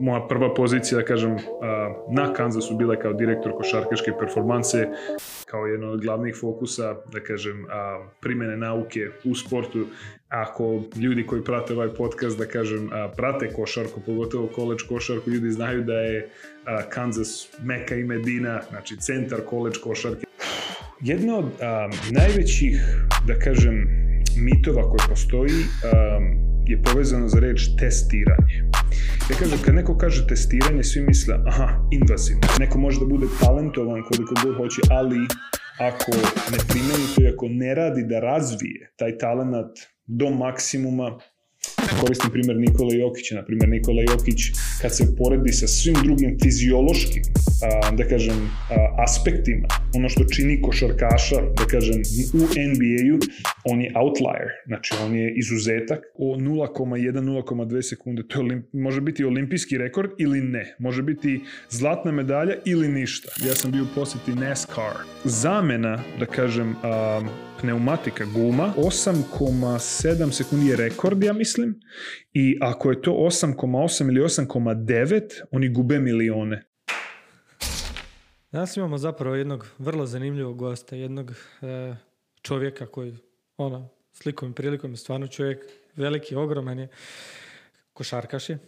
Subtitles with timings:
[0.00, 1.36] moja prva pozicija, da kažem,
[2.10, 4.88] na Kansasu bila kao direktor košarkaške performanse,
[5.46, 7.66] kao jedno od glavnih fokusa, da kažem,
[8.20, 9.86] primene nauke u sportu.
[10.28, 15.82] Ako ljudi koji prate ovaj podcast, da kažem, prate košarku, pogotovo koleč košarku, ljudi znaju
[15.84, 16.28] da je
[16.88, 20.26] Kansas Meka i Medina, znači centar koleč košarke.
[21.00, 21.46] Jedno od
[22.10, 22.80] najvećih,
[23.26, 23.86] da kažem,
[24.36, 25.52] mitova koji postoji
[26.66, 28.53] je povezano za reč testiranje.
[29.30, 32.42] Ja kažem, kad neko kaže testiranje, svi misle, aha, invazivno.
[32.60, 35.16] Neko može da bude talentovan koliko god hoće, ali
[35.78, 36.12] ako
[36.52, 41.18] ne primeni to i ako ne radi da razvije taj talent do maksimuma,
[42.00, 44.40] koristim primjer Nikola Jokića, na primjer Nikola Jokić
[44.82, 47.22] kad se poredi sa svim drugim fiziološkim,
[47.96, 48.50] da kažem,
[48.98, 52.02] aspektima, ono što čini košarkaša, da kažem,
[52.34, 53.18] u NBA-u,
[53.64, 59.78] on je outlier, znači on je izuzetak o 0,1-0,2 sekunde, to je, može biti olimpijski
[59.78, 61.40] rekord ili ne, može biti
[61.70, 63.28] zlatna medalja ili ništa.
[63.46, 64.96] Ja sam bio u posjeti NASCAR.
[65.24, 66.74] Zamena, da kažem,
[67.60, 71.80] pneumatika guma, 8,7 sekundi je rekord, ja mislim,
[72.32, 76.64] i ako je to 8,8 ili 8,9, oni gube milione.
[78.52, 81.94] Danas imamo zapravo jednog vrlo zanimljivog gosta, jednog e,
[82.42, 83.16] čovjeka koji,
[83.56, 85.58] ono, slikom i prilikom je stvarno čovjek
[85.96, 86.88] veliki, ogroman je,
[87.92, 88.58] košarkaš je,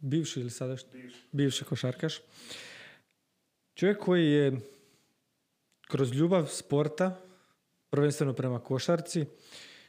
[0.00, 0.90] bivši ili sadašnji?
[0.92, 1.18] Bivši.
[1.32, 2.20] bivši košarkaš.
[3.74, 4.60] Čovjek koji je
[5.88, 7.20] kroz ljubav sporta,
[7.92, 9.24] prvenstveno prema košarci,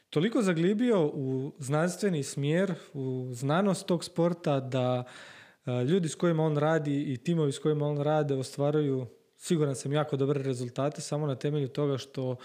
[0.10, 5.04] toliko zaglibio u znanstveni smjer, u znanost tog sporta da
[5.66, 9.94] e, ljudi s kojima on radi i timovi s kojima on rade ostvaruju siguran sam
[9.94, 12.36] jako dobre rezultate samo na temelju toga što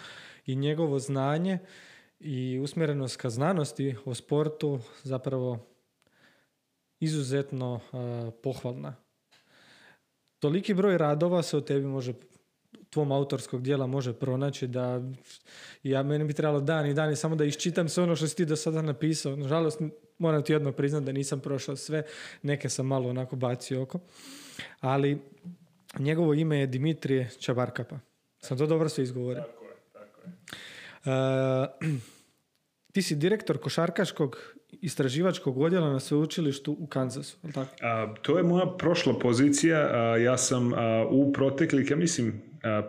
[0.47, 1.59] i njegovo znanje
[2.21, 5.59] i usmjerenost ka znanosti o sportu zapravo
[7.01, 8.97] izuzetno uh, pohvalna.
[10.39, 12.13] Toliki broj radova se o tebi može
[12.91, 15.03] tvom autorskog dijela može pronaći da
[15.83, 18.37] ja meni bi trebalo dan i dan i samo da iščitam sve ono što si
[18.37, 19.37] ti do sada napisao.
[19.37, 19.81] Nažalost,
[20.19, 22.03] moram ti jedno priznati da nisam prošao sve,
[22.43, 23.99] neke sam malo onako bacio oko.
[24.81, 25.19] Ali
[25.99, 27.99] njegovo ime je Dimitrije Čabarkapa.
[28.41, 29.43] Sam to dobro sve izgovorio?
[29.43, 31.89] Tako je, tako je.
[31.89, 32.01] Uh,
[32.93, 37.71] ti si direktor košarkaškog istraživačkog odjela na sveučilištu u Kansasu, tako?
[37.81, 40.17] A, to je moja prošla pozicija.
[40.17, 40.73] ja sam
[41.11, 42.43] u proteklih, ja mislim,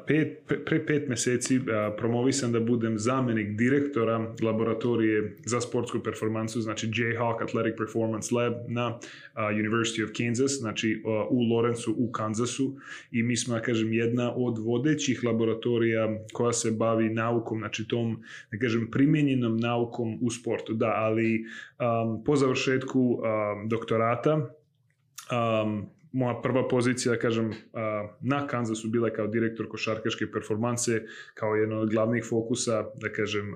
[0.07, 1.59] pet, pre pet meseci
[1.97, 8.99] promovisan da budem zamenik direktora laboratorije za sportsku performansu, znači Jayhawk Athletic Performance Lab na
[9.35, 12.77] University of Kansas, znači u Lorencu u Kansasu
[13.11, 18.57] i mi smo, kažem, jedna od vodećih laboratorija koja se bavi naukom, znači tom, da
[18.57, 20.73] kažem, primjenjenom naukom u sportu.
[20.73, 21.45] Da, ali
[21.79, 27.51] um, po završetku um, doktorata um, moja prva pozicija, da kažem,
[28.21, 31.03] na Kansasu bila kao direktor košarkaške performanse,
[31.33, 33.55] kao jedno od glavnih fokusa, da kažem,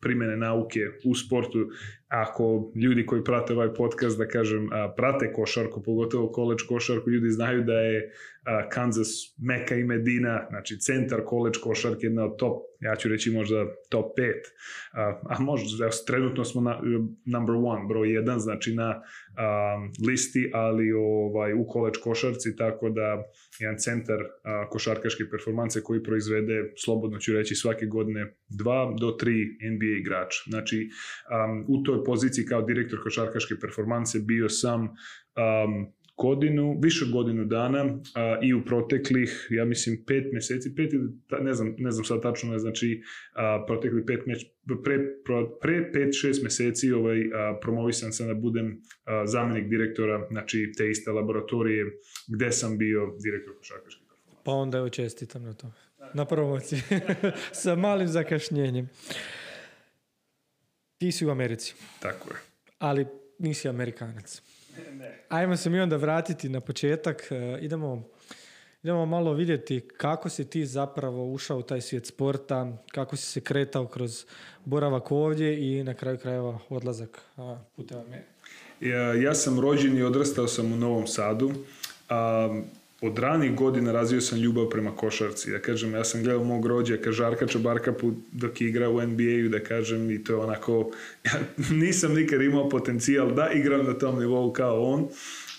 [0.00, 1.68] primene nauke u sportu.
[2.10, 7.64] Ako ljudi koji prate ovaj podcast, da kažem, prate košarku, pogotovo koleč košarku, ljudi znaju
[7.64, 8.12] da je
[8.72, 13.66] Kansas Meka i Medina, znači centar koleč košarke, jedna od top, ja ću reći možda
[13.90, 14.32] top 5,
[15.28, 16.80] a možda, trenutno smo na
[17.26, 19.02] number one, broj jedan, znači na
[20.08, 23.22] listi, ali ovaj, u koleč košarci, tako da
[23.58, 24.18] jedan centar
[24.70, 29.34] košarkaške performanse koji proizvede, slobodno ću reći, svake godine dva do tri
[29.72, 30.40] NBA igrača.
[30.46, 30.88] Znači,
[31.68, 34.88] u toj poziciji kao direktor košarkaške performanse bio sam
[36.22, 40.90] godinu, više od godinu dana a, i u proteklih, ja mislim, pet mjeseci, pet,
[41.40, 43.02] ne znam, ne znam sad tačno, ne znači
[43.32, 44.44] a, proteklih pet mječ,
[44.84, 44.98] pre,
[45.60, 50.90] pre pet, šest mjeseci ovaj, a, promovisan sam da budem a, zamjenik direktora, znači te
[50.90, 51.86] iste laboratorije
[52.28, 54.00] gde sam bio direktor košarkaške
[54.44, 55.72] Pa onda evo čestitam na to.
[56.14, 56.80] Na promociji.
[57.62, 58.88] Sa malim zakašnjenjem.
[61.00, 61.74] Ti si u Americi.
[62.00, 62.36] Tako je.
[62.78, 63.06] Ali
[63.38, 64.42] nisi Amerikanac.
[64.92, 65.24] Ne.
[65.28, 67.28] Ajmo se mi onda vratiti na početak.
[67.30, 68.08] E, idemo,
[68.82, 73.40] idemo malo vidjeti kako si ti zapravo ušao u taj svijet sporta, kako si se
[73.40, 74.24] kretao kroz
[74.64, 77.20] boravak ovdje i na kraju krajeva odlazak
[77.76, 78.28] putem Amerike.
[78.80, 81.52] Ja, ja sam rođen i odrastao sam u Novom Sadu.
[82.08, 82.62] A,
[83.00, 85.50] od ranih godina razvio sam ljubav prema košarci.
[85.50, 89.60] Ja kažem, ja sam gledao mog rođaka Žarka Čabarkapu dok je igrao u NBA-u, da
[89.60, 90.90] kažem, i to je onako,
[91.24, 91.32] ja
[91.70, 95.08] nisam nikad imao potencijal da igram na tom nivou kao on,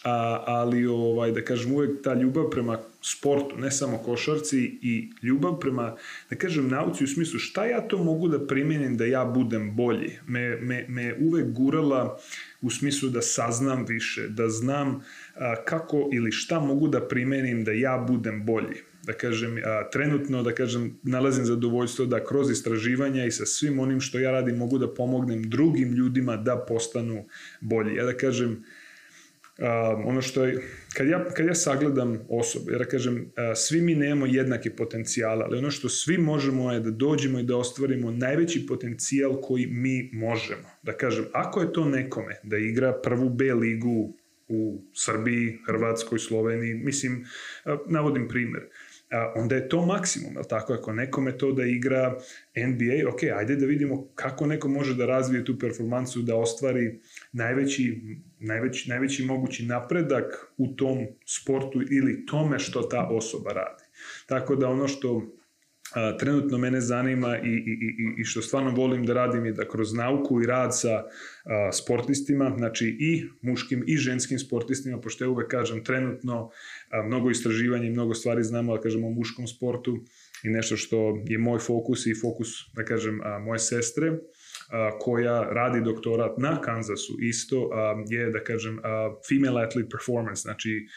[0.04, 5.60] a, ali ovaj, da kažem uvek ta ljubav prema sportu, ne samo košarci i ljubav
[5.60, 5.96] prema,
[6.30, 10.12] da kažem, nauci u smislu šta ja to mogu da primenim da ja budem bolji.
[10.28, 12.20] Me, me, me uvek gurala
[12.62, 15.04] u smislu da saznam više, da znam
[15.36, 20.44] a, kako ili šta mogu da primenim da ja budem bolji da kažem, a, trenutno,
[20.44, 24.78] da kažem, nalazim zadovoljstvo da kroz istraživanja i sa svim onim što ja radim mogu
[24.78, 27.26] da pomognem drugim ljudima da postanu
[27.62, 27.96] bolji.
[27.96, 28.64] Ja da kažem,
[29.62, 30.62] Um, ono što je,
[30.94, 33.22] kad ja, kad ja sagledam osobe, ja da kažem, uh,
[33.56, 37.58] svi mi nemamo jednake potencijale, ali ono što svi možemo je da dođemo i da
[37.58, 40.70] ostvarimo najveći potencijal koji mi možemo.
[40.84, 44.18] Da kažem, ako je to nekome da igra prvu B ligu
[44.48, 47.26] u Srbiji, Hrvatskoj, Sloveniji, mislim,
[47.66, 48.62] uh, navodim primer,
[49.12, 50.74] a, onda je to maksimum, je tako?
[50.74, 52.18] Ako nekome to da igra
[52.56, 57.00] NBA, ok, ajde da vidimo kako neko može da razvije tu performansu, da ostvari
[57.32, 58.02] najveći,
[58.40, 63.84] najveći, najveći mogući napredak u tom sportu ili tome što ta osoba radi.
[64.26, 65.22] Tako da ono što
[65.96, 67.74] a, trenutno mene zanima i, i,
[68.18, 71.04] i, i što stvarno volim da radim je da kroz nauku i rad sa
[71.44, 76.50] a, sportistima, znači i muškim i ženskim sportistima, pošto ja uvek kažem trenutno
[76.90, 79.98] a, mnogo istraživanja i mnogo stvari znamo, da kažemo o muškom sportu
[80.44, 84.12] i nešto što je moj fokus i fokus, da kažem, a, moje sestre,
[85.00, 87.70] koja radi doktorat na Kansasu isto
[88.10, 88.80] je, da kažem,
[89.30, 90.88] female athlete performance, znači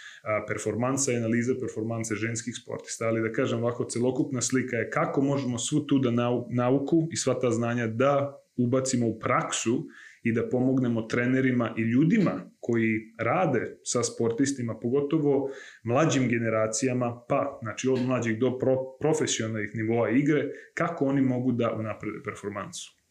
[0.48, 5.58] performansa i analiza performanse ženskih sportista, ali da kažem ovako, celokupna slika je kako možemo
[5.58, 6.10] svu tu da
[6.50, 9.86] nauku i sva ta znanja da ubacimo u praksu
[10.22, 15.50] i da pomognemo trenerima i ljudima koji rade sa sportistima, pogotovo
[15.84, 20.44] mlađim generacijama, pa znači od mlađih do pro, profesionalnih nivoa igre,
[20.74, 23.03] kako oni mogu da unaprede performansu.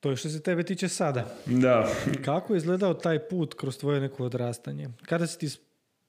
[0.00, 1.36] To je što se tebe tiče sada.
[1.46, 1.88] Da.
[2.24, 4.88] Kako je izgledao taj put kroz tvoje neko odrastanje?
[5.06, 5.48] Kada si ti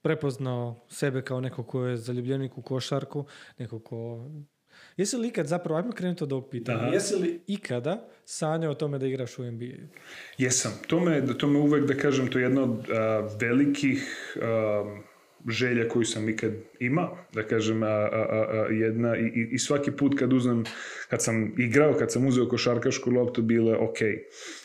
[0.02, 3.26] prepoznao sebe kao neko ko je zaljubljenik u košarku,
[3.58, 4.30] neko ko...
[4.98, 6.88] Jesi li ikad, zapravo, ajmo krenuti od ovog pitanja, Aha.
[6.88, 9.88] jesi li ikada sanjao o tome da igraš u NBA?
[10.38, 10.72] Jesam.
[10.88, 12.86] To me, da to me uvek, da kažem, to je jedno od uh,
[13.42, 14.38] velikih
[15.48, 20.20] želja koju sam ikad imao, da kažem, a, a, a, jedna i, i svaki put
[20.20, 20.64] kad uzmem,
[21.10, 23.98] kad sam igrao, kad sam uzeo košarkašku loptu, bilo je ok,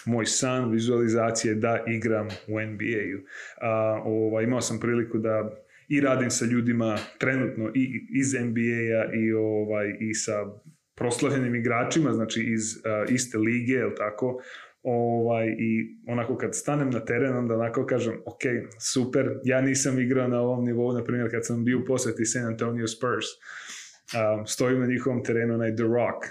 [0.06, 3.20] moj san, vizualizacije da igram u NBA-u.
[4.04, 9.96] Ova, imao sam priliku da i radim sa ljudima trenutno i iz NBA-a i, ovaj,
[10.00, 10.32] i sa
[10.94, 14.42] proslavljenim igračima, znači iz uh, iste lige, je tako,
[14.84, 18.42] Ovaj, I onako kad stanem na teren, onda onako kažem, ok,
[18.80, 22.46] super, ja nisam igrao na ovom nivou, na primjer kad sam bio u poseti San
[22.46, 23.24] Antonio Spurs,
[24.14, 26.24] um, stojim na njihovom terenu, onaj The Rock,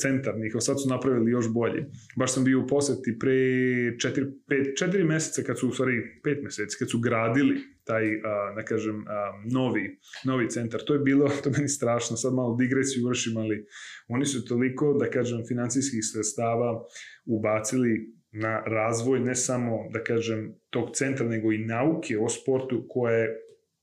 [0.00, 1.84] centar njihov, sad su napravili još bolji.
[2.16, 5.92] Baš sam bio u poseti pre 4, 5, 4 meseca, kad su, stvari
[6.24, 8.22] 5 meseci, kad su gradili taj, uh,
[8.56, 10.80] da kažem, uh, novi, novi centar.
[10.86, 13.66] To je bilo, to meni strašno, sad malo digresiju vršim, ali
[14.08, 16.84] oni su toliko, da kažem, financijskih sredstava
[17.26, 23.14] ubacili na razvoj ne samo, da kažem, tog centra, nego i nauke o sportu koja
[23.14, 23.28] je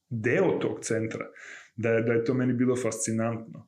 [0.09, 1.25] deo tog centra
[1.79, 3.67] da je, da je to meni bilo fascinantno.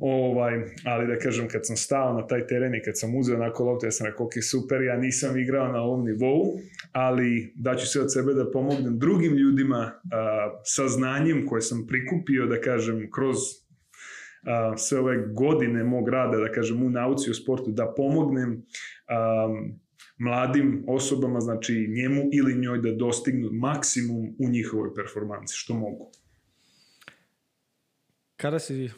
[0.00, 0.52] Ovaj,
[0.84, 3.86] ali da kažem, kad sam stao na taj teren i kad sam uzeo onako loptu,
[3.86, 6.58] ja sam rekao, ok, super, ja nisam igrao na ovom nivou,
[6.92, 12.46] ali daću se od sebe da pomognem drugim ljudima a, sa znanjem koje sam prikupio,
[12.46, 13.36] da kažem, kroz
[14.46, 18.62] a, sve ove godine mog rada, da kažem, u nauci o sportu, da pomognem
[19.08, 19.48] a,
[20.18, 26.10] mladim osobama, znači njemu ili njoj da dostignu maksimum u njihovoj performanci, što mogu.
[28.40, 28.90] Kada si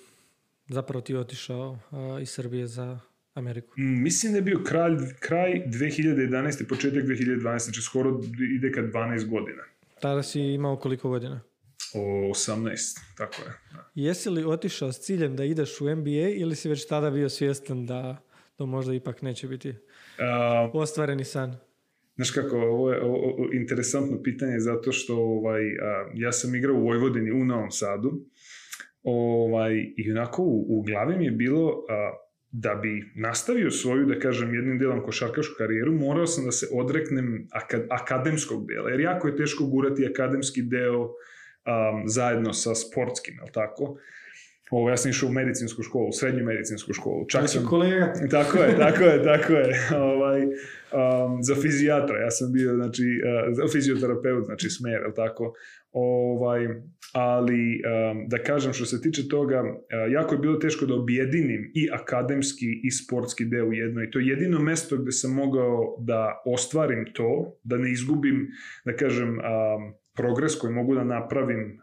[0.68, 2.98] zapravo ti otišao uh, iz Srbije za
[3.34, 3.80] Ameriku?
[3.80, 6.68] Mm, mislim da je bio kraj, kraj 2011.
[6.68, 7.58] početak 2012.
[7.58, 8.20] Znači skoro
[8.56, 9.62] ide ka 12 godina.
[10.00, 11.40] Tada si imao koliko godina?
[11.94, 13.48] O 18, tako je.
[13.72, 13.90] Da.
[13.94, 17.86] Jesi li otišao s ciljem da ideš u NBA ili si već tada bio svjestan
[17.86, 18.16] da
[18.56, 19.76] to možda ipak neće biti uh,
[20.72, 21.56] ostvareni san?
[22.16, 26.76] Znaš kako, ovo je o, o, interesantno pitanje zato što ovaj, a, ja sam igrao
[26.76, 28.26] u Vojvodini u Novom Sadu
[29.02, 32.12] Ovaj, I onako u, u glavi mi je bilo a,
[32.52, 37.48] da bi nastavio svoju, da kažem, jednim delom košarkašku karijeru, morao sam da se odreknem
[37.50, 41.12] akad, akademskog dela, jer jako je teško gurati akademski deo um,
[42.06, 43.96] zajedno sa sportskim, je tako?
[44.70, 47.26] Ovo, ja sam išao u medicinsku školu, u srednju medicinsku školu.
[47.28, 47.66] Čak sam...
[47.66, 48.12] kolega.
[48.30, 49.74] Tako je, tako je, tako je.
[49.96, 55.54] ovaj, um, za fizijatra, ja sam bio, znači, uh, za fizioterapeut, znači smer, jel tako?
[55.92, 56.68] Ovaj,
[57.12, 57.82] ali
[58.26, 59.64] da kažem što se tiče toga,
[60.12, 64.18] jako je bilo teško da objedinim i akademski i sportski deo u jedno i to
[64.18, 68.48] je jedino mesto gde sam mogao da ostvarim to, da ne izgubim,
[68.84, 69.38] da kažem,
[70.16, 71.78] progres koji mogu da napravim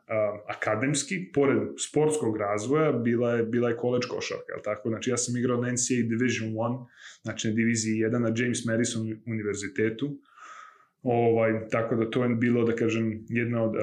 [0.47, 1.57] akademski, pored
[1.89, 4.89] sportskog razvoja, bila je, bila je college košarka, je tako?
[4.89, 6.85] Znači, ja sam igrao na NCAA Division 1,
[7.21, 10.17] znači na diviziji 1 na James Madison univerzitetu,
[11.03, 13.81] ovaj, tako da to je bilo, da kažem, jedna od uh,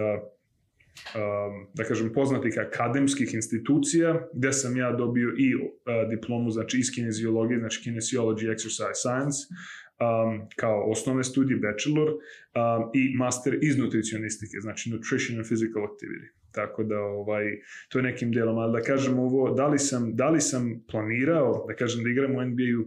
[0.95, 5.63] um, da kažem, poznatih akademskih institucija, gde sam ja dobio i uh,
[6.11, 13.17] diplomu, znači iz kineziologije, znači Kinesiology Exercise Science, um, kao osnovne studije, bachelor, um, i
[13.17, 16.29] master iz nutricionistike, znači Nutrition and Physical Activity.
[16.53, 17.45] Tako da ovaj
[17.89, 21.65] to je nekim delom, ali da kažem ovo, da li sam da li sam planirao
[21.69, 22.85] da kažem da igram u NBA-u,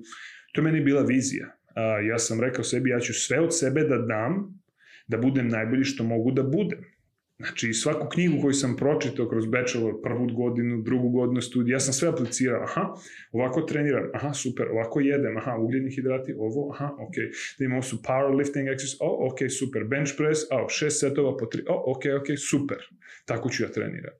[0.53, 1.56] to je meni bila vizija.
[1.77, 4.61] Uh, ja sam rekao sebi ja ću sve od sebe da dam
[5.07, 6.97] da budem najbolji što mogu da budem
[7.37, 11.93] Znači, svaku knjigu koju sam pročitao kroz bachelor, prvu godinu, drugu godinu studija, ja sam
[11.93, 12.63] sve aplicirao.
[12.63, 12.93] Aha,
[13.31, 17.13] ovako treniram, aha, super, ovako jedem, aha, ugljeni hidrati, ovo, aha, ok.
[17.59, 19.83] Da imamo su powerlifting exercise, o, ok, super.
[19.83, 22.77] Bench press, a, šest setova po tri, o, ok, ok, super.
[23.25, 24.13] Tako ću ja treniram.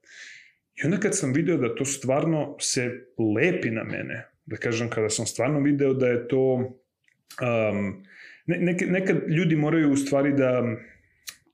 [0.82, 2.82] I onda kad sam video da to stvarno se
[3.36, 6.72] lepi na mene, da kažem, kada sam stvarno video da je to...
[7.40, 8.04] Um,
[8.46, 10.62] ne, nekad, nekad ljudi moraju u stvari da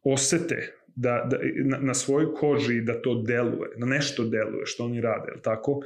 [0.05, 5.01] osete da, da, na, na svojoj koži da to deluje, da nešto deluje što oni
[5.01, 5.81] rade, je tako?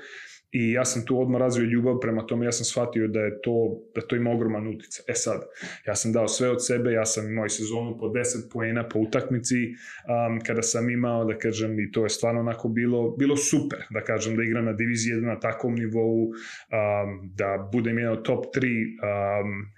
[0.53, 3.81] I ja sam tu odmah razvio ljubav prema tome, ja sam shvatio da je to,
[3.95, 5.03] da to ima ogroman utica.
[5.09, 5.43] E sad,
[5.87, 8.99] ja sam dao sve od sebe, ja sam imao i sezonu po 10 poena po
[8.99, 13.79] utakmici, um, kada sam imao, da kažem, i to je stvarno onako bilo, bilo super,
[13.91, 18.25] da kažem, da igram na diviziji 1 na takvom nivou, um, da budem jedan od
[18.25, 19.78] top 3 um,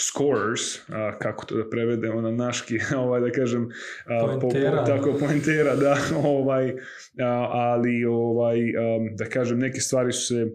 [0.00, 3.68] scorers, a, kako to da prevedemo na naški, ovaj, da kažem,
[4.06, 4.70] a, poentera.
[4.70, 6.70] Po, po, tako, poentera, da, ovaj,
[7.18, 10.46] a, ali, ovaj, a, da kažem, neke stvari su se,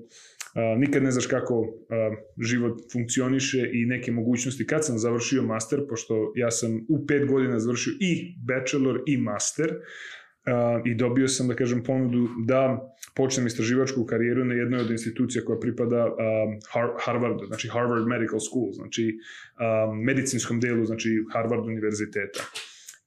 [0.53, 2.11] a, nikad ne znaš kako a,
[2.41, 4.67] život funkcioniše i neke mogućnosti.
[4.67, 9.69] Kad sam završio master, pošto ja sam u pet godina završio i bachelor i master,
[9.69, 10.24] Uh,
[10.85, 15.59] i dobio sam, da kažem, ponudu da počnem istraživačku karijeru na jednoj od institucija koja
[15.59, 16.59] pripada um,
[17.05, 22.43] Harvard, znači Harvard Medical School, znači um, medicinskom delu, znači Harvard univerziteta.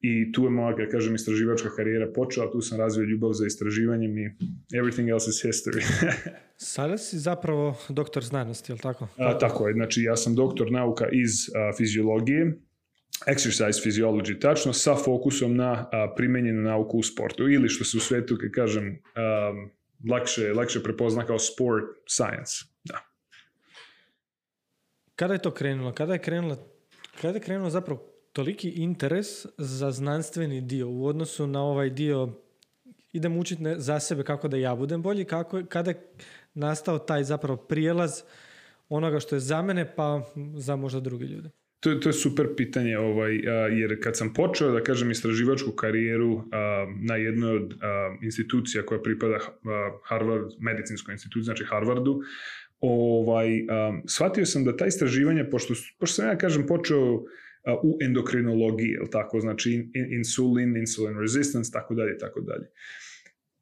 [0.01, 4.19] I tu je moja, da kažem, istraživačka karijera počela, tu sam razvio ljubav za istraživanjem
[4.19, 4.31] i
[4.73, 5.83] everything else is history.
[6.57, 9.09] Sada si zapravo doktor znanosti, je li tako?
[9.17, 12.59] A, tako je, znači ja sam doktor nauka iz a, fiziologije,
[13.27, 18.01] exercise physiology, tačno sa fokusom na a, primenjenu nauku u sportu ili što se u
[18.01, 19.71] svetu, kad kažem, um,
[20.11, 22.53] lakše, lakše prepozna kao sport science.
[22.85, 22.99] Da.
[25.17, 25.93] Kada je to krenulo?
[25.93, 26.57] Kada je krenulo,
[27.21, 32.29] kada je krenulo zapravo toliki interes za znanstveni dio u odnosu na ovaj dio
[33.13, 36.11] idem učiti za sebe kako da ja budem bolji, kako, kada je
[36.55, 38.23] nastao taj zapravo prijelaz
[38.89, 40.23] onoga što je za mene pa
[40.55, 41.51] za možda druge ljude?
[41.81, 43.35] To, to je super pitanje, ovaj,
[43.71, 46.45] jer kad sam počeo, da kažem, istraživačku karijeru
[47.01, 47.75] na jednoj od
[48.23, 49.39] institucija koja pripada
[50.09, 52.21] Harvard, medicinskoj instituciji, znači Harvardu,
[52.81, 53.49] ovaj,
[54.07, 57.23] shvatio sam da ta istraživanja, pošto, pošto sam ja, kažem, počeo
[57.83, 62.67] u endokrinologiji, je tako, znači insulin, insulin resistance, tako dalje, tako dalje.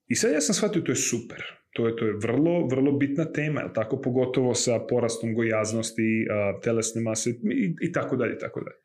[0.09, 1.43] I sad ja sam shvatio to je super.
[1.77, 4.01] To je, to je vrlo, vrlo bitna tema, je tako?
[4.01, 8.77] Pogotovo sa porastom gojaznosti, a, telesne mase i, i tako dalje, tako dalje.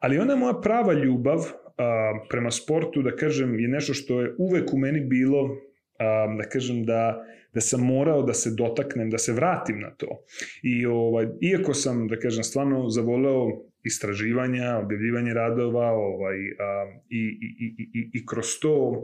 [0.00, 1.38] Ali ona moja prava ljubav
[1.78, 5.56] a, prema sportu, da kažem, je nešto što je uvek u meni bilo,
[5.98, 7.24] a, da kažem, da,
[7.54, 10.20] da sam morao da se dotaknem, da se vratim na to.
[10.62, 13.48] I ovaj, iako sam, da kažem, stvarno zavoleo
[13.84, 19.02] istraživanja, objavljivanje radova ovaj, a, i, i, i, i, i kroz to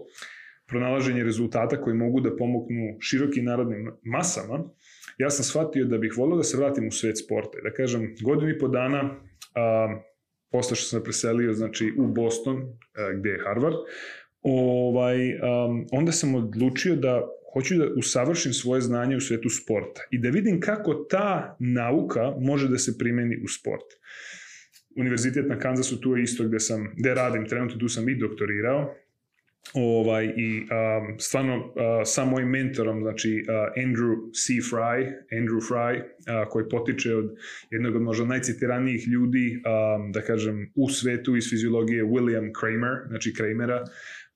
[0.70, 4.64] pronalaženje rezultata koji mogu da pomognu širokim narodnim masama,
[5.18, 7.58] ja sam shvatio da bih volio da se vratim u svet sporta.
[7.64, 9.16] Da kažem, godinu i po dana,
[9.54, 10.00] a,
[10.50, 12.56] posle što sam preselio znači, u Boston,
[12.94, 13.76] a, gde je Harvard,
[14.42, 15.38] ovaj, a,
[15.92, 17.20] onda sam odlučio da
[17.52, 22.68] hoću da usavršim svoje znanje u svetu sporta i da vidim kako ta nauka može
[22.68, 23.86] da se primeni u sport.
[24.96, 28.94] Univerzitet na Kansasu tu je isto gde sam, gde radim, trenutno tu sam i doktorirao,
[29.74, 31.72] ovaj, i um, stvarno uh,
[32.04, 34.52] sa mojim mentorom, znači uh, Andrew C.
[34.52, 37.36] Fry, Andrew Fry, uh, koji potiče od
[37.70, 43.34] jednog od možda najcitiranijih ljudi, um, da kažem, u svetu iz fiziologije, William Kramer, znači
[43.34, 43.84] Kramera,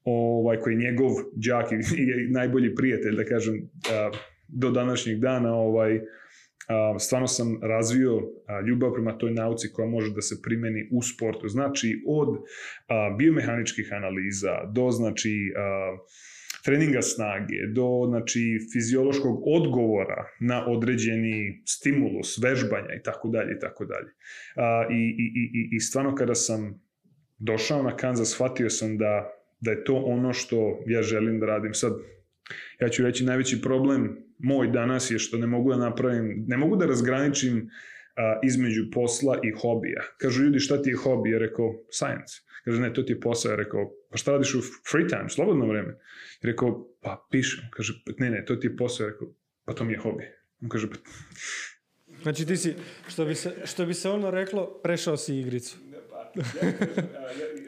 [0.05, 6.01] ovaj, koji je njegov džak i, najbolji prijatelj, da kažem, uh, do današnjeg dana, ovaj,
[7.01, 8.23] stvarno sam razvio
[8.67, 11.49] ljubav prema toj nauci koja može da se primeni u sportu.
[11.49, 12.29] Znači, od
[13.19, 15.53] biomehaničkih analiza do, znači,
[16.65, 23.85] treninga snage, do znači, fiziološkog odgovora na određeni stimulus, vežbanja i tako dalje i tako
[23.85, 24.11] dalje.
[24.91, 26.85] I, i, i, I stvarno kada sam
[27.39, 29.31] došao na Kansas, shvatio sam da,
[29.61, 31.75] da je to ono što ja želim da radim.
[31.75, 31.93] Sad,
[32.81, 36.77] ja ću reći, najveći problem moj danas je što ne mogu da napravim, ne mogu
[36.77, 37.69] da razgraničim
[38.17, 40.03] a, između posla i hobija.
[40.19, 41.31] Kažu ljudi šta ti je hobi?
[41.31, 42.45] Ja rekao, science.
[42.65, 43.51] Kaže, ne, to ti je posao.
[43.51, 44.61] Ja rekao, pa šta radiš u
[44.91, 45.93] free time, slobodno vreme?
[46.43, 47.65] Ja rekao, pa pišem.
[47.71, 49.05] Kaže, ne, ne, to ti je posao.
[49.05, 49.29] Ja rekao,
[49.65, 50.25] pa to mi je hobi.
[50.63, 50.97] On kaže, pa...
[52.23, 52.75] Znači ti si,
[53.09, 55.77] što bi se, što bi se ono reklo, prešao si igricu.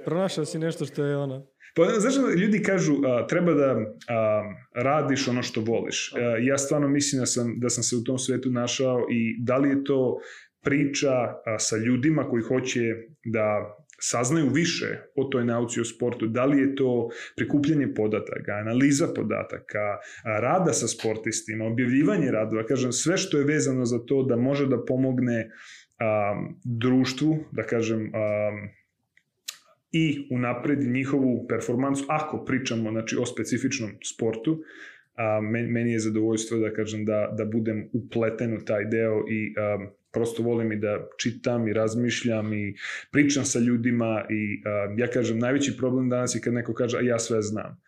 [0.05, 1.47] Pronašao si nešto što je ono...
[1.77, 3.77] Pa, znaš, ljudi kažu a, treba da
[4.09, 4.43] a,
[4.75, 6.13] radiš ono što voliš.
[6.15, 9.57] A, ja stvarno mislim da sam, da sam se u tom svetu našao i da
[9.57, 10.19] li je to
[10.65, 12.81] priča a, sa ljudima koji hoće
[13.25, 19.09] da saznaju više o toj nauci o sportu, da li je to prikupljanje podataka, analiza
[19.15, 24.67] podataka, rada sa sportistima, objavljivanje radova, kažem, sve što je vezano za to da može
[24.67, 25.51] da pomogne
[25.99, 28.51] a, društvu, da kažem, a,
[29.97, 34.63] i unapredi njihovu performansu, ako pričamo znači, o specifičnom sportu,
[35.15, 39.79] a, meni je zadovoljstvo da kažem da, da budem upleten u taj deo i a,
[40.13, 42.75] prosto volim i da čitam i razmišljam i
[43.13, 47.01] pričam sa ljudima i a, ja kažem najveći problem danas je kad neko kaže a
[47.01, 47.81] ja sve znam.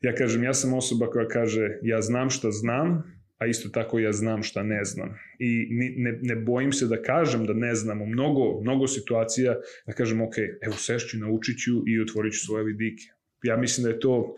[0.00, 4.12] Ja kažem ja sam osoba koja kaže ja znam šta znam, a isto tako ja
[4.12, 5.14] znam šta ne znam.
[5.38, 9.92] I ne, ne bojim se da kažem da ne znam u mnogo, mnogo situacija, da
[9.92, 13.04] kažem, ok, evo sešću, naučit ću i otvorit ću svoje vidike.
[13.42, 14.36] Ja mislim da je to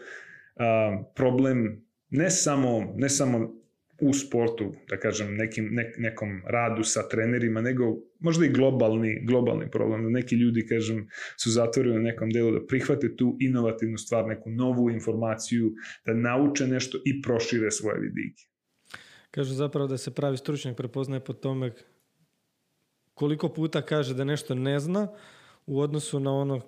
[0.57, 3.61] a, problem ne samo, ne samo
[4.01, 9.71] u sportu, da kažem, nekim, ne, nekom radu sa trenerima, nego možda i globalni, globalni
[9.71, 10.03] problem.
[10.03, 14.51] Da neki ljudi, kažem, su zatvoreni na nekom delu da prihvate tu inovativnu stvar, neku
[14.51, 15.73] novu informaciju,
[16.07, 18.50] da nauče nešto i prošire svoje vidike.
[19.31, 21.73] Kažu zapravo da se pravi stručnjak prepoznaje po tome
[23.15, 25.09] koliko puta kaže da nešto ne zna
[25.67, 26.61] u odnosu na ono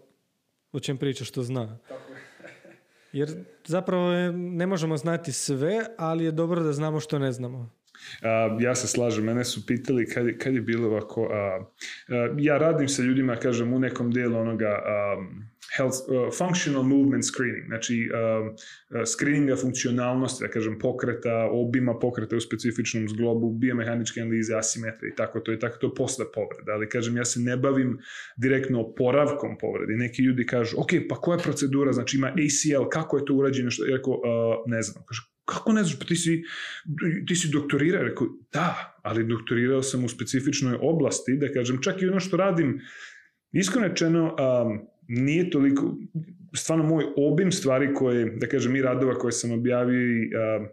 [0.72, 1.78] o čem priča što zna.
[3.12, 7.70] Jer zapravo je, ne možemo znati sve, ali je dobro da znamo što ne znamo.
[8.22, 11.36] A, ja se slažem, mene su pitali kad, kad je bilo ovako, a,
[12.08, 15.16] a, ja radim sa ljudima, kažem, u nekom dijelu onoga a,
[15.76, 22.40] health, uh, functional movement screening, znači uh, screeninga funkcionalnosti, da kažem, pokreta, obima pokreta u
[22.40, 27.16] specifičnom zglobu, biomehaničke analize, asimetrije i tako to i tako to posle povreda, ali kažem,
[27.16, 27.98] ja se ne bavim
[28.36, 29.96] direktno oporavkom povrede.
[29.96, 33.70] Neki ljudi kažu, ok, pa koja je procedura, znači ima ACL, kako je to urađeno,
[33.70, 34.20] što je rekao, uh,
[34.66, 36.42] ne znam, kaže, kako ne znaš, pa ti si,
[37.28, 42.08] ti si doktorirao, rekao, da, ali doktorirao sam u specifičnoj oblasti, da kažem, čak i
[42.08, 42.80] ono što radim,
[43.52, 44.78] iskreno rečeno, um,
[45.08, 45.96] nije toliko,
[46.54, 50.66] stvarno moj obim stvari koje, da kažem, i radova koje sam objavio i uh,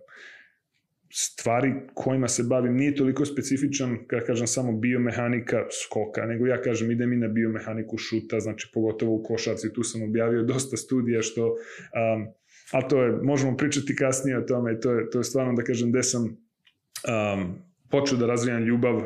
[1.12, 6.92] stvari kojima se bavim nije toliko specifičan, kada kažem samo biomehanika skoka, nego ja kažem
[6.92, 11.46] idem i na biomehaniku šuta, znači pogotovo u košarci, tu sam objavio dosta studija što,
[11.48, 12.28] um,
[12.72, 15.90] a to je, možemo pričati kasnije o tome, to je, to je stvarno da kažem
[15.90, 17.56] gde sam um,
[17.90, 19.04] počeo da razvijam ljubav uh,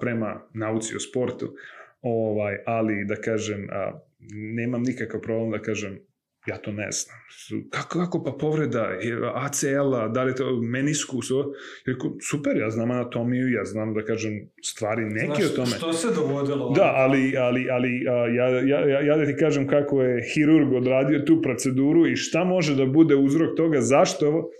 [0.00, 1.54] prema nauci o sportu,
[2.02, 4.00] ovaj, ali da kažem, uh,
[4.32, 5.98] nemam nikakav problem da kažem
[6.46, 7.16] ja to ne znam.
[7.70, 8.88] Kako, kako pa povreda
[9.34, 11.26] ACL-a, da li to meniskus?
[11.86, 14.32] Rekao, super, ja znam anatomiju, ja znam da kažem
[14.64, 15.76] stvari neke Znaš, o tome.
[15.76, 16.70] Što se dogodilo?
[16.70, 20.72] Da, ali, ali, ali a, ja, ja, ja, ja da ti kažem kako je hirurg
[20.72, 24.50] odradio tu proceduru i šta može da bude uzrok toga, zašto ovo,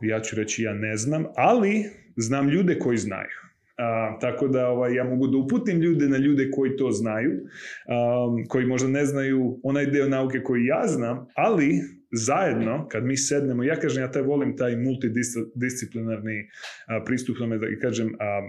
[0.00, 1.84] ja ću reći ja ne znam, ali
[2.16, 3.41] znam ljude koji znaju.
[3.78, 8.44] A, tako da ovaj, ja mogu da uputim ljude na ljude koji to znaju, um,
[8.48, 11.80] koji možda ne znaju onaj deo nauke koji ja znam, ali
[12.12, 16.48] zajedno, kad mi sednemo, ja kažem, ja taj volim taj multidisciplinarni
[16.86, 18.42] a, pristup tome, da kažem, a,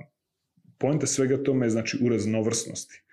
[0.80, 3.04] pojenta svega tome je znači u raznovrsnosti.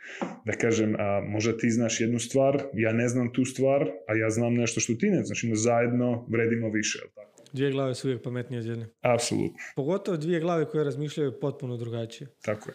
[0.46, 4.30] Da kažem, a, možda ti znaš jednu stvar, ja ne znam tu stvar, a ja
[4.30, 7.39] znam nešto što ti ne znaš, znači zajedno vredimo više, ali tako?
[7.52, 8.86] Dvije glave su uvijek pametnije od jedne.
[9.00, 9.58] Apsolutno.
[9.76, 12.28] Pogotovo dvije glave koje razmišljaju potpuno drugačije.
[12.42, 12.74] Tako je.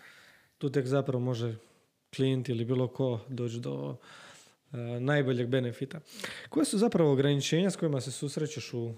[0.58, 1.56] Tu tek zapravo može
[2.16, 3.98] klijent ili bilo ko doći do
[4.72, 6.00] uh, najboljeg benefita.
[6.50, 8.94] Koje su zapravo ograničenja s kojima se susrećeš u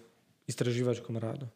[0.48, 1.48] istraživačkom radu?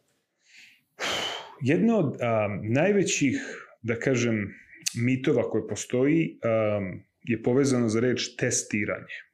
[1.60, 3.36] Jedno od um, najvećih,
[3.82, 4.54] da kažem,
[4.94, 6.38] mitova koje postoji
[6.78, 9.31] um, je povezano za reč testiranje.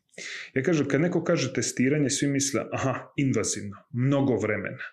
[0.55, 4.85] Ja kažem, kad neko kaže testiranje, svi misle, aha, invazivno, mnogo vremena.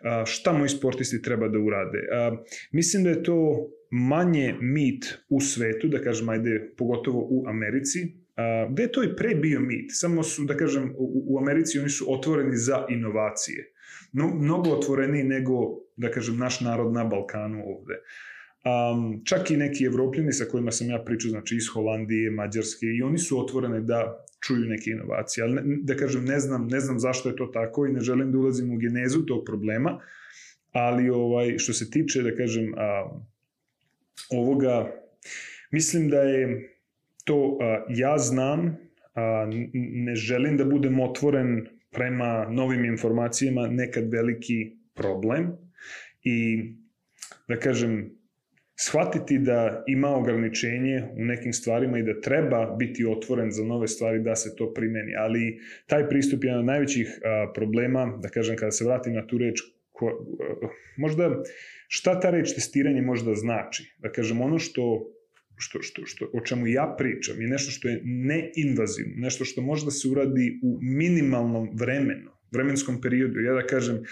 [0.00, 1.98] A, šta moji sportisti treba da urade?
[2.12, 2.36] A,
[2.72, 7.98] mislim da je to manje mit u svetu, da kažem, ajde, pogotovo u Americi,
[8.36, 11.78] a, gde je to i pre bio mit, samo su, da kažem, u, u Americi
[11.78, 13.72] oni su otvoreni za inovacije.
[14.12, 15.54] No, mnogo otvoreniji nego,
[15.96, 17.94] da kažem, naš narod na Balkanu ovde.
[18.64, 23.02] Um, čak i neki evropljani sa kojima sam ja pričao, znači iz Holandije, Mađarske, i
[23.02, 25.44] oni su otvorene da čuju neke inovacije.
[25.44, 28.32] Ali ne, da kažem, ne znam, ne znam zašto je to tako i ne želim
[28.32, 30.00] da ulazim u genezu tog problema,
[30.72, 33.10] ali ovaj što se tiče, da kažem, a,
[34.30, 34.92] ovoga,
[35.70, 36.70] mislim da je
[37.24, 38.76] to, a, ja znam,
[39.14, 45.52] a, ne želim da budem otvoren prema novim informacijama nekad veliki problem
[46.22, 46.62] i
[47.48, 48.21] da kažem,
[48.76, 54.22] shvatiti da ima ograničenje u nekim stvarima i da treba biti otvoren za nove stvari
[54.22, 55.14] da se to primeni.
[55.18, 59.26] Ali taj pristup je jedan od najvećih a, problema, da kažem, kada se vratim na
[59.26, 59.60] tu reč,
[59.92, 61.42] ko, a, možda
[61.88, 63.94] šta ta reč testiranje možda znači?
[63.98, 65.08] Da kažem, ono što
[65.56, 69.84] što, što, što, o čemu ja pričam je nešto što je neinvazivno, nešto što može
[69.84, 74.02] da se uradi u minimalnom vremenu vremenskom periodu, ja da kažem,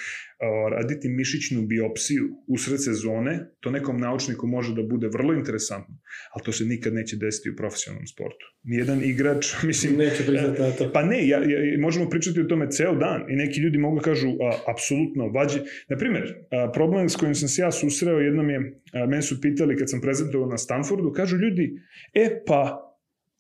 [0.70, 5.94] raditi mišićnu biopsiju usred sezone, to nekom naučniku može da bude vrlo interesantno,
[6.34, 8.46] ali to se nikad neće desiti u profesionalnom sportu.
[8.62, 9.96] Nijedan igrač, mislim...
[9.96, 10.92] Neće priznati na to.
[10.92, 14.02] Pa ne, ja, ja, možemo pričati o tome ceo dan i neki ljudi mogu da
[14.02, 15.58] kažu, a, apsolutno, vađi...
[15.88, 19.76] Naprimer, a, problem s kojim sam se ja susreo, jednom je, a, meni su pitali
[19.76, 21.72] kad sam prezentovao na Stanfordu, kažu ljudi,
[22.14, 22.89] e pa,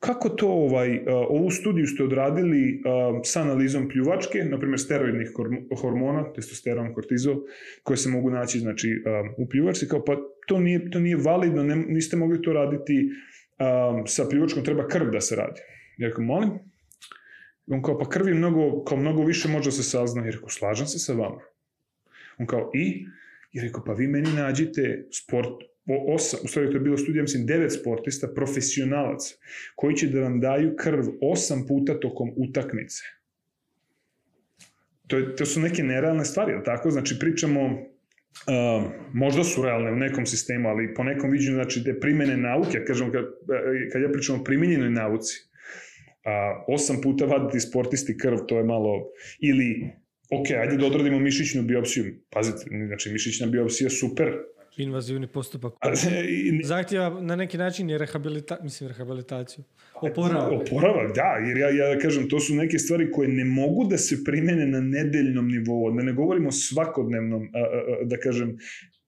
[0.00, 2.82] Kako to ovaj, ovu studiju ste odradili
[3.24, 5.32] sa analizom pljuvačke, na primjer steroidnih
[5.80, 7.36] hormona, testosteron, kortizol,
[7.82, 9.02] koje se mogu naći znači,
[9.38, 13.10] u pljuvačci, kao pa to nije, to nije validno, ne, niste mogli to raditi
[14.06, 15.60] sa pljuvačkom, treba krv da se radi.
[15.98, 16.50] Ja rekao, molim?
[17.66, 20.24] On kao, pa krv je mnogo, kao mnogo više može da se sazna.
[20.24, 21.40] Ja rekao, slažem se sa vama.
[22.38, 23.06] On kao, i?
[23.52, 27.46] I rekao, pa vi meni nađite sport, osam, u stvari to je bilo studija, mislim,
[27.46, 29.34] devet sportista, profesionalaca,
[29.74, 33.02] koji će da vam daju krv osam puta tokom utakmice.
[35.06, 36.90] To, je, to su neke nerealne stvari, ali tako?
[36.90, 42.00] Znači, pričamo, uh, možda su realne u nekom sistemu, ali po nekom viđenju, znači, te
[42.00, 43.24] primene nauke, kažem, kad,
[43.92, 45.50] kad ja pričam o primenjenoj nauci,
[46.24, 49.90] a, osam puta vaditi sportisti krv, to je malo, ili
[50.30, 52.04] ok, ajde da odradimo mišićnu biopsiju.
[52.30, 54.32] Pazite, znači mišićna biopsija super,
[54.76, 55.72] invazivni postupak.
[56.64, 59.64] Zahtjeva na neki način je rehabilita, mislim, rehabilitaciju.
[59.94, 60.52] Oporavak.
[60.52, 64.24] Oporavak, da, jer ja, ja kažem, to su neke stvari koje ne mogu da se
[64.24, 67.48] primene na nedeljnom nivou, da ne govorimo svakodnevnom,
[68.04, 68.56] da kažem,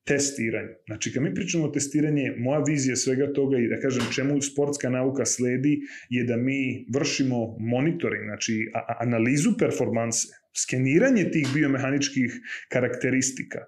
[0.04, 0.68] testiranju.
[0.86, 4.90] Znači, kad mi pričamo o testiranje, moja vizija svega toga i da kažem čemu sportska
[4.90, 8.70] nauka sledi je da mi vršimo monitoring, znači
[9.00, 13.58] analizu performanse, skeniranje tih biomehaničkih karakteristika,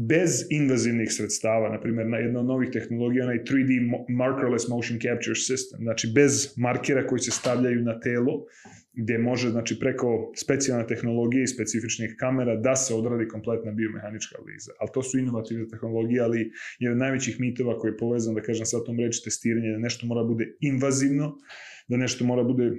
[0.00, 5.34] bez invazivnih sredstava, na primjer, na jedna od novih tehnologija, onaj 3D markerless motion capture
[5.34, 8.44] system, znači bez markera koji se stavljaju na telo,
[8.92, 14.72] gde može, znači, preko specijalne tehnologije i specifičnih kamera da se odradi kompletna biomehanička analiza.
[14.80, 18.66] Ali to su inovativne tehnologije, ali jedan od najvećih mitova koji je povezan, da kažem,
[18.66, 21.36] sa tom reči testiranje, da nešto mora bude invazivno,
[21.88, 22.70] da nešto mora bude,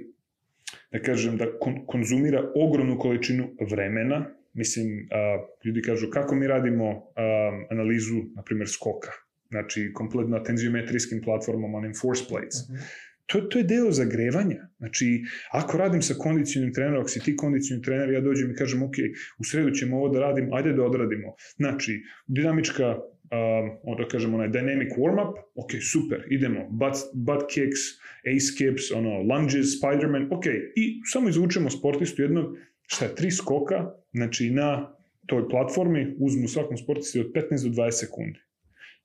[0.92, 7.12] da kažem, da kon konzumira ogromnu količinu vremena, Mislim, a, ljudi kažu kako mi radimo
[7.16, 9.10] a, analizu, na primjer, skoka.
[9.48, 12.56] Znači, kompletno tenziometrijskim platformama, onim force plates.
[12.68, 12.82] Uh mhm.
[12.82, 13.10] -huh.
[13.30, 14.68] To, to je deo zagrevanja.
[14.78, 18.82] Znači, ako radim sa kondicionim trenerom, ako si ti kondicioni trener, ja dođem i kažem,
[18.82, 18.94] ok,
[19.38, 21.34] u sredu ćemo ovo da radim, ajde da odradimo.
[21.56, 27.80] Znači, dinamička, um, da kažemo, onaj dynamic warm-up, ok, super, idemo, butt, butt kicks,
[28.26, 32.56] ace kips, ono, lunges, spiderman, ok, i samo izvučemo sportistu jednog,
[32.92, 38.38] šta tri skoka, znači na toj platformi uzmu svakom sportisti od 15 do 20 sekundi.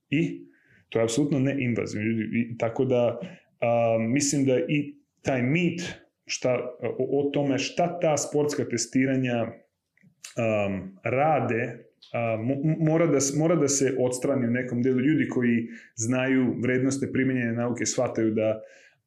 [0.09, 0.45] I
[0.89, 2.05] to je apsolutno neinvazivno.
[2.33, 3.19] I, tako da
[3.59, 5.81] a, mislim da i taj mit
[6.25, 12.37] šta, o, o tome šta ta sportska testiranja um, rade a,
[12.79, 14.99] mora, da, mora da se odstrani u nekom delu.
[14.99, 18.61] Ljudi koji znaju vrednosti primenjene nauke shvataju da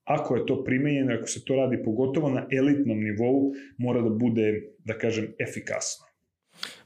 [0.09, 4.63] ako je to primenjeno, ako se to radi pogotovo na elitnom nivou, mora da bude,
[4.85, 6.07] da kažem, efikasno.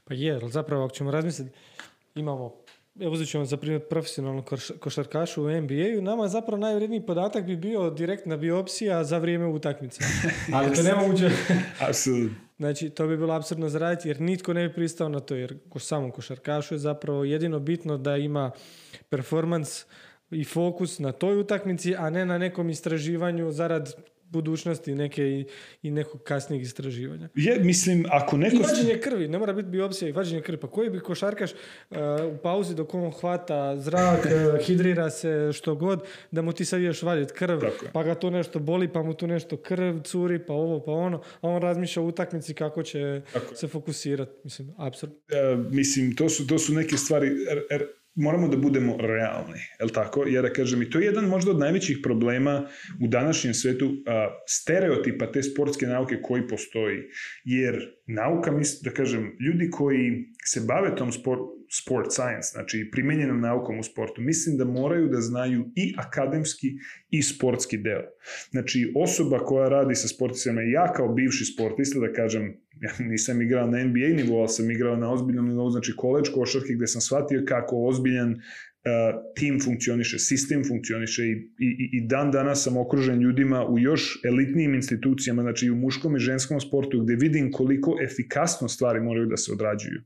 [0.03, 1.51] Pa je, ali zapravo ako ćemo razmisliti,
[2.15, 2.63] imamo
[2.99, 4.43] Evo uzet ćemo za primjer profesionalnu
[4.79, 10.03] košarkašu u NBA-u, nama zapravo najvredniji podatak bi bio direktna biopsija za vrijeme utakmice.
[10.53, 11.29] Ali to nemoguće.
[11.89, 12.35] Apsolutno.
[12.57, 15.79] Znači, to bi bilo absurdno zaraditi jer nitko ne bi pristao na to, jer ko
[15.79, 18.51] samom košarkašu je zapravo jedino bitno da ima
[19.09, 19.85] performans
[20.33, 23.95] i fokus na toj utakmici, a ne na nekom istraživanju zarad
[24.33, 25.45] budućnosti neke i,
[25.83, 27.29] i nekog kasnijeg istraživanja.
[27.35, 28.55] Je, mislim, ako neko...
[28.55, 30.59] I vađenje krvi, ne mora biti biopsija i vađenje krvi.
[30.59, 31.97] Pa koji bi košarkaš uh,
[32.33, 36.81] u pauzi dok on hvata zrak, uh, hidrira se što god, da mu ti sad
[36.81, 40.45] ideš vaditi krv, Tako pa ga to nešto boli, pa mu tu nešto krv curi,
[40.45, 44.31] pa ovo, pa ono, a on razmišlja o utakmici kako će Tako se fokusirati.
[44.43, 45.11] Mislim, apsurd.
[45.11, 49.93] E, mislim, to su, to su neke stvari, er, er, moramo da budemo realni, je
[49.93, 50.23] tako?
[50.27, 52.67] Jer, kažem, i to je jedan možda od najvećih problema
[53.03, 56.99] u današnjem svetu a, stereotipa te sportske nauke koji postoji.
[57.43, 61.41] Jer nauka, mis, da kažem, ljudi koji se bave tom sport,
[61.81, 66.67] sport science, znači primenjenom naukom u sportu, mislim da moraju da znaju i akademski
[67.09, 68.03] i sportski deo.
[68.51, 73.67] Znači, osoba koja radi sa sportistima, ja kao bivši sportista, da kažem, ja nisam igrao
[73.67, 77.43] na NBA nivou, ali sam igrao na ozbiljnom nivou, znači koleđ košarke, gde sam shvatio
[77.47, 78.39] kako ozbiljan uh,
[79.35, 84.73] tim funkcioniše, sistem funkcioniše i, i, i dan danas sam okružen ljudima u još elitnijim
[84.73, 89.37] institucijama, znači i u muškom i ženskom sportu, gde vidim koliko efikasno stvari moraju da
[89.37, 90.01] se odrađuju.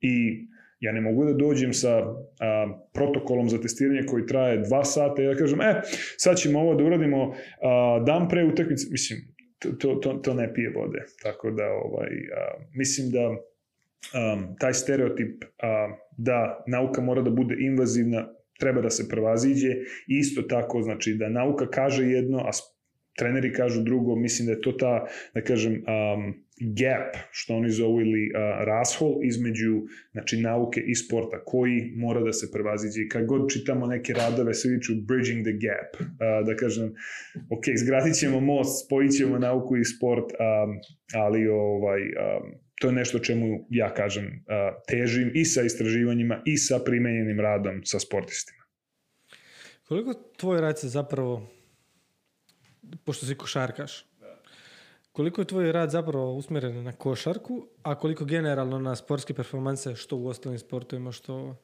[0.00, 0.46] I
[0.80, 5.26] ja ne mogu da dođem sa a, protokolom za testiranje koji traje dva sata i
[5.26, 5.80] da kažem, e,
[6.16, 8.86] sad ćemo ovo da uradimo a, dan pre utakmice.
[8.90, 11.04] Mislim, to, to, to ne pije vode.
[11.22, 17.56] Tako da, ovaj, a, mislim da um, taj stereotip a, da nauka mora da bude
[17.60, 19.74] invazivna treba da se prevaziđe
[20.06, 22.50] isto tako znači da nauka kaže jedno a
[23.16, 28.00] treneri kažu drugo mislim da je to ta da kažem um, gap što oni zovu
[28.00, 33.26] ili uh, rashol između znači nauke i sporta koji mora da se prevaziđe i kad
[33.26, 36.94] god čitamo neke radove se viču bridging the gap uh, da kažem
[37.50, 40.78] ok izgradit ćemo most spojit ćemo nauku i sport um,
[41.14, 44.44] ali ovaj um, to je nešto čemu ja kažem
[44.88, 48.64] težim i sa istraživanjima i sa primenjenim radom sa sportistima.
[49.88, 51.55] Koliko tvoj rad se zapravo,
[53.04, 54.04] pošto si košarkaš,
[55.12, 60.16] koliko je tvoj rad zapravo usmjeren na košarku, a koliko generalno na sportske performanse, što
[60.16, 61.56] u ostalim sportovima, što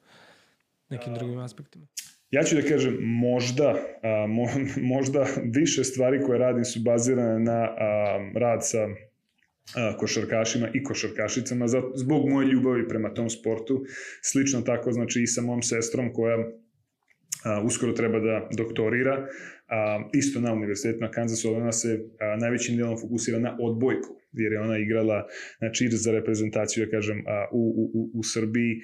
[0.89, 1.85] nekim drugim aspektima?
[2.31, 4.45] Ja ću da kažem možda, a, mo,
[4.95, 8.87] možda više stvari koje radim su bazirane na a, rad sa
[9.99, 13.85] košarkašima i košarkašicama zbog moje ljubavi prema tom sportu.
[14.21, 16.37] Slično tako znači i sa mom sestrom koja
[17.65, 19.27] uskoro treba da doktorira,
[19.67, 21.99] a, isto na univerzitetu na Kansasu, ona se
[22.39, 27.45] najvećim delom fokusira na odbojku, jer je ona igrala znači, za reprezentaciju, ja kažem, a,
[27.51, 28.75] u, u, u Srbiji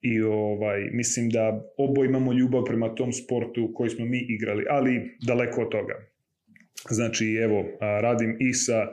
[0.00, 5.16] i ovaj mislim da obo imamo ljubav prema tom sportu koji smo mi igrali, ali
[5.26, 6.13] daleko od toga.
[6.90, 8.88] Znači, evo, radim i sa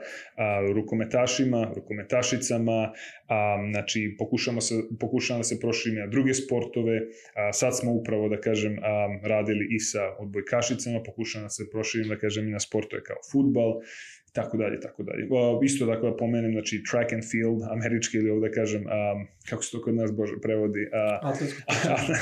[0.73, 2.93] rukometašima, rukometašicama,
[3.27, 7.01] a, znači, pokušamo, se, pokušamo da se proširimo na druge sportove,
[7.54, 8.77] sad smo upravo, da kažem,
[9.23, 13.82] radili i sa odbojkašicama, pokušamo da se proširimo, da kažem, i na sportove kao futbal,
[14.33, 15.27] tako dalje, tako dalje.
[15.31, 19.63] O, isto dakle da pomenem, znači track and field, američki ili ovde kažem, um, kako
[19.63, 20.79] se to kod nas bože prevodi?
[20.79, 21.63] Uh, atletika,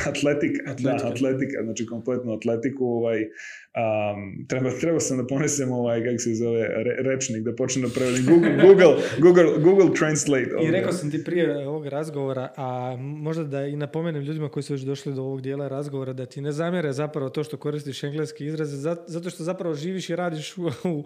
[0.09, 6.17] atletika, da, atletika, znači kompletno atletiku, ovaj, um, treba, treba sam da ponesem ovaj, kako
[6.17, 10.55] se zove, re, rečnik, da počnem da prevodim Google, Google, Google, Google Translate.
[10.55, 10.69] Ovdje.
[10.69, 14.73] I rekao sam ti prije ovog razgovora, a možda da i napomenem ljudima koji su
[14.73, 18.45] već došli do ovog dijela razgovora, da ti ne zamjere zapravo to što koristiš engleski
[18.45, 21.03] izraze, zato što zapravo živiš i radiš u, u,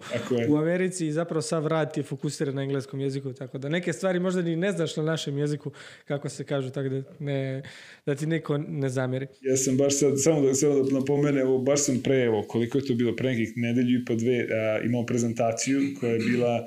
[0.48, 3.68] u Americi Americi i zapravo sav rad ti je fokusiran na engleskom jeziku, tako da
[3.68, 5.70] neke stvari možda ni ne znaš na našem jeziku
[6.04, 7.62] kako se kažu, tako da, ne,
[8.06, 9.26] da ti neko ne zamjeri.
[9.42, 12.78] Ja sam baš sad, samo da, samo da napomene, evo, baš sam pre, evo, koliko
[12.78, 16.64] je to bilo, pre nekih nedelju i po dve, a, imao prezentaciju koja je bila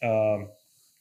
[0.00, 0.38] a,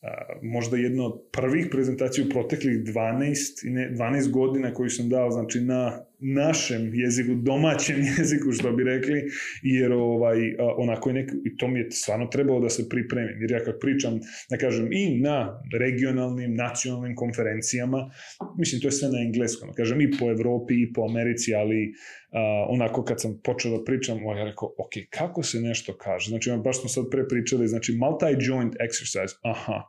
[0.02, 5.32] a, možda jedna od prvih prezentacija u proteklih 12, ne, 12 godina koju sam dao,
[5.32, 9.24] znači na našem jeziku, domaćem jeziku, što bi rekli,
[9.64, 10.38] jer ovaj,
[10.78, 13.80] onako je nek, i to mi je stvarno trebalo da se pripremim, jer ja kad
[13.80, 18.12] pričam, da kažem, i na regionalnim, nacionalnim konferencijama,
[18.58, 21.94] mislim, to je sve na engleskom, da kažem, i po Evropi, i po Americi, ali
[22.32, 26.30] a, onako kad sam počeo da pričam, ja rekao, ok, kako se nešto kaže?
[26.30, 29.84] Znači, baš smo sad pre pričali, znači, multi-joint exercise, aha,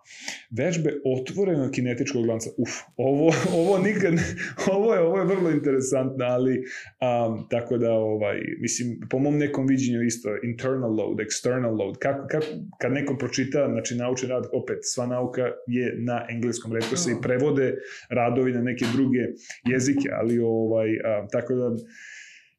[0.50, 4.14] vežbe otvorenog kinetičkog lanca, uf, ovo, ovo nikad,
[4.76, 9.66] ovo je, ovo je vrlo interesantno, ali um, tako da, ovaj, mislim, po mom nekom
[9.66, 12.46] viđenju isto, internal load, external load, kako, kako,
[12.80, 17.22] kad neko pročita, znači, naučni rad, opet, sva nauka je na engleskom, redko se i
[17.22, 17.74] prevode
[18.10, 19.18] radovi na neke druge
[19.64, 21.70] jezike, ali, ovaj, a, tako da,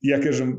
[0.02, 0.58] ja kažem, uh,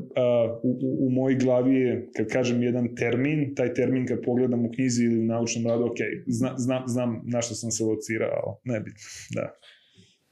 [0.63, 5.03] u, u mojoj glavi je, kad kažem jedan termin, taj termin kad pogledam u knjizi
[5.03, 8.91] ili u naučnom radu, ok, zna, zna, znam na što sam se locirao, ne bi,
[9.35, 9.53] da.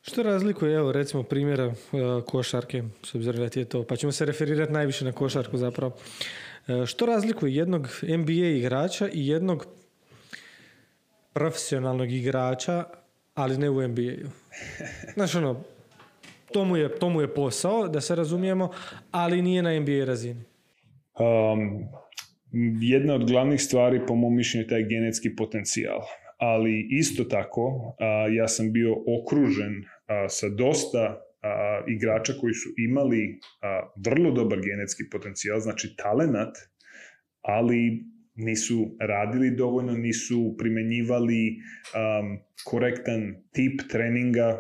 [0.01, 1.73] Što razlikuje, evo, recimo primjera uh,
[2.25, 5.95] košarke, s obzirom da ti je to, pa ćemo se referirati najviše na košarku zapravo.
[6.67, 9.67] E, što razlikuje jednog NBA igrača i jednog
[11.33, 12.83] profesionalnog igrača,
[13.33, 14.29] ali ne u NBA-u?
[15.15, 15.63] Znaš ono,
[16.53, 18.71] to mu, je, to mu je posao, da se razumijemo,
[19.11, 20.43] ali nije na NBA razini.
[21.19, 21.87] Um,
[22.81, 26.01] jedna od glavnih stvari, po mom mišljenju, je taj genetski potencijal.
[26.39, 32.69] Ali isto tako, a, ja sam bio okružen a, sa dosta a, igrača koji su
[32.89, 36.57] imali a, vrlo dobar genetski potencijal, znači talenat,
[37.41, 38.03] ali
[38.35, 41.57] nisu radili dovoljno, nisu primenjivali
[42.65, 44.57] korektan tip treninga.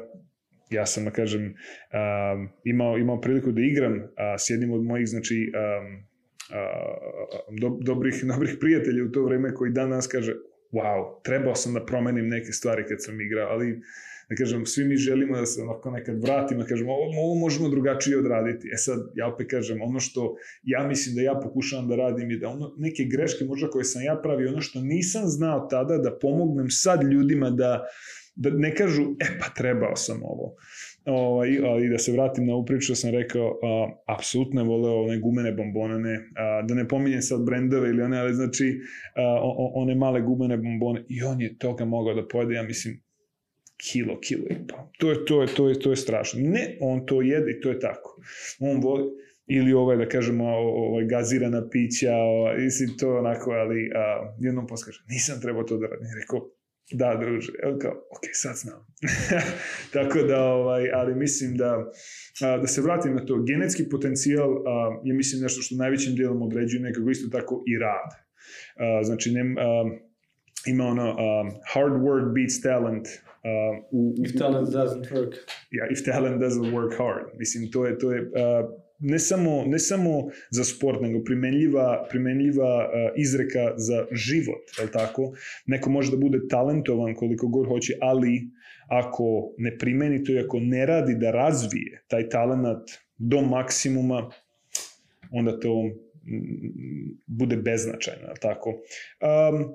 [0.69, 4.03] Ja sam, da kažem, um, imao, imao priliku da igram uh,
[4.37, 6.03] s jednim od mojih, znači, um,
[6.49, 10.33] uh, do, dobrih, dobrih prijatelja u to vreme koji danas kaže,
[10.71, 13.81] wow, trebao sam da promenim neke stvari kad sam igrao, ali
[14.29, 17.69] da kažem, svi mi želimo da se onako nekad vratimo, da kažemo, ovo, ovo možemo
[17.69, 18.67] drugačije odraditi.
[18.73, 22.37] E sad, ja opet kažem, ono što ja mislim da ja pokušavam da radim je
[22.37, 26.17] da ono, neke greške možda koje sam ja pravio, ono što nisam znao tada, da
[26.21, 27.85] pomognem sad ljudima da,
[28.35, 30.55] da ne kažu, e pa trebao sam ovo.
[31.09, 35.19] Ovaj, ali da se vratim na ovu priču, sam rekao, a, apsolutno je voleo one
[35.19, 38.79] gumene bombonane, a, da ne pominjem sad brendove ili one, ali znači
[39.15, 43.01] a, o, one male gumene bombone i on je toga mogao da pojede, ja mislim,
[43.77, 44.89] kilo, kilo i pa.
[44.97, 46.39] To je, to je, to je, to je strašno.
[46.43, 48.21] Ne, on to jede i to je tako.
[48.59, 49.03] On voli,
[49.47, 55.03] ili ovaj, da kažemo, ovaj, gazirana pića, ovaj, mislim, to onako, ali a, jednom poskaže,
[55.09, 56.07] nisam trebao to da radim.
[56.21, 56.49] Rekao,
[56.91, 58.85] da, druže, evo kao, ok, sad znam.
[59.93, 61.91] Tako da, ovaj, ali mislim da,
[62.41, 66.41] a, da se vratim na to, genetski potencijal a, je, mislim, nešto što najvećim dijelom
[66.41, 68.09] određuje nekako isto tako i rad.
[68.75, 69.83] A, znači, ne, a,
[70.67, 73.07] ima ono um, hard work beats talent.
[73.07, 75.33] Uh, u, if talent doesn't work.
[75.71, 77.25] Ja, yeah, if talent doesn't work hard.
[77.37, 78.29] Mislim, to je, to je uh,
[78.99, 85.33] ne samo, ne samo za sport, nego primenljiva, primenljiva uh, izreka za život, je tako?
[85.65, 88.41] Neko može da bude talentovan koliko god hoće, ali
[88.87, 94.29] ako ne primeni to i ako ne radi da razvije taj talent do maksimuma,
[95.31, 95.89] onda to
[97.27, 98.69] bude beznačajno, je tako?
[98.69, 99.73] Um,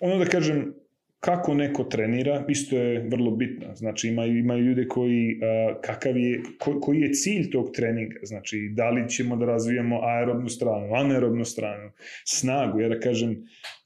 [0.00, 0.74] ono da kažem,
[1.20, 3.74] kako neko trenira, isto je vrlo bitno.
[3.74, 8.20] Znači, imaju, imaju ljude koji, uh, kakav je, ko, koji je cilj tog treninga.
[8.22, 11.90] Znači, da li ćemo da razvijamo aerobnu stranu, anaerobnu stranu,
[12.24, 12.80] snagu.
[12.80, 13.36] Ja da kažem,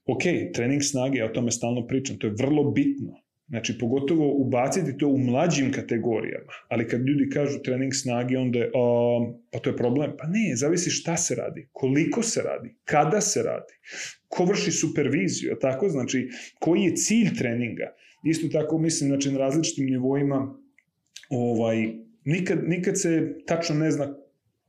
[0.06, 0.22] ok,
[0.54, 3.29] trening snage, ja o tome stalno pričam, to je vrlo bitno.
[3.50, 6.52] Znači, pogotovo ubaciti to u mlađim kategorijama.
[6.68, 10.12] Ali kad ljudi kažu trening snage, onda je, o, pa to je problem.
[10.18, 13.74] Pa ne, zavisi šta se radi, koliko se radi, kada se radi,
[14.28, 15.88] ko vrši superviziju, tako?
[15.88, 17.94] Znači, koji je cilj treninga.
[18.24, 20.58] Isto tako mislim, znači, na različitim nivoima,
[21.30, 21.88] ovaj,
[22.24, 24.14] nikad, nikad se tačno ne zna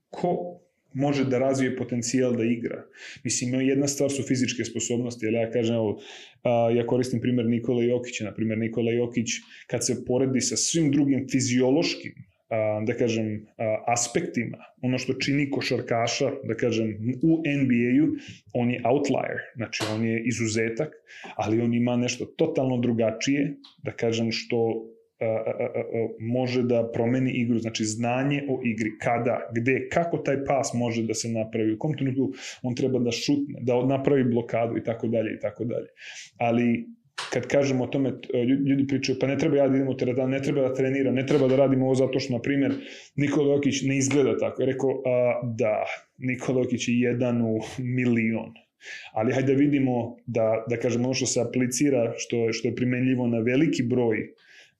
[0.10, 0.61] ko
[0.94, 2.84] može da razvije potencijal da igra.
[3.24, 6.00] Mislim, jedna stvar su fizičke sposobnosti, ali ja kažem, evo,
[6.44, 9.30] a, ja koristim primer Nikola Jokića, na primer Nikola Jokić,
[9.68, 12.14] kad se poredi sa svim drugim fiziološkim
[12.50, 18.16] a, da kažem, a, aspektima, ono što čini košarkaša, da kažem, u NBA-u,
[18.54, 20.90] on je outlier, znači on je izuzetak,
[21.36, 24.88] ali on ima nešto totalno drugačije, da kažem, što
[26.20, 31.14] može da promeni igru, znači znanje o igri, kada, gde, kako taj pas može da
[31.14, 32.32] se napravi, u kom trenutku
[32.64, 35.88] on treba da šutne, da napravi blokadu i tako dalje i tako dalje.
[36.38, 36.86] Ali
[37.30, 38.14] kad kažemo o tome,
[38.70, 41.26] ljudi pričaju, pa ne treba ja da idem u teretanu, ne treba da treniram, ne
[41.26, 42.74] treba da radimo ovo zato što, na primjer,
[43.16, 44.62] Nikola Jokić ne izgleda tako.
[44.62, 45.86] Je rekao, a, da,
[46.18, 48.54] Nikola Jokić je jedan u milion.
[49.14, 53.28] Ali hajde da vidimo da, da kažemo ono što se aplicira, što, što je primenljivo
[53.28, 54.18] na veliki broj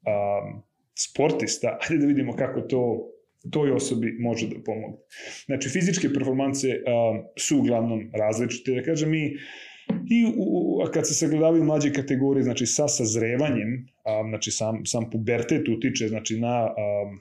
[0.06, 0.62] um,
[0.96, 3.08] sportista, ajde da vidimo kako to
[3.52, 4.98] toj osobi može da pomogne.
[5.46, 8.72] Znači, fizičke performance um, su uglavnom različite.
[8.72, 9.36] Da kažem, mi
[10.10, 15.68] i u, kad se sagledavaju mlađe kategorije, znači sa sazrevanjem, um, znači sam, sam pubertet
[15.70, 17.20] utiče znači, na um,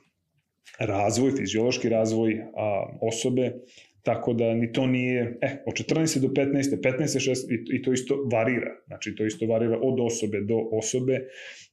[0.78, 3.52] razvoj, fiziološki razvoj um, osobe,
[4.02, 6.18] tako da ni to nije, eh, od 14.
[6.18, 6.80] do 15.
[6.82, 7.30] 15.
[7.30, 7.52] 6.
[7.52, 11.20] i, i to isto varira, znači to isto varira od osobe do osobe,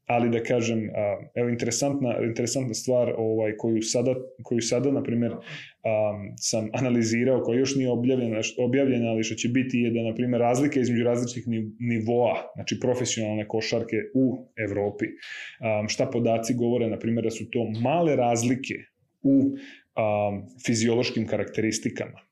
[0.08, 0.90] ali da kažem,
[1.36, 5.32] evo interesantna, interesantna stvar ovaj, koju, sada, koju sada, na primjer,
[6.40, 10.42] sam analizirao, koja još nije objavljena, objavljena, ali što će biti je da, na primjer,
[10.42, 11.44] razlike između različitih
[11.80, 17.60] nivoa, znači profesionalne košarke u Evropi, um, šta podaci govore, na primjer, da su to
[17.84, 18.74] male razlike
[19.24, 22.27] u um, fiziološkim karakteristikama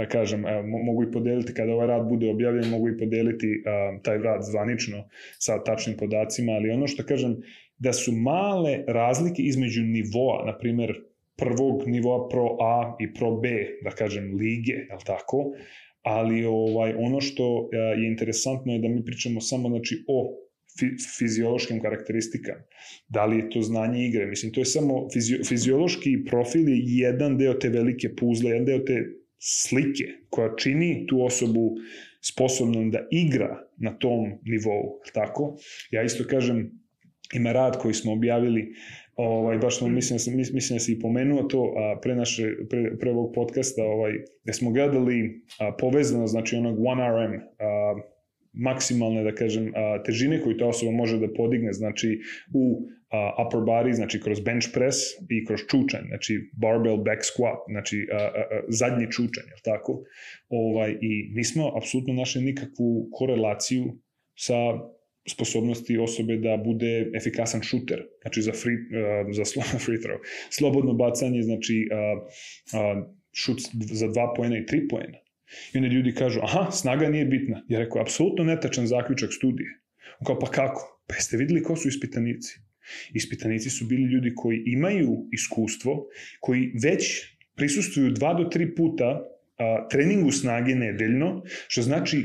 [0.00, 3.98] da kažem, evo, mogu i podeliti, kada ovaj rad bude objavljen, mogu i podeliti a,
[4.02, 5.04] taj rad zvanično
[5.38, 7.36] sa tačnim podacima, ali ono što kažem,
[7.78, 10.94] da su male razlike između nivoa, na primer,
[11.36, 13.48] prvog nivoa Pro A i Pro B,
[13.84, 15.52] da kažem, lige, je li tako,
[16.02, 20.36] ali ovaj ono što je interesantno je da mi pričamo samo znači o
[21.18, 22.62] fiziološkim karakteristikama.
[23.08, 24.26] Da li je to znanje igre?
[24.26, 28.78] Mislim, to je samo fizio, fiziološki profil je jedan deo te velike puzle, jedan deo
[28.78, 31.74] te slike koja čini tu osobu
[32.20, 35.56] sposobnom da igra na tom nivou, tako?
[35.90, 36.70] Ja isto kažem,
[37.34, 38.74] ima rad koji smo objavili
[39.16, 42.98] ovaj, baš smo, mislim, da mislim da si i pomenuo to a, pre, naše, pre,
[42.98, 44.12] pre ovog podcasta, ovaj,
[44.44, 47.94] da smo gledali a, povezano, znači onog 1RM, a,
[48.52, 52.20] maksimalne, da kažem, a, težine koju ta osoba može da podigne, znači
[52.54, 54.96] u a, upper body, znači kroz bench press
[55.30, 60.02] i kroz čučanj, znači barbell back squat, znači a, a, zadnji čučanj, je tako?
[60.48, 63.84] Ovaj, I nismo apsolutno našli nikakvu korelaciju
[64.36, 64.54] sa
[65.28, 69.44] sposobnosti osobe da bude efikasan šuter, znači za free, uh, za
[69.84, 70.18] free throw.
[70.50, 73.60] Slobodno bacanje, znači uh, uh, šut
[73.92, 75.18] za dva poena i tri poena.
[75.74, 77.62] I onda ljudi kažu, aha, snaga nije bitna.
[77.68, 79.68] Ja rekao, apsolutno netačan zaključak studije.
[80.20, 81.02] On kao, pa kako?
[81.06, 82.60] Pa jeste videli ko su ispitanici?
[83.14, 86.06] Ispitanici su bili ljudi koji imaju iskustvo,
[86.40, 87.22] koji već
[87.54, 89.20] prisustuju dva do tri puta
[89.58, 92.24] a, treningu snage nedeljno, što znači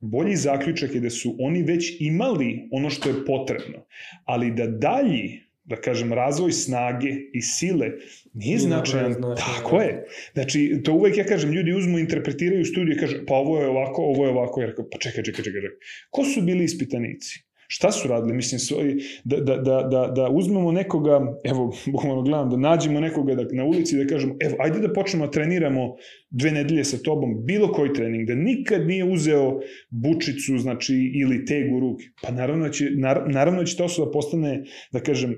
[0.00, 3.86] bolji zaključak je da su oni već imali ono što je potrebno,
[4.24, 7.90] ali da dalji da kažem, razvoj snage i sile
[8.34, 9.14] nije značajan.
[9.36, 10.04] Tako je.
[10.32, 14.02] Znači, to uvek ja kažem, ljudi uzmu, interpretiraju studiju i kažu, pa ovo je ovako,
[14.02, 14.60] ovo je ovako.
[14.60, 15.76] Ja rekao, pa čekaj, čekaj, čekaj, čekaj.
[16.10, 17.44] Ko su bili ispitanici?
[17.68, 18.34] Šta su radili?
[18.34, 23.34] Mislim, svoji, da, da, da, da, da uzmemo nekoga, evo, bukvalno gledam, da nađemo nekoga
[23.34, 25.94] da, na ulici da kažemo, evo, ajde da počnemo da treniramo
[26.30, 29.60] dve nedelje sa tobom, bilo koji trening, da nikad nije uzeo
[29.90, 32.04] bučicu, znači, ili teg u ruke.
[32.22, 35.36] Pa naravno da će, nar, naravno da će ta osoba postane, da kažem, uh,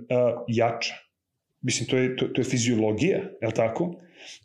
[0.49, 0.95] jača.
[1.63, 3.95] Mislim, to je, to, to je fiziologija, je li tako?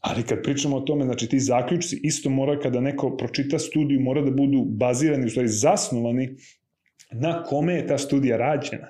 [0.01, 4.21] Ali kad pričamo o tome, znači ti zaključci isto mora kada neko pročita studiju, mora
[4.21, 6.35] da budu bazirani, u stvari zasnovani
[7.11, 8.87] na kome je ta studija rađena.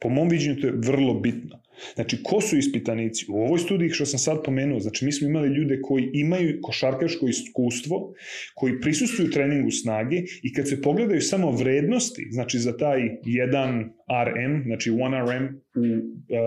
[0.00, 1.62] Po mom viđenju to je vrlo bitno.
[1.94, 3.26] Znači, ko su ispitanici?
[3.28, 7.28] U ovoj studiji što sam sad pomenuo, znači mi smo imali ljude koji imaju košarkaško
[7.28, 8.14] iskustvo,
[8.54, 14.62] koji prisustuju treningu snage i kad se pogledaju samo vrednosti, znači za taj 1 RM,
[14.66, 16.46] znači 1 RM u uh, uh,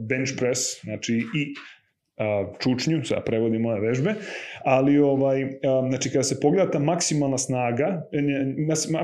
[0.00, 1.54] uh, bench press, znači i
[2.62, 4.14] čučnju, sad prevodim moje vežbe,
[4.64, 5.42] ali ovaj,
[5.88, 8.02] znači kada se pogleda ta maksimalna snaga,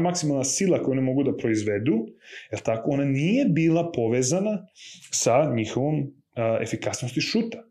[0.01, 2.07] maksimalna sila koju ne mogu da proizvedu,
[2.53, 4.67] je tako, ona nije bila povezana
[5.11, 6.07] sa njihovom
[6.63, 7.65] efikasnosti šuta.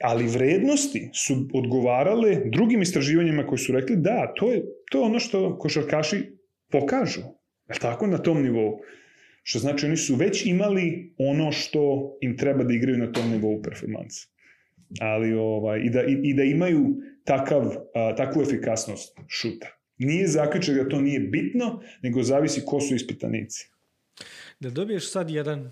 [0.00, 5.18] Ali vrednosti su odgovarale drugim istraživanjima koji su rekli da, to je, to je ono
[5.18, 6.16] što košarkaši
[6.70, 7.20] pokažu.
[7.68, 8.78] Je tako, na tom nivou.
[9.42, 13.62] Što znači oni su već imali ono što im treba da igraju na tom nivou
[13.62, 14.33] performansa
[15.00, 19.66] ali ovaj, i, da, i, i da imaju takav, a, takvu efikasnost šuta.
[19.98, 23.70] Nije zaključak da to nije bitno, nego zavisi ko su ispitanici.
[24.60, 25.70] Da dobiješ sad jedan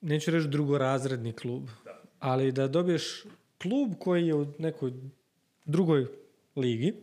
[0.00, 2.02] neću reći drugorazredni klub, da.
[2.18, 3.24] ali da dobiješ
[3.62, 4.92] klub koji je u nekoj
[5.64, 6.06] drugoj
[6.56, 6.94] ligi,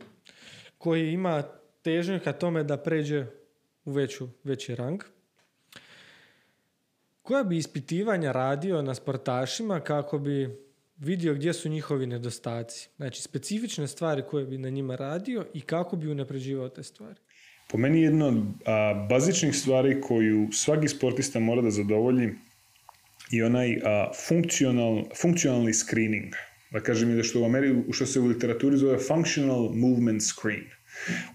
[0.78, 1.42] koji ima
[1.82, 3.26] težnju ka tome da pređe
[3.84, 5.02] u veću, veći rang,
[7.28, 10.48] koja bi ispitivanja radio na sportašima kako bi
[10.96, 12.88] vidio gdje su njihovi nedostaci?
[12.96, 17.20] Znači, specifične stvari koje bi na njima radio i kako bi unapređivao te stvari?
[17.70, 18.34] Po meni jedna od
[18.66, 22.30] a, bazičnih stvari koju svaki sportista mora da zadovolji
[23.32, 26.32] i onaj a, funkcional, funkcionalni screening.
[26.72, 30.64] Da kažem da što u Ameriku, što se u literaturi zove functional movement screen.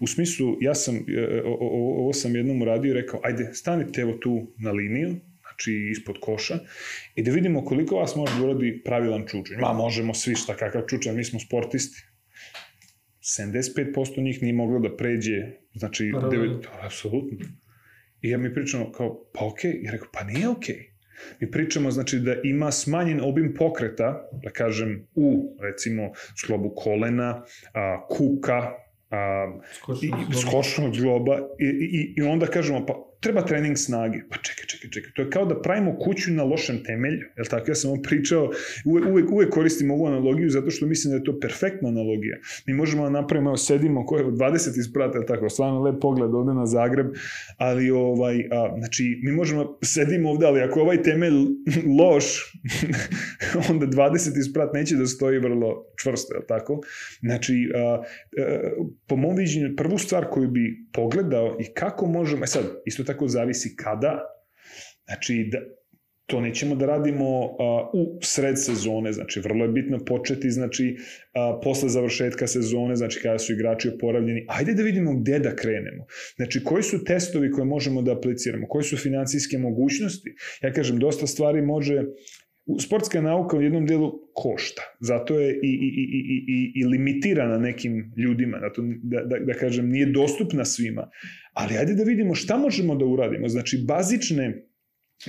[0.00, 4.46] U smislu, ja sam, e, ovo sam jednom uradio i rekao, ajde, stanite evo tu
[4.58, 5.16] na liniju,
[5.54, 6.58] znači ispod koša,
[7.14, 9.56] i da vidimo koliko vas može da uradi pravilan čučanj.
[9.60, 12.02] Ma, možemo svi šta kakav čučanj, mi smo sportisti.
[13.20, 15.42] 75% njih nije moglo da pređe,
[15.74, 17.38] znači, pa, 9, da, apsolutno.
[18.22, 19.84] I ja mi pričamo kao, pa okej, okay.
[19.84, 20.74] ja rekao, pa nije okej.
[20.74, 20.94] Okay.
[21.40, 28.06] Mi pričamo znači da ima smanjen obim pokreta, da kažem u recimo sklobu kolena, a,
[28.08, 28.72] kuka,
[29.10, 29.46] a,
[30.42, 32.94] skočnog zgloba i, i, i onda kažemo pa
[33.24, 34.18] treba trening snage.
[34.30, 35.12] Pa čekaj, čekaj, čekaj.
[35.16, 37.26] To je kao da pravimo kuću na lošem temelju.
[37.36, 37.70] Jel tako?
[37.70, 38.50] Ja sam vam pričao,
[38.84, 42.38] uvek, uvek, koristim ovu analogiju zato što mislim da je to perfektna analogija.
[42.66, 45.48] Mi možemo da napravimo, evo, sedimo koje 20 isprata, jel tako?
[45.48, 47.06] Stvarno lep pogled ovde na Zagreb,
[47.56, 51.34] ali ovaj, a, znači, mi možemo, sedimo ovde, ali ako ovaj temelj
[52.00, 52.52] loš,
[53.70, 56.80] onda 20 isprat neće da stoji vrlo čvrsto, jel tako?
[57.20, 58.02] Znači, a, a,
[59.06, 63.13] po mom viđenju, prvu stvar koju bi pogledao i kako možemo, e sad, isto tako
[63.14, 64.20] tako zavisi kada.
[65.06, 65.58] Znači, da,
[66.26, 67.56] to nećemo da radimo uh,
[67.92, 73.38] u sred sezone, znači vrlo je bitno početi znači uh, posle završetka sezone, znači kada
[73.38, 76.06] su igrači oporavljeni, ajde da vidimo gde da krenemo.
[76.36, 80.34] Znači koji su testovi koje možemo da apliciramo, koje su financijske mogućnosti.
[80.62, 82.02] Ja kažem, dosta stvari može
[82.80, 84.82] sportska nauka u jednom delu košta.
[85.00, 88.58] Zato je i, i, i, i, i, i limitirana nekim ljudima.
[88.60, 91.10] Zato, da, da, da kažem, nije dostupna svima.
[91.52, 93.48] Ali ajde da vidimo šta možemo da uradimo.
[93.48, 94.64] Znači, bazične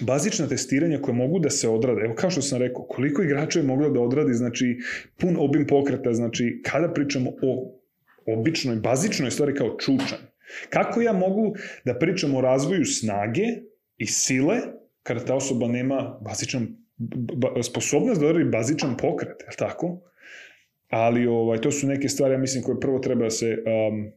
[0.01, 2.01] bazična testiranja koje mogu da se odrade.
[2.01, 4.77] Evo kao što sam rekao, koliko igrača je moglo da odradi, znači
[5.17, 7.81] pun obim pokreta, znači kada pričamo o
[8.27, 10.19] običnoj, bazičnoj stvari kao čučan.
[10.69, 11.55] Kako ja mogu
[11.85, 13.43] da pričam o razvoju snage
[13.97, 14.57] i sile
[15.03, 16.84] kada ta osoba nema bazičan ba,
[17.63, 20.01] sposobnost da odradi bazičan pokret, je tako?
[20.89, 23.57] Ali ovaj, to su neke stvari, ja mislim, koje prvo treba da se
[23.89, 24.11] um,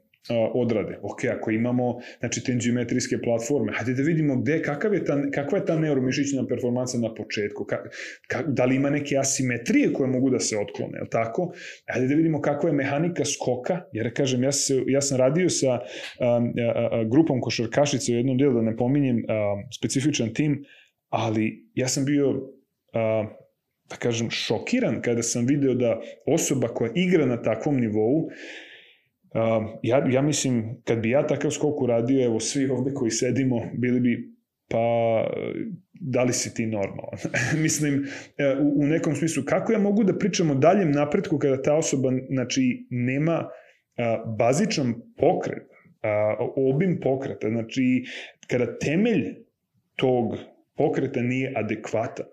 [0.54, 0.98] odrade.
[1.02, 5.58] Ok, ako imamo znači, te geometrijske platforme, hajde da vidimo gde, kakav je ta, kakva
[5.58, 7.76] je ta neuromišićna performansa na početku, ka,
[8.26, 11.52] ka, da li ima neke asimetrije koje mogu da se otklone, je tako?
[11.86, 15.72] Hajde da vidimo kakva je mehanika skoka, jer kažem, ja, se, ja sam radio sa
[15.72, 19.24] um, a, a, grupom košarkašica u jednom delu, da ne pominjem um,
[19.78, 20.64] specifičan tim,
[21.08, 22.57] ali ja sam bio
[22.94, 23.28] uh,
[23.90, 28.28] da kažem, šokiran kada sam video da osoba koja igra na takvom nivou
[29.34, 33.60] Uh, ja, ja mislim, kad bi ja takav skok uradio, evo, svi ovde koji sedimo,
[33.74, 34.34] bili bi,
[34.68, 34.78] pa,
[35.92, 37.18] da li si ti normalan?
[37.62, 38.06] mislim,
[38.38, 41.74] e, u, u nekom smislu, kako ja mogu da pričam o daljem napretku kada ta
[41.74, 43.48] osoba, znači, nema
[43.96, 45.68] a, bazičan pokret,
[46.02, 48.04] a, obim pokreta, znači,
[48.46, 49.34] kada temelj
[49.96, 50.36] tog
[50.76, 52.26] pokreta nije adekvatan.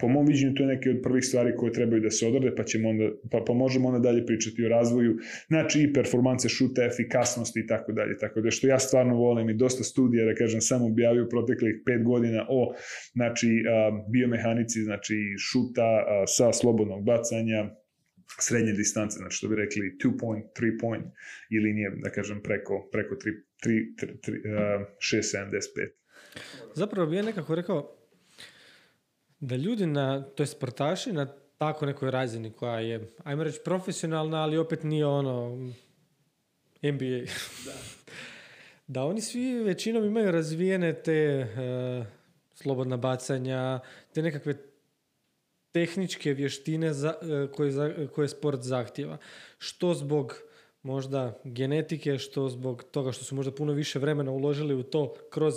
[0.00, 2.64] Po mom viđenju to je neke od prvih stvari koje trebaju da se odrade, pa,
[2.64, 7.60] ćemo onda, pa, pa možemo onda dalje pričati o razvoju, znači i performance šuta, efikasnosti
[7.60, 8.18] i tako dalje.
[8.18, 12.02] Tako da što ja stvarno volim i dosta studija, da kažem, sam objavio proteklih pet
[12.04, 12.74] godina o
[13.12, 13.48] znači,
[14.12, 17.70] biomehanici, znači šuta sa slobodnog bacanja,
[18.40, 21.04] srednje distance, znači što bi rekli 2 point, 3 point
[21.50, 23.18] i linije, da kažem, preko, preko 3,
[23.66, 25.88] 3, 3, 3 6,75.
[26.74, 28.01] Zapravo bi ja nekako rekao,
[29.42, 31.26] da ljudi na, to je sportaši na
[31.58, 35.56] tako nekoj razini koja je, ajmo reći, profesionalna, ali opet nije ono
[36.82, 37.20] NBA.
[37.64, 37.72] Da.
[38.94, 42.06] da oni svi većinom imaju razvijene te uh,
[42.54, 43.80] slobodna bacanja,
[44.12, 44.54] te nekakve
[45.72, 49.18] tehničke vještine za, uh, koje, za, koje sport zahtjeva.
[49.58, 50.34] Što zbog
[50.82, 55.54] možda genetike, što zbog toga što su možda puno više vremena uložili u to kroz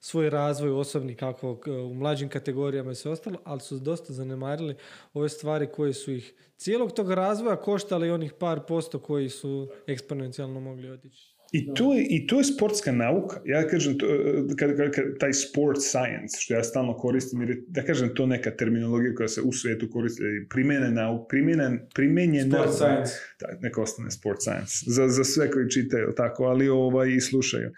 [0.00, 4.74] svoj razvoj osobni kako u mlađim kategorijama i sve ostalo, ali su dosta zanemarili
[5.14, 10.60] ove stvari koje su ih cijelog tog razvoja koštali onih par posto koji su eksponencijalno
[10.60, 11.38] mogli otići.
[11.52, 13.40] I to, je, I to je sportska nauka.
[13.44, 14.06] Ja kažem, to,
[14.58, 18.50] kad, kad, kad, taj sport science, što ja stalno koristim, jer da kažem, to neka
[18.50, 22.58] terminologija koja se u svetu koristi, primjene nauk, primjenen, primenjena...
[22.58, 23.12] Sport science.
[23.40, 24.72] Da, neka ostane sport science.
[24.86, 27.70] Za, za sve koji čitaju, tako, ali ovaj, i slušaju.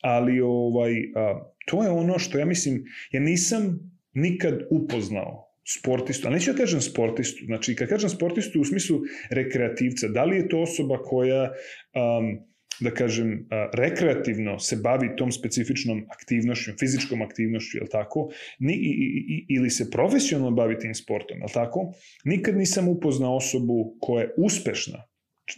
[0.00, 3.78] Ali ovaj, a, to je ono što ja mislim, ja nisam
[4.14, 5.48] nikad upoznao
[5.78, 9.00] sportistu, ali neću da kažem sportistu, znači kad kažem sportistu u smislu
[9.30, 12.38] rekreativca, da li je to osoba koja, um,
[12.80, 18.90] da kažem, uh, rekreativno se bavi tom specifičnom aktivnošću, fizičkom aktivnošću, je tako, Ni, i,
[19.28, 21.92] i, ili se profesionalno bavi tim sportom, je tako,
[22.24, 25.11] nikad nisam upoznao osobu koja je uspešna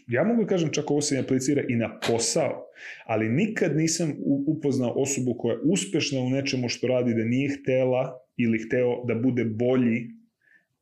[0.09, 2.67] ja mogu da kažem čak ovo se aplicira i na posao,
[3.07, 4.15] ali nikad nisam
[4.47, 9.15] upoznao osobu koja je uspešna u nečemu što radi da nije htela ili hteo da
[9.15, 10.07] bude bolji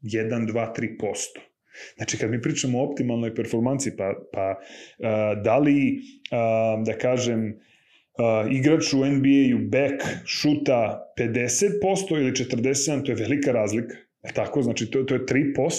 [0.02, 1.52] 1, 2, 3%.
[1.96, 7.46] Znači, kad mi pričamo o optimalnoj performanci, pa, pa uh, da li, uh, da kažem,
[7.48, 13.96] uh, igrač u NBA-u back šuta 50% ili 47%, to je velika razlika.
[14.22, 15.70] E tako, znači to, to je 3%.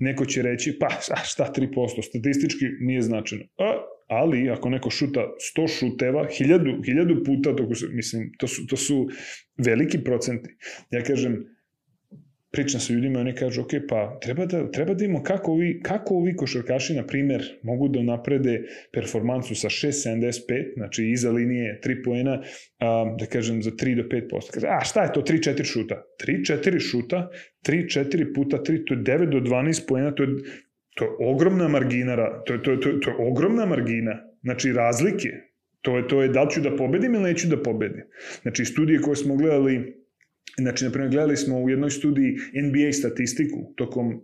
[0.00, 0.88] Neko će reći, pa
[1.24, 3.44] šta 3%, statistički nije značajno.
[3.58, 5.20] A, ali ako neko šuta
[5.56, 9.08] 100 šuteva, 1000, 1000 puta, to, mislim, to su, to su
[9.66, 10.56] veliki procenti.
[10.90, 11.44] Ja kažem,
[12.52, 16.14] pričam sa ljudima oni kažu, ok, pa treba da, treba da imamo kako ovi, kako
[16.14, 22.42] ovi košarkaši, na primer, mogu da naprede performansu sa 6,75, znači iza linije 3 poena,
[22.78, 24.50] a, da kažem, za 3 do 5%.
[24.54, 26.02] Kaže, a šta je to 3-4 šuta?
[26.26, 27.28] 3-4 šuta,
[27.66, 30.28] 3-4 puta 3, to je 9 do 12 poena, to je,
[30.94, 34.72] to je ogromna margina, to je, to, je, to, je, to je ogromna margina, znači
[34.72, 35.28] razlike,
[35.80, 38.02] to je, to je da li ću da pobedim ili neću da pobedim.
[38.42, 40.01] Znači, studije koje smo gledali
[40.58, 44.20] Znači, naprimjer, gledali smo u jednoj studiji NBA statistiku tokom um,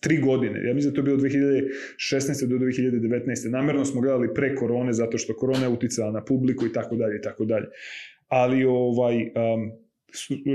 [0.00, 0.68] tri godine.
[0.68, 2.46] Ja mislim da to je bilo 2016.
[2.46, 3.50] do 2019.
[3.50, 7.16] Namerno smo gledali pre korone, zato što korona je uticala na publiku i tako dalje
[7.16, 7.66] i tako dalje.
[8.28, 9.72] Ali ovaj, um,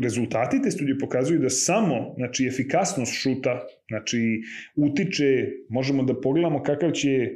[0.02, 4.42] rezultati te studije pokazuju da samo znači, efikasnost šuta znači,
[4.76, 7.30] utiče, možemo da pogledamo kakav će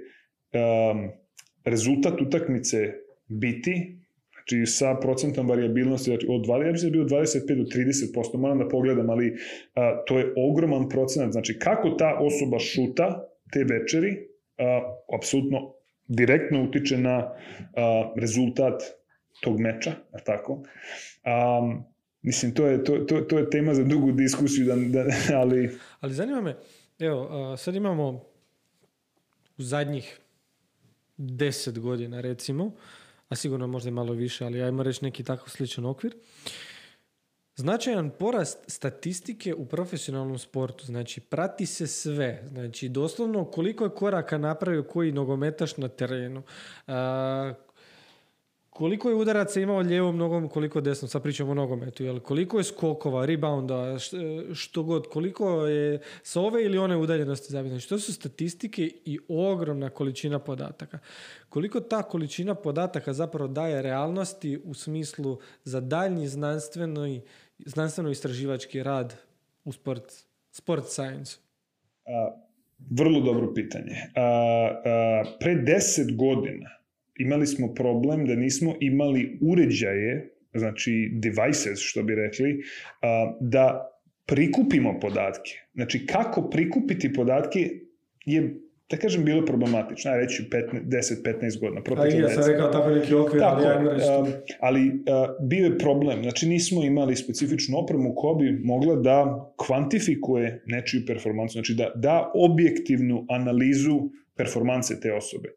[0.54, 1.10] um,
[1.66, 2.94] rezultat utakmice
[3.28, 3.98] biti,
[4.50, 8.60] znači sa procentom variabilnosti znači od 20, ja bi se bio 25 do 30%, moram
[8.60, 9.38] da pogledam, ali
[9.76, 14.28] a, to je ogroman procenat, znači kako ta osoba šuta te večeri,
[14.58, 14.82] a,
[15.18, 15.74] apsolutno
[16.08, 17.18] direktno utiče na
[17.76, 18.84] a, rezultat
[19.42, 20.54] tog meča, a tako.
[20.54, 21.84] Um,
[22.22, 25.06] mislim, to je, to, to, to je tema za dugu diskusiju, da, da,
[25.40, 25.70] ali...
[26.00, 26.56] Ali zanima me,
[27.00, 28.24] evo, sad imamo
[29.58, 30.20] u zadnjih
[31.18, 32.72] deset godina, recimo,
[33.30, 36.16] a sigurno možda i malo više, ali ajmo reći neki takav sličan okvir,
[37.58, 44.38] Značajan porast statistike u profesionalnom sportu, znači prati se sve, znači doslovno koliko je koraka
[44.38, 46.44] napravio koji nogometaš na terenu,
[48.76, 52.20] koliko je udaraca imao lijevom nogom, koliko desno, sad pričamo o nogometu, jel?
[52.20, 53.98] koliko je skokova, rebounda,
[54.54, 57.74] što god, koliko je sa ove ili one udaljenosti zabiti.
[57.74, 61.00] Znači, to su statistike i ogromna količina podataka.
[61.50, 67.20] Koliko ta količina podataka zapravo daje realnosti u smislu za daljnji znanstveno,
[67.66, 69.14] znanstveno istraživački rad
[69.66, 70.14] u sport,
[70.52, 71.38] sport science?
[72.06, 72.32] A,
[72.92, 73.96] vrlo dobro pitanje.
[74.16, 76.85] A, a, pre deset godina
[77.20, 82.64] imali smo problem da nismo imali uređaje, znači devices, što bi rekli,
[83.40, 83.92] da
[84.26, 85.52] prikupimo podatke.
[85.74, 87.70] Znači, kako prikupiti podatke
[88.26, 88.56] je
[88.90, 90.12] da kažem, bilo problematično.
[90.12, 91.82] Ajde reći 10-15 godina.
[92.02, 94.28] A i ja sam rekao tako neki okvir, tako, ali ajmo reći uh,
[94.60, 94.92] Ali
[95.42, 96.22] bio je problem.
[96.22, 101.54] Znači, nismo imali specifičnu opremu koja bi mogla da kvantifikuje nečiju performansu.
[101.54, 104.00] Znači, da da objektivnu analizu
[104.38, 105.50] performanse te osobe.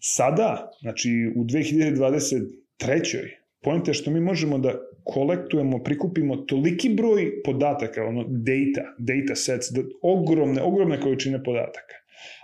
[0.00, 2.40] Sada, znači u 2023.
[3.62, 9.66] Point je što mi možemo da kolektujemo, prikupimo toliki broj podataka, ono data, data sets,
[9.70, 11.94] da, ogromne, ogromne količine podataka.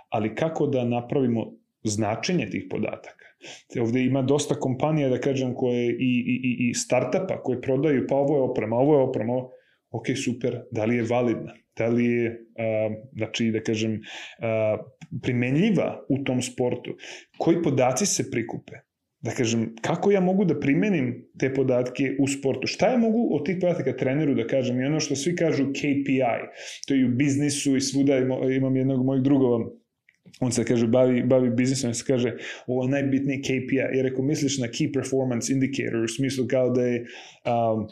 [0.09, 1.53] Ali kako da napravimo
[1.83, 3.25] značenje tih podataka?
[3.73, 6.13] Te ovde ima dosta kompanija, da kažem, koje i,
[6.43, 9.51] i, i startupa koje prodaju, pa ovo je oprema, ovo je oprema, ovo,
[9.91, 11.53] ok, super, da li je validna?
[11.77, 12.39] Da li je,
[13.15, 13.99] znači, da kažem,
[15.23, 16.95] primenljiva u tom sportu?
[17.37, 18.73] Koji podaci se prikupe?
[19.19, 21.07] Da kažem, kako ja mogu da primenim
[21.39, 22.67] te podatke u sportu?
[22.67, 24.81] Šta ja mogu od tih podataka treneru da kažem?
[24.81, 26.43] I ono što svi kažu KPI,
[26.87, 28.17] to je u biznisu i svuda
[28.57, 29.65] imam jednog mojeg drugova
[30.39, 32.35] on se kaže bavi, bavi biznisom se kaže
[32.67, 33.97] ovo je najbitniji KPI.
[33.97, 37.87] Jer ako misliš na key performance indicator u smislu kao da je um,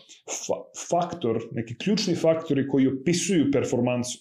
[0.47, 0.55] fa
[0.89, 4.19] faktor, neki ključni faktori koji opisuju performansu.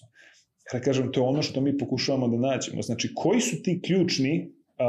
[0.73, 2.81] Ja kažem, to je ono što mi pokušavamo da nađemo.
[2.81, 4.85] Znači, koji su ti ključni uh,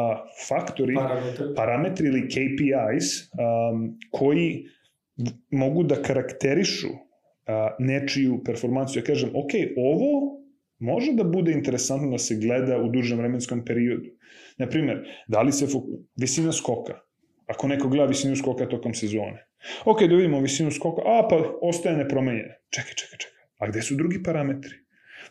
[0.49, 1.55] faktori, parametri.
[1.57, 4.65] parametri ili KPIs um, koji
[5.51, 6.97] mogu da karakterišu uh,
[7.79, 9.01] nečiju performanciju.
[9.01, 10.41] Ja kažem, ok, ovo
[10.79, 14.11] može da bude interesantno da se gleda u dužem vremenskom periodu.
[14.59, 15.67] Naprimer, da li se
[16.17, 16.99] visina skoka,
[17.47, 19.47] ako neko gleda visinu skoka tokom sezone.
[19.85, 22.55] Ok, da vidimo visinu skoka, a pa ostaje nepromenjena.
[22.71, 23.43] Čekaj, čekaj, čekaj.
[23.59, 24.75] A gde su drugi parametri?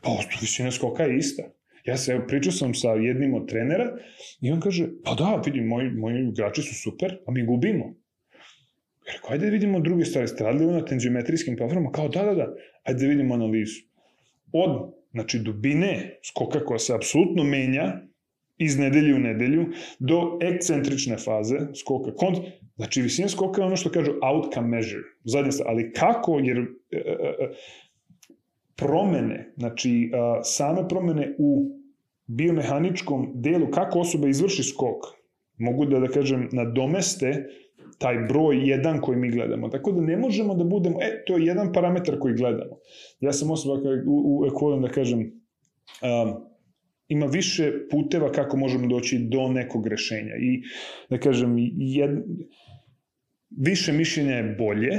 [0.01, 0.09] Pa
[0.41, 1.43] visina skoka je ista.
[1.85, 3.97] Ja se pričao sam sa jednim od trenera
[4.41, 7.85] i on kaže, pa da, vidim, moji, moji igrači su super, a mi gubimo.
[9.05, 11.91] Jer rekao, ajde da vidimo druge stvari, ste radili na tenziometrijskim platformama?
[11.91, 13.81] Kao, da, da, da, ajde da vidimo analizu.
[14.53, 18.01] Od znači dubine skoka koja se apsolutno menja
[18.57, 19.66] iz nedelje u nedelju
[19.99, 22.11] do ekcentrične faze skoka.
[22.16, 22.38] Kont,
[22.76, 26.66] znači visina skoka je ono što kažu outcome measure, zadnja stvar, ali kako, jer e,
[26.91, 27.49] e, e,
[28.76, 30.11] promene, znači
[30.43, 31.80] same promene u
[32.28, 35.05] biomehaničkom delu, kako osoba izvrši skok,
[35.57, 37.45] mogu da, da kažem, nadomeste
[37.97, 39.69] taj broj jedan koji mi gledamo.
[39.69, 42.77] Tako da ne možemo da budemo, e, to je jedan parametar koji gledamo.
[43.19, 46.33] Ja sam osoba koja u, ekvolim da kažem, um,
[47.07, 50.35] ima više puteva kako možemo doći do nekog rešenja.
[50.41, 50.61] I
[51.09, 52.09] da kažem, jed,
[53.57, 54.91] više mišljenja je bolje,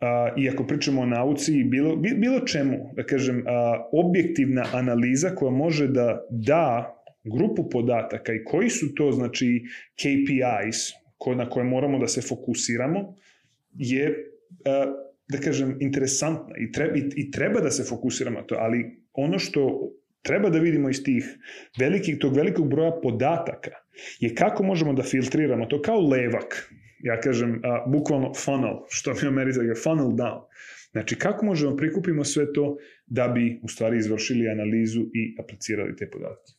[0.00, 5.50] a, i ako pričamo o nauci, bilo, bilo čemu, da kažem, a, objektivna analiza koja
[5.50, 6.92] može da da
[7.24, 9.62] grupu podataka i koji su to, znači,
[9.94, 11.05] KPIs,
[11.36, 13.14] na koje moramo da se fokusiramo,
[13.74, 14.14] je,
[15.28, 19.92] da kažem, interesantna i treba, i, treba da se fokusiramo to, ali ono što
[20.22, 21.24] treba da vidimo iz tih
[21.78, 23.70] velikih, tog velikog broja podataka
[24.20, 29.28] je kako možemo da filtriramo to kao levak, ja kažem, a, bukvalno funnel, što mi
[29.28, 30.42] America je funnel down.
[30.90, 36.10] Znači, kako možemo prikupimo sve to da bi u stvari izvršili analizu i aplicirali te
[36.10, 36.52] podatke?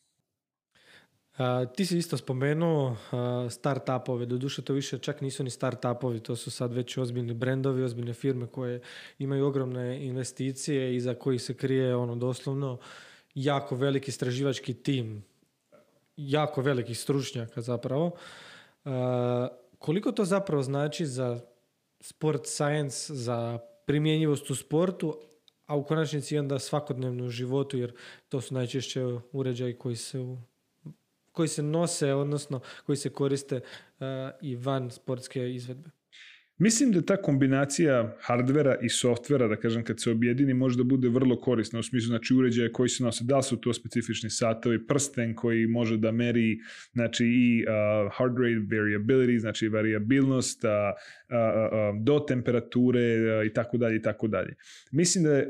[1.75, 2.97] Ti si isto spomenuo uh,
[3.49, 8.13] start-upove, doduše to više čak nisu ni start-upovi, to su sad već ozbiljni brendovi, ozbiljne
[8.13, 8.81] firme koje
[9.19, 12.77] imaju ogromne investicije i za koji se krije ono doslovno
[13.35, 15.23] jako veliki istraživački tim,
[16.17, 18.11] jako velikih stručnjaka zapravo.
[19.79, 21.39] koliko to zapravo znači za
[21.99, 25.19] sport science, za primjenjivost u sportu,
[25.65, 27.93] a u konačnici onda svakodnevno životu, jer
[28.29, 30.19] to su najčešće uređaji koji se,
[31.37, 34.05] koji se nose, odnosno koji se koriste uh,
[34.41, 35.96] i van sportske izvedbe.
[36.59, 41.09] Mislim da ta kombinacija hardvera i softvera, da kažem, kad se objedini, može da bude
[41.09, 45.35] vrlo korisna u smislu, znači, uređaje koji se nose, da su to specifični satovi, prsten
[45.35, 46.57] koji može da meri,
[46.93, 53.01] znači, i uh, heart rate variability, znači, variabilnost uh, uh, do temperature
[53.47, 54.55] i tako dalje i tako dalje.
[54.91, 55.43] Mislim da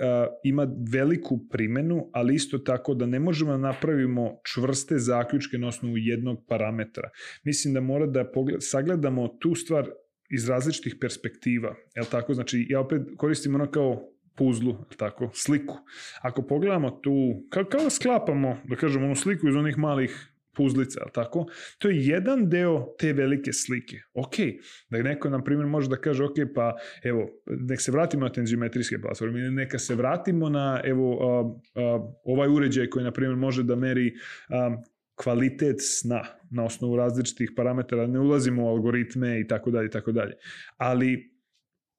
[0.44, 5.98] ima veliku primenu, ali isto tako da ne možemo da napravimo čvrste zaključke na osnovu
[5.98, 7.10] jednog parametra.
[7.44, 9.88] Mislim da mora da pogled, sagledamo tu stvar
[10.30, 11.76] iz različitih perspektiva.
[11.96, 12.34] Jel tako?
[12.34, 15.78] Znači, ja opet koristim ono kao puzlu, tako, sliku.
[16.22, 21.00] Ako pogledamo tu, kao, kao da sklapamo, da kažemo, onu sliku iz onih malih puzlica,
[21.02, 21.46] ali tako?
[21.78, 24.02] To je jedan deo te velike slike.
[24.14, 24.36] Ok,
[24.90, 29.02] da neko, na primjer, može da kaže, ok, pa evo, nek se vratimo na tenzimetrijske
[29.02, 33.64] platforme, ili neka se vratimo na, evo, a, a, ovaj uređaj koji, na primjer, može
[33.64, 34.14] da meri
[34.50, 34.78] a,
[35.18, 40.12] kvalitet sna na osnovu različitih parametara, ne ulazimo u algoritme i tako dalje i tako
[40.12, 40.34] dalje.
[40.78, 41.38] Ali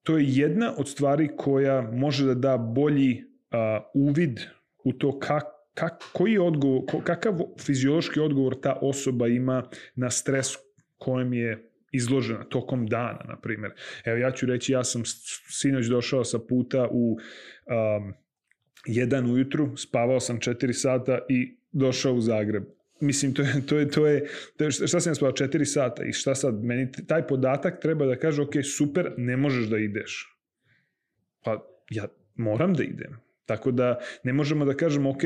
[0.03, 3.57] to je jedna od stvari koja može da da bolji uh,
[3.93, 4.39] uvid
[4.83, 5.43] u to kak,
[5.73, 9.63] kak, koji odgovor, kakav fiziološki odgovor ta osoba ima
[9.95, 10.47] na stres
[10.97, 13.71] kojem je izložena tokom dana, na primjer.
[14.05, 15.01] Evo ja ću reći, ja sam
[15.49, 18.13] sinoć došao sa puta u um,
[18.85, 23.89] jedan ujutru, spavao sam 4 sata i došao u Zagreb Mislim, to je, to je,
[24.57, 28.15] to je, šta sam spavao, četiri sata i šta sad, meni taj podatak treba da
[28.15, 30.37] kaže, ok, super, ne možeš da ideš.
[31.43, 33.17] Pa ja moram da idem.
[33.45, 35.23] Tako da ne možemo da kažemo, ok,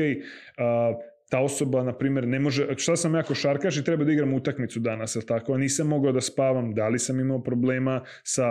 [0.56, 0.94] a,
[1.30, 4.80] ta osoba, na primjer, ne može, šta sam ja košarkaš i treba da igram utakmicu
[4.80, 8.44] danas, ali tako, nisam mogao da spavam, da li sam imao problema sa,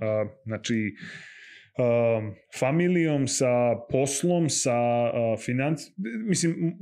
[0.00, 0.94] a, znači,
[1.78, 5.80] uh, familijom, sa poslom, sa uh, financ...
[6.26, 6.76] Mislim,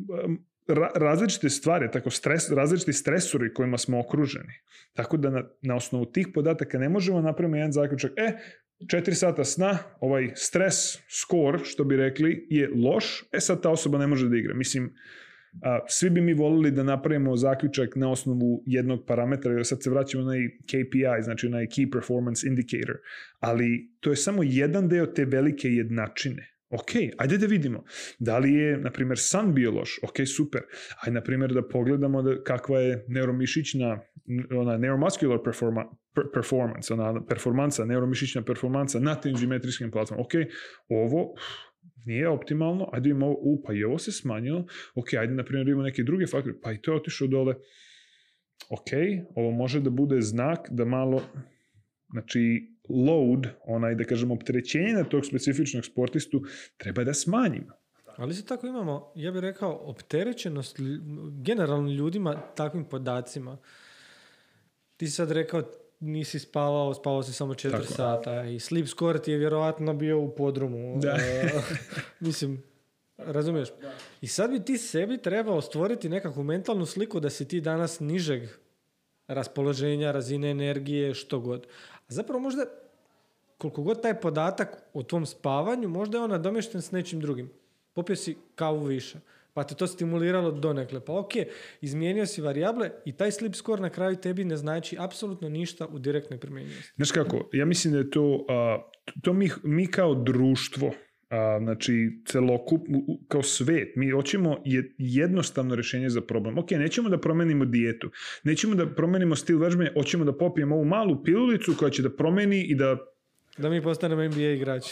[0.68, 4.52] ra različite stvari, tako stres, različiti stresori kojima smo okruženi.
[4.92, 8.32] Tako da na, na osnovu tih podataka ne možemo napraviti jedan zaključak, e,
[8.80, 10.74] 4 sata sna, ovaj stres
[11.08, 14.54] score, što bi rekli, je loš, e sad ta osoba ne može da igra.
[14.54, 14.94] Mislim,
[15.62, 19.90] a, svi bi mi volili da napravimo zaključak na osnovu jednog parametra, jer sad se
[19.90, 22.96] vraćamo na KPI, znači na Key Performance Indicator,
[23.38, 26.55] ali to je samo jedan deo te velike jednačine.
[26.70, 27.84] Ok, ajde da vidimo.
[28.18, 29.98] Da li je, na primjer, san bio loš?
[30.02, 30.62] Ok, super.
[31.02, 34.00] Ajde, na primjer, da pogledamo da, kakva je neuromišićna,
[34.50, 40.24] ona neuromuscular performa, per, performance, ona performanca, neuromišićna performanca na tenzimetrijskim platformama.
[40.24, 40.32] Ok,
[40.88, 41.34] ovo
[42.06, 44.66] nije optimalno, ajde imamo, u, pa i ovo se smanjilo.
[44.94, 47.54] Ok, ajde, na primjer, imamo neke druge faktore, pa i to je otišao dole.
[48.70, 48.90] Ok,
[49.34, 51.22] ovo može da bude znak da malo,
[52.10, 56.42] znači, load, onaj da kažemo opterećenje na tog specifičnog sportistu
[56.76, 57.72] treba da smanjimo.
[58.16, 60.76] Ali se tako imamo, ja bih rekao, opterećenost
[61.42, 63.58] generalno ljudima takvim podacima.
[64.96, 65.62] Ti si sad rekao
[66.00, 67.84] nisi spavao, spavao si samo 4 tako.
[67.84, 70.98] sata i sleep score ti je vjerovatno bio u podrumu.
[71.00, 71.18] Da.
[72.20, 72.62] mislim,
[73.18, 73.68] razumiješ?
[73.80, 73.92] Da.
[74.20, 78.42] I sad bi ti sebi trebao stvoriti nekakvu mentalnu sliku da si ti danas nižeg
[79.28, 81.66] raspoloženja, razine energije, što god.
[81.98, 82.64] A zapravo možda,
[83.58, 87.50] koliko god taj podatak o tvom spavanju, možda je on nadomješten s nečim drugim.
[87.92, 89.18] Popio si kavu više,
[89.54, 91.00] pa te to stimuliralo donekle.
[91.00, 91.32] Pa ok,
[91.80, 95.98] izmijenio si varijable i taj sleep score na kraju tebi ne znači apsolutno ništa u
[95.98, 96.92] direktnoj primjenjivosti.
[96.96, 98.42] Znaš kako, ja mislim da je to, uh,
[99.22, 100.90] to mi, mi kao društvo,
[101.28, 102.86] a, znači celokup,
[103.28, 104.62] kao svet, mi hoćemo
[104.98, 106.58] jednostavno rešenje za problem.
[106.58, 108.10] Ok, nećemo da promenimo dijetu,
[108.44, 112.62] nećemo da promenimo stil vežbanja, hoćemo da popijemo ovu malu pilulicu koja će da promeni
[112.62, 112.96] i da
[113.58, 114.84] da mi postanemo NBA igrač.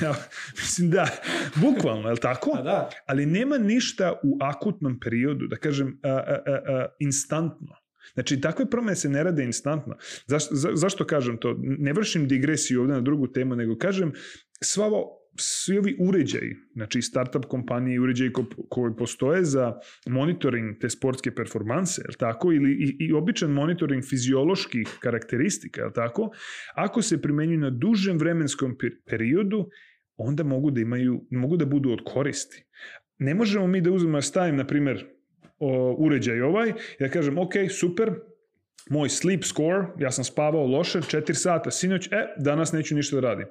[0.60, 1.08] Mislim da,
[1.56, 2.50] bukvalno, je li tako?
[2.58, 2.90] A da.
[3.06, 7.76] Ali nema ništa u akutnom periodu, da kažem, a, a, a, instantno.
[8.14, 9.96] Znači, takve promene se ne rade instantno.
[10.26, 11.56] Zašto, za, zašto kažem to?
[11.58, 14.12] Ne vršim digresiju ovde na drugu temu, nego kažem,
[14.60, 19.74] sva ovo svi ovi uređaji, znači startup kompanije i uređaji ko, koji postoje za
[20.06, 26.30] monitoring te sportske performanse, je tako, ili i, i običan monitoring fizioloških karakteristika, je tako,
[26.74, 28.76] ako se primenjuju na dužem vremenskom
[29.06, 29.68] periodu,
[30.16, 32.64] onda mogu da imaju, mogu da budu od koristi.
[33.18, 35.06] Ne možemo mi da uzmemo stavim, na primer,
[35.98, 38.10] uređaj ovaj, ja kažem, ok, super,
[38.90, 43.28] moj sleep score, ja sam spavao loše, 4 sata sinoć, e, danas neću ništa da
[43.28, 43.46] radim.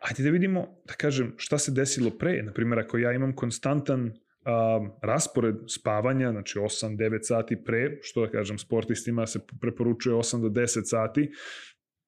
[0.00, 2.42] Ajde da vidimo, da kažem, šta se desilo pre.
[2.42, 4.12] Naprimjer, ako ja imam konstantan
[4.44, 10.48] a, raspored spavanja, znači 8-9 sati pre, što da kažem, sportistima se preporučuje 8 do
[10.48, 11.30] 10 sati,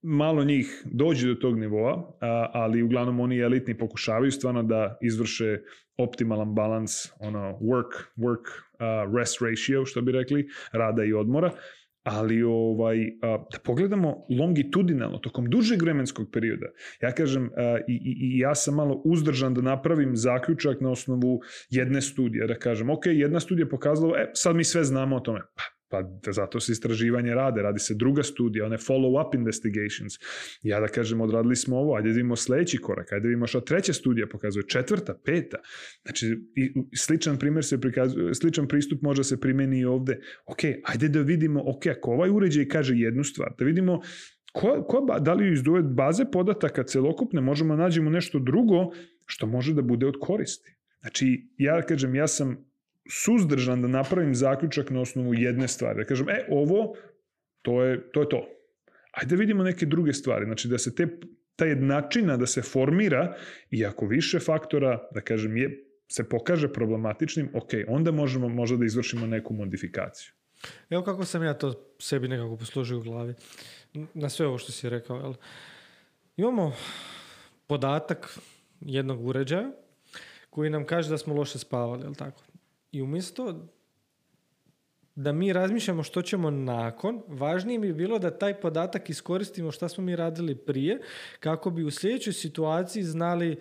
[0.03, 2.19] malo njih dođe do tog nivoa,
[2.53, 5.59] ali uglavnom oni elitni pokušavaju stvarno da izvrše
[5.99, 11.51] optimalan balans ono work work uh, rest ratio što bi rekli rada i odmora
[12.07, 16.67] ali ovaj, a, da pogledamo longitudinalno, tokom dužeg vremenskog perioda.
[17.03, 21.41] Ja kažem, a, i, i, i ja sam malo uzdržan da napravim zaključak na osnovu
[21.71, 25.41] jedne studije, da kažem, ok, jedna studija pokazala, e, sad mi sve znamo o tome.
[25.41, 30.15] Pa, Pa da zato se istraživanje rade, radi se druga studija, one follow-up investigations.
[30.63, 33.61] Ja da kažem, odradili smo ovo, ajde da vidimo sledeći korak, ajde da vidimo šta
[33.61, 35.59] treća studija pokazuje, četvrta, peta.
[36.03, 36.27] Znači,
[36.57, 40.19] i, sličan primjer se prikazuje, sličan pristup može se primeni i ovde.
[40.47, 44.01] Ok, ajde da vidimo, ok, ako ovaj uređaj kaže jednu stvar, da vidimo
[44.53, 45.63] ko, ko, da li iz
[45.95, 48.91] baze podataka celokupne možemo nađemo nešto drugo
[49.27, 50.77] što može da bude od koristi.
[51.01, 52.67] Znači, ja kažem, ja sam
[53.11, 55.99] suzdržan da napravim zaključak na osnovu jedne stvari.
[55.99, 56.95] Da kažem, e, ovo,
[57.63, 58.21] to je to.
[58.21, 58.49] Je to.
[59.13, 60.45] Ajde da vidimo neke druge stvari.
[60.45, 61.07] Znači, da se te,
[61.57, 63.37] ta jednačina da se formira
[63.71, 68.85] i ako više faktora, da kažem, je, se pokaže problematičnim, ok, onda možemo možda da
[68.85, 70.33] izvršimo neku modifikaciju.
[70.91, 73.35] Evo kako sam ja to sebi nekako poslužio u glavi.
[74.15, 75.17] Na sve ovo što si rekao.
[75.17, 75.35] Jel?
[76.37, 76.73] Imamo
[77.67, 78.39] podatak
[78.81, 79.71] jednog uređaja
[80.51, 82.43] koji nam kaže da smo loše spavali, jel tako?
[82.93, 83.69] I umjesto
[85.15, 90.05] da mi razmišljamo što ćemo nakon, važnije bi bilo da taj podatak iskoristimo šta smo
[90.05, 91.01] mi radili prije,
[91.41, 93.59] kako bi u sljedećoj situaciji znali e,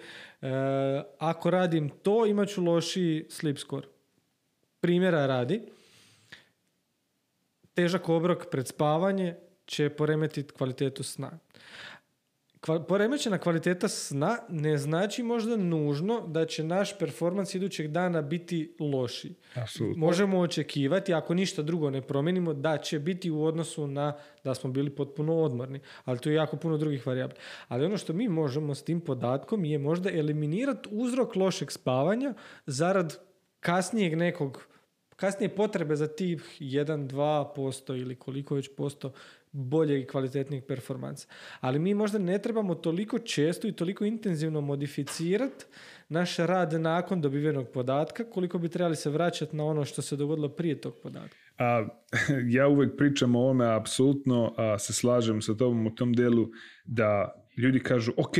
[1.20, 3.88] ako radim to, imat ću loši sleep score.
[4.80, 5.62] Primjera radi,
[7.74, 11.40] težak obrok pred spavanje će poremetiti kvalitetu sna
[12.88, 19.34] poremećena kvaliteta sna ne znači možda nužno da će naš performans idućeg dana biti loši.
[19.54, 20.06] Absolutno.
[20.06, 24.14] Možemo očekivati, ako ništa drugo ne promenimo, da će biti u odnosu na
[24.44, 25.80] da smo bili potpuno odmorni.
[26.06, 27.38] Ali tu je jako puno drugih varijabla.
[27.68, 32.34] Ali ono što mi možemo s tim podatkom je možda eliminirati uzrok lošeg spavanja
[32.66, 33.20] zarad
[33.60, 34.68] kasnijeg nekog
[35.16, 39.12] kasnije potrebe za tih 1-2% ili koliko već posto
[39.56, 41.28] boljeg i kvalitetnijeg performansa.
[41.60, 45.66] Ali mi možda ne trebamo toliko često i toliko intenzivno modificirati
[46.10, 50.50] naš rad nakon dobivenog podatka, koliko bi trebali se vraćati na ono što se dogodilo
[50.50, 51.38] prije tog podatka.
[51.58, 51.88] A,
[52.58, 56.50] ja uvek pričam o ovome, apsolutno a, se slažem sa tobom u tom delu
[56.86, 58.36] da ljudi kažu, ok,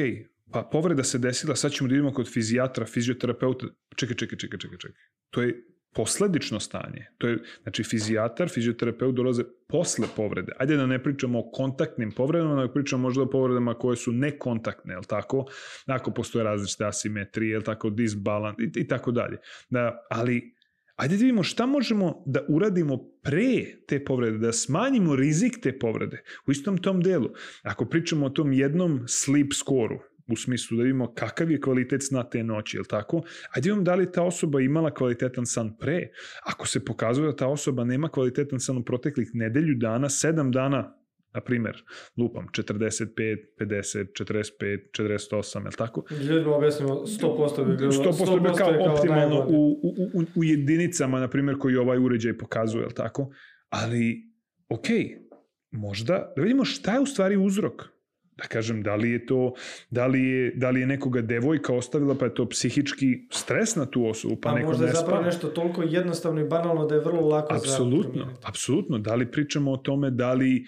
[0.52, 3.66] pa povreda se desila, sad ćemo da idemo kod fizijatra, fizioterapeuta.
[3.96, 5.02] Čekaj, čekaj, čekaj, čekaj, čekaj.
[5.30, 7.08] To je posledično stanje.
[7.18, 10.52] To je, znači, fizijatar, fizioterapeut dolaze posle povrede.
[10.58, 14.94] Ajde da ne pričamo o kontaktnim povredama, nego pričamo možda o povredama koje su nekontaktne,
[14.94, 15.46] je tako?
[15.86, 19.38] Ako postoje različite asimetrije, je tako, disbalans i, i tako dalje.
[19.70, 20.56] Da, ali
[20.96, 26.24] Ajde da vidimo šta možemo da uradimo pre te povrede, da smanjimo rizik te povrede
[26.48, 27.30] u istom tom delu.
[27.64, 32.24] Ako pričamo o tom jednom sleep skoru, u smislu da vidimo kakav je kvalitet sna
[32.30, 33.24] te noći, je li tako?
[33.52, 36.10] Ajde vidimo da li ta osoba imala kvalitetan san pre.
[36.44, 40.98] Ako se pokazuje da ta osoba nema kvalitetan san u proteklih nedelju dana, sedam dana,
[41.36, 41.84] na primer,
[42.18, 46.04] lupam, 45, 50, 45, 48, je li tako?
[46.30, 51.20] Ljudima objasnimo, 100% bi bilo, 100%, 100% bi kao optimalno u, u, u, u jedinicama,
[51.20, 53.32] na primer, koji ovaj uređaj pokazuje, je li tako?
[53.70, 54.32] Ali,
[54.70, 55.26] okej, okay,
[55.72, 57.95] možda, da vidimo šta je u stvari uzrok
[58.38, 59.54] da kažem, da li je to,
[59.90, 63.86] da li je, da li je nekoga devojka ostavila, pa je to psihički stres na
[63.86, 67.02] tu osobu, pa, pa neko možda je zapravo nešto toliko jednostavno i banalno da je
[67.02, 70.66] vrlo lako apsolutno, za Apsolutno, da li pričamo o tome, da li,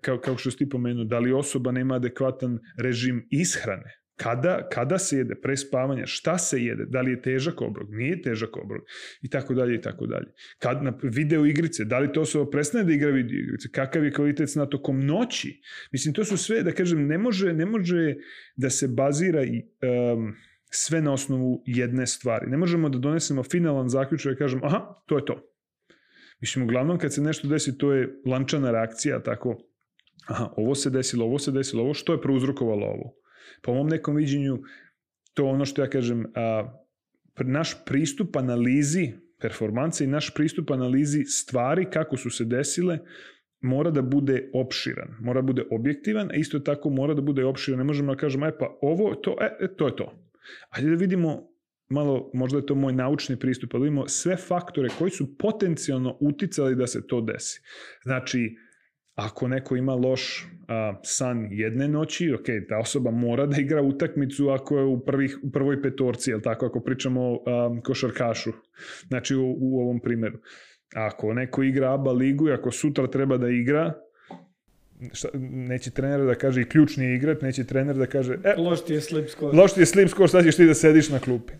[0.00, 4.98] kao, kao što si ti pomenuo, da li osoba nema adekvatan režim ishrane, Kada, kada
[4.98, 8.82] se jede, pre spavanja, šta se jede, da li je težak obrok, nije težak obrok
[9.22, 10.26] i tako dalje i tako dalje.
[10.58, 14.12] Kad na video igrice, da li to osoba prestane da igra video igrice, kakav je
[14.12, 15.60] kvalitet na tokom noći.
[15.92, 18.14] Mislim, to su sve, da kažem, ne može, ne može
[18.56, 19.62] da se bazira i
[20.14, 20.34] um,
[20.70, 22.50] sve na osnovu jedne stvari.
[22.50, 25.52] Ne možemo da donesemo finalan zaključak i kažemo, aha, to je to.
[26.40, 29.58] Mislim, uglavnom kad se nešto desi, to je lančana reakcija, tako,
[30.26, 33.25] aha, ovo se desilo, ovo se desilo, ovo, što je prouzrokovalo ovo?
[33.62, 34.62] Po mom nekom viđenju,
[35.34, 36.72] to ono što ja kažem, a,
[37.44, 42.98] naš pristup analizi performanse i naš pristup analizi stvari kako su se desile
[43.60, 47.78] mora da bude opširan, mora da bude objektivan, a isto tako mora da bude opširan.
[47.78, 50.12] Ne možemo da kažemo, e pa ovo, to, e, e to je to.
[50.70, 51.48] Ajde da vidimo
[51.88, 56.76] malo, možda je to moj naučni pristup, ali imamo sve faktore koji su potencijalno uticali
[56.76, 57.60] da se to desi.
[58.02, 58.56] Znači,
[59.16, 64.48] ako neko ima loš a, san jedne noći, ok, ta osoba mora da igra utakmicu
[64.48, 68.52] ako je u, prvih, u prvoj petorci, jel tako, ako pričamo o a, košarkašu,
[69.08, 70.38] znači u, u ovom primjeru.
[70.94, 73.94] Ako neko igra ABA ligu i ako sutra treba da igra,
[75.12, 78.84] šta, neće trener da kaže i ključni je igrat, neće trener da kaže e, loš
[78.84, 79.58] ti je slip score.
[79.58, 81.52] Loš ti je slip score, sad ćeš ti da sediš na klupi.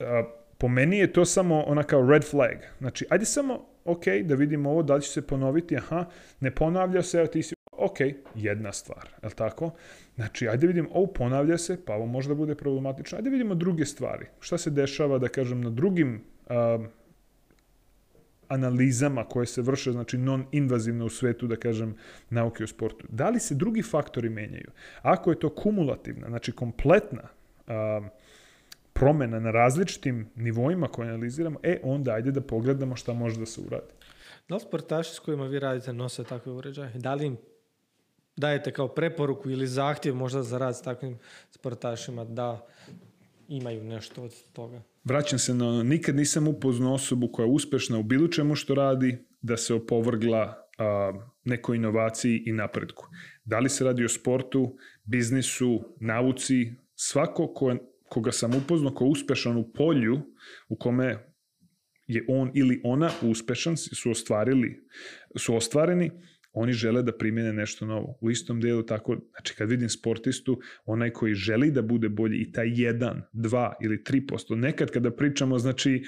[0.00, 0.24] A,
[0.58, 2.56] po meni je to samo ona kao red flag.
[2.78, 6.04] Znači, ajde samo, ok, da vidimo ovo, da li će se ponoviti, aha,
[6.40, 7.98] ne ponavlja se, ti si, ok,
[8.34, 9.70] jedna stvar, je tako?
[10.14, 14.26] Znači, ajde vidimo, ovo ponavlja se, pa ovo možda bude problematično, ajde vidimo druge stvari.
[14.40, 16.86] Šta se dešava, da kažem, na drugim uh,
[18.48, 21.94] analizama koje se vrše, znači non-invazivno u svetu, da kažem,
[22.30, 23.06] nauke o sportu.
[23.08, 24.70] Da li se drugi faktori menjaju?
[25.02, 27.22] Ako je to kumulativna, znači kompletna
[27.66, 28.06] uh,
[28.98, 33.60] promena na različitim nivoima koje analiziramo, e, onda ajde da pogledamo šta može da se
[33.60, 33.92] uradi.
[34.48, 36.92] Da li sportaši s kojima vi radite nose takve uređaje?
[36.94, 37.36] Da li im
[38.36, 41.18] dajete kao preporuku ili zahtjev možda za rad s takvim
[41.50, 42.66] sportašima da
[43.48, 44.82] imaju nešto od toga?
[45.04, 48.74] Vraćam se na ono, nikad nisam upoznao osobu koja je uspešna u bilo čemu što
[48.74, 51.12] radi, da se opovrgla a,
[51.44, 53.06] nekoj inovaciji i napredku.
[53.44, 57.76] Da li se radi o sportu, biznisu, nauci, svako ko
[58.08, 60.20] koga sam upoznao kao uspešan u polju
[60.68, 61.34] u kome
[62.06, 64.80] je on ili ona uspešan, su ostvarili,
[65.36, 66.10] su ostvareni,
[66.60, 68.18] oni žele da primjene nešto novo.
[68.20, 72.52] U istom delu tako, znači kad vidim sportistu, onaj koji želi da bude bolji i
[72.52, 76.02] taj 1, 2 ili 3%, nekad kada pričamo znači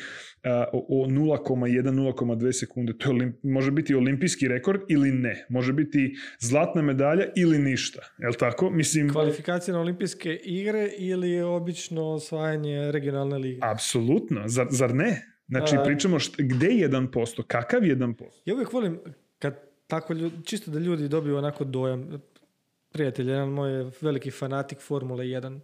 [0.72, 5.46] o 0,1, 0,2 sekunde, to je, može biti olimpijski rekord ili ne.
[5.48, 8.00] Može biti zlatna medalja ili ništa.
[8.18, 8.70] Je li tako?
[8.70, 9.08] Mislim...
[9.08, 13.58] Kvalifikacija na olimpijske igre ili obično osvajanje regionalne lige?
[13.62, 14.42] Apsolutno.
[14.46, 15.26] Zar, zar ne?
[15.48, 18.24] Znači, pričamo št, gde je 1%, kakav je 1%?
[18.44, 19.00] Ja uvijek volim,
[19.38, 22.22] kad tako ljudi, čisto da ljudi dobiju onako dojam.
[22.92, 25.60] Prijatelj, jedan moj je veliki fanatik Formule 1.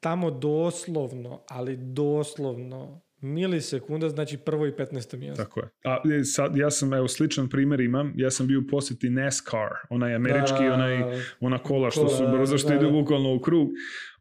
[0.00, 5.16] Tamo doslovno, ali doslovno milisekunda, znači prvo i 15.
[5.16, 5.44] mjesto.
[5.44, 5.68] Tako je.
[5.84, 8.12] A sad, ja sam, evo, sličan primjer imam.
[8.16, 11.02] Ja sam bio u posjeti NASCAR, onaj američki, da, onaj,
[11.40, 13.68] ona kola što kola, su brzo, što da, idu bukvalno u krug.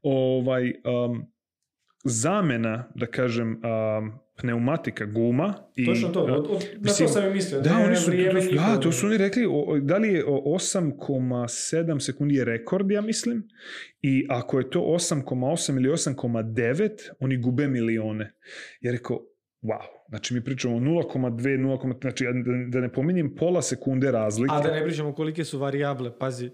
[0.01, 1.25] Ovaj, um,
[2.03, 7.33] zamena, da kažem, um, pneumatika guma i Točno to, od, od, na to sam i
[7.33, 7.61] mislio.
[7.61, 11.99] Da, da oni su, to, da, to su oni rekli, o, da li je 8,7
[11.99, 13.47] sekundi je rekord, ja mislim,
[14.01, 16.89] i ako je to 8,8 ili 8,9,
[17.19, 18.33] oni gube milione.
[18.81, 19.19] Ja rekao,
[19.63, 22.31] wow, znači mi pričamo 0,2, 0, znači da,
[22.67, 24.55] da ne pominjem pola sekunde razlike.
[24.55, 26.49] A da ne pričamo kolike su variable, pazi,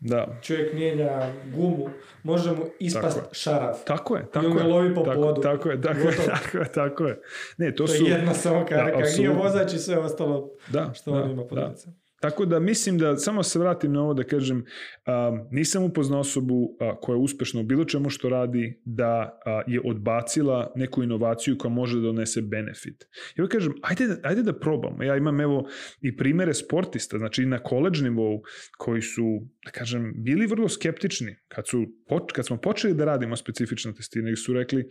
[0.00, 0.38] da.
[0.42, 1.88] Čovjek mijenja gumu,
[2.22, 3.76] može mu ispast tako šaraf.
[3.84, 4.64] Tako je, tako je.
[4.64, 5.42] lovi po tako, podu.
[5.42, 7.20] Tako je, tako je, tako je, tako je.
[7.58, 8.04] Ne, to, to su...
[8.04, 11.44] je jedna samo karika, da, nije vozač i sve ostalo da, što da, on ima
[11.44, 11.74] pod da.
[12.20, 14.64] Tako da mislim da, samo se vratim na ovo da kažem,
[15.06, 19.62] a, nisam upoznao osobu a, koja je uspešna u bilo čemu što radi, da a,
[19.66, 23.04] je odbacila neku inovaciju koja može da donese benefit.
[23.36, 25.02] Ja kažem, ajde, ajde da probamo.
[25.02, 25.68] Ja imam evo
[26.00, 28.42] i primere sportista, znači na koleđ nivou,
[28.78, 31.86] koji su, da kažem, bili vrlo skeptični kad, su,
[32.32, 34.88] kad smo počeli da radimo specifično testiranje, su rekli,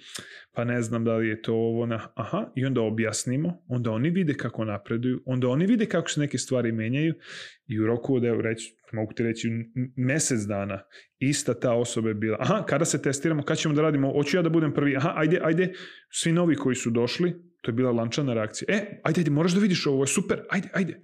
[0.53, 4.09] pa ne znam da li je to ovo na, aha, i onda objasnimo, onda oni
[4.09, 7.18] vide kako napreduju, onda oni vide kako se neke stvari menjaju
[7.67, 9.49] i u roku od, evo reći, mogu ti reći,
[9.95, 10.83] mesec dana,
[11.19, 14.41] ista ta osoba je bila, aha, kada se testiramo, kada ćemo da radimo, hoću ja
[14.41, 15.73] da budem prvi, aha, ajde, ajde,
[16.09, 19.59] svi novi koji su došli, to je bila lančana reakcija, e, ajde, ajde, moraš da
[19.59, 21.01] vidiš ovo, je super, ajde, ajde.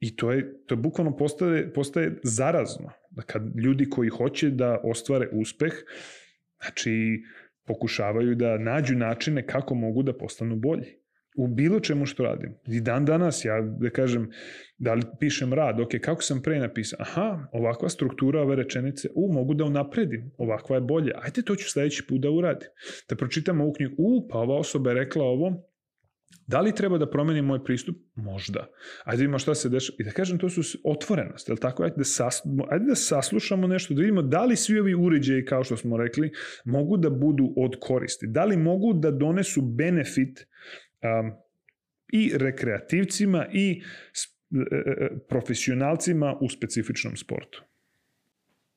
[0.00, 2.90] I to je, to je bukvalno postaje, postaje zarazno.
[3.10, 5.72] Da kad ljudi koji hoće da ostvare uspeh,
[6.62, 7.22] znači,
[7.66, 10.97] pokušavaju da nađu načine kako mogu da postanu bolji
[11.38, 12.54] u bilo čemu što radim.
[12.66, 14.30] I dan danas ja da kažem,
[14.78, 16.98] da li pišem rad, ok, kako sam pre napisao?
[17.00, 21.70] Aha, ovakva struktura ove rečenice, u, mogu da unapredim, ovakva je bolje, ajde to ću
[21.70, 22.68] sledeći put da uradim.
[23.08, 25.68] Da pročitam ovu knjigu, u, pa ova osoba je rekla ovo,
[26.48, 27.96] Da li treba da promenim moj pristup?
[28.14, 28.66] Možda.
[29.04, 29.96] Ajde vidimo šta se dešava.
[30.00, 31.48] I da kažem, to su otvorenost.
[31.48, 31.82] Je tako?
[31.82, 35.64] Ajde da, sas, ajde da saslušamo nešto, da vidimo da li svi ovi uređaji, kao
[35.64, 36.30] što smo rekli,
[36.64, 38.26] mogu da budu od koristi.
[38.26, 40.46] Da li mogu da donesu benefit
[41.02, 41.32] um,
[42.12, 43.82] i rekreativcima i
[44.52, 47.62] e, e, e, profesionalcima u specifičnom sportu.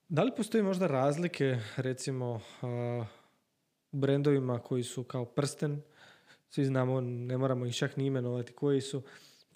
[0.10, 2.42] Da li postoji možda razlike, recimo,
[3.92, 5.82] u brendovima koji su kao prsten,
[6.50, 9.04] svi znamo, ne moramo ih čak ni imenovati koji su,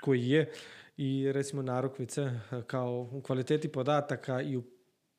[0.01, 0.51] koji je,
[0.97, 2.31] i recimo narukvice
[2.67, 4.63] kao u kvaliteti podataka i u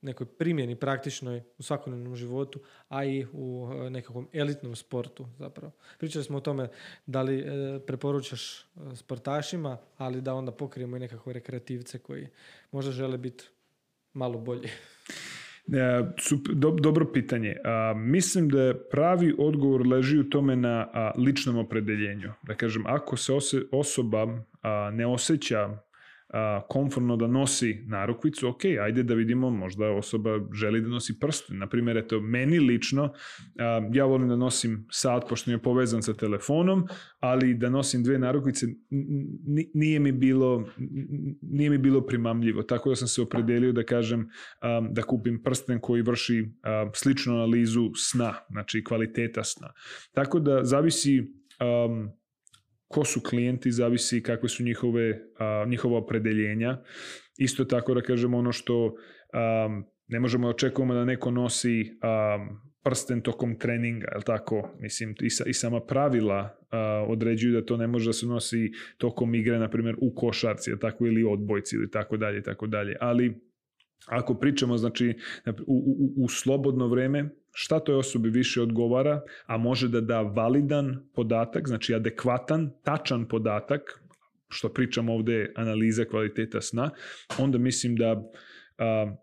[0.06, 5.72] nekoj primjeni praktičnoj u svakodnevnom životu, a i u e, nekakvom elitnom sportu zapravo.
[5.98, 6.68] Pričali smo o tome
[7.06, 7.44] da li e,
[7.86, 8.62] preporučaš e,
[8.94, 12.28] sportašima, ali da onda pokrijemo i nekakve rekreativce koji
[12.72, 13.44] možda žele biti
[14.12, 14.68] malo bolji.
[16.80, 17.56] dobro pitanje.
[17.96, 22.32] mislim da pravi odgovor leži u tome na ličnom opredeljenju.
[22.42, 23.32] Da kažem, ako se
[23.72, 24.26] osoba
[24.92, 25.78] ne osjeća
[26.68, 31.58] komfortno da nosi narukvicu, ok, ajde da vidimo, možda osoba želi da nosi prsten.
[31.58, 33.12] Naprimjer, eto, meni lično,
[33.92, 36.86] ja volim da nosim sat, pošto mi je povezan sa telefonom,
[37.20, 38.66] ali da nosim dve narukvice
[39.74, 40.68] nije mi bilo,
[41.42, 42.62] nije mi bilo primamljivo.
[42.62, 44.28] Tako da sam se opredelio da kažem
[44.90, 46.44] da kupim prsten koji vrši
[46.94, 49.72] sličnu analizu sna, znači kvaliteta sna.
[50.12, 51.32] Tako da zavisi
[52.88, 55.20] ko su klijenti, zavisi kakve su njihove,
[55.66, 56.82] njihova opredeljenja.
[57.38, 58.94] Isto tako da kažem ono što
[60.08, 61.98] ne možemo očekujemo da neko nosi
[62.84, 64.76] prsten tokom treninga, jel tako?
[64.80, 66.58] Mislim, i, i sama pravila
[67.08, 70.78] određuju da to ne može da se nosi tokom igre, na primjer, u košarci, jel
[70.78, 72.96] tako, ili odbojci, ili tako dalje, tako dalje.
[73.00, 73.34] Ali
[74.06, 75.14] ako pričamo, znači,
[75.66, 77.28] u, u, u slobodno vreme,
[77.58, 84.02] šta toj osobi više odgovara, a može da da validan podatak, znači adekvatan, tačan podatak,
[84.48, 86.90] što pričamo ovde analiza kvaliteta sna,
[87.38, 88.22] onda mislim da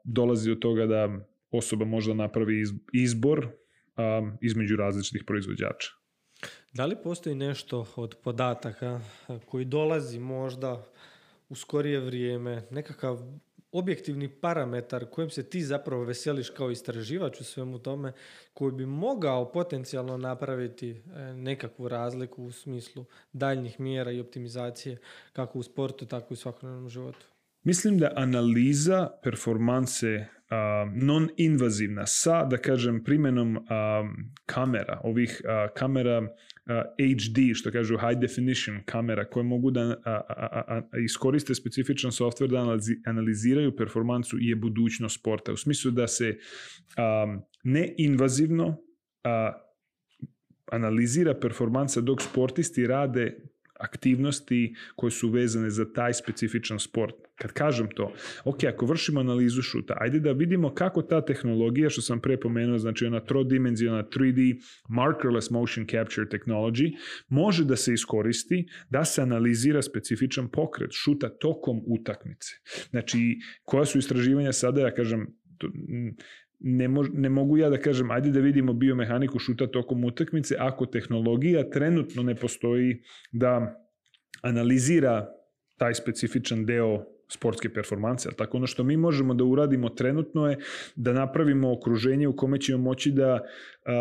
[0.04, 1.10] dolazi do toga da
[1.52, 2.64] osoba možda napravi
[2.94, 3.48] izbor
[4.42, 5.92] između različitih proizvođača.
[6.74, 9.02] Da li postoji nešto od podataka
[9.46, 10.84] koji dolazi možda
[11.50, 13.20] u skorije vrijeme, nekakav
[13.74, 18.14] objektivni parametar kojim se ti zapravo veseliš kao istraživač u svemu tome,
[18.54, 24.98] koji bi mogao potencijalno napraviti e, nekakvu razliku u smislu daljnjih mjera i optimizacije
[25.34, 27.26] kako u sportu, tako i u svakodnevnom životu?
[27.64, 30.26] Mislim da analiza performanse
[30.94, 33.66] non-invazivna sa, da kažem, primjenom
[34.46, 35.42] kamera, ovih
[35.74, 36.28] kamera
[36.66, 40.02] HD, što kažu high definition kamera, koje mogu da
[41.06, 45.54] iskoriste specifičan software da analiziraju performancu je budućnost sporta.
[45.54, 46.38] U smislu da se
[47.64, 48.78] neinvazivno
[50.72, 57.16] analizira performansa dok sportisti rade aktivnosti koje su vezane za taj specifičan sport.
[57.36, 58.14] Kad kažem to,
[58.46, 62.78] ok, ako vršimo analizu šuta, ajde da vidimo kako ta tehnologija, što sam pre pomenuo,
[62.78, 66.92] znači ona trodimenzionalna 3D markerless motion capture technology,
[67.28, 72.50] može da se iskoristi da se analizira specifičan pokret šuta tokom utakmice.
[72.90, 75.28] Znači, koja su istraživanja sada, ja kažem,
[76.64, 81.70] ne, ne mogu ja da kažem ajde da vidimo biomehaniku šuta tokom utakmice ako tehnologija
[81.70, 83.02] trenutno ne postoji
[83.32, 83.80] da
[84.42, 85.28] analizira
[85.78, 88.30] taj specifičan deo sportske performanse.
[88.38, 90.58] Tako ono što mi možemo da uradimo trenutno je
[90.96, 93.40] da napravimo okruženje u kome ćemo moći da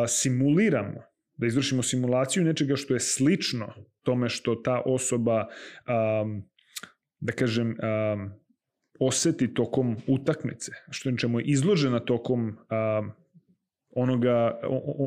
[0.08, 1.02] simuliramo,
[1.36, 5.46] da izvršimo simulaciju nečega što je slično tome što ta osoba,
[7.20, 7.76] da kažem,
[9.06, 13.02] oseti tokom utakmice, što čemu je izložena tokom a,
[13.90, 14.60] onoga,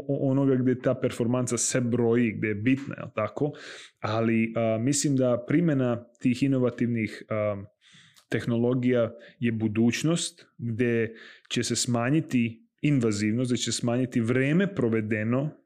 [0.07, 3.51] onoga gde ta performanca se broji, gde je bitna, je tako?
[3.99, 7.63] Ali a, mislim da primjena tih inovativnih a,
[8.29, 11.13] tehnologija je budućnost gde
[11.49, 15.64] će se smanjiti invazivnost, gde će se smanjiti vreme provedeno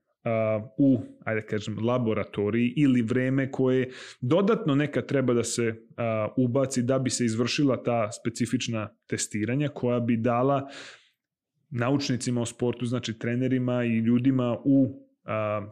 [0.78, 3.90] u, ajde kažem, laboratoriji ili vreme koje
[4.22, 5.76] dodatno neka treba da se
[6.38, 10.70] ubaci da bi se izvršila ta specifična testiranja koja bi dala
[11.70, 15.06] naučnicima o sportu, znači trenerima i ljudima u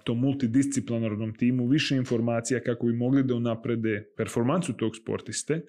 [0.04, 5.62] tom multidisciplinarnom timu više informacija kako bi mogli da unaprede performancu tog sportiste,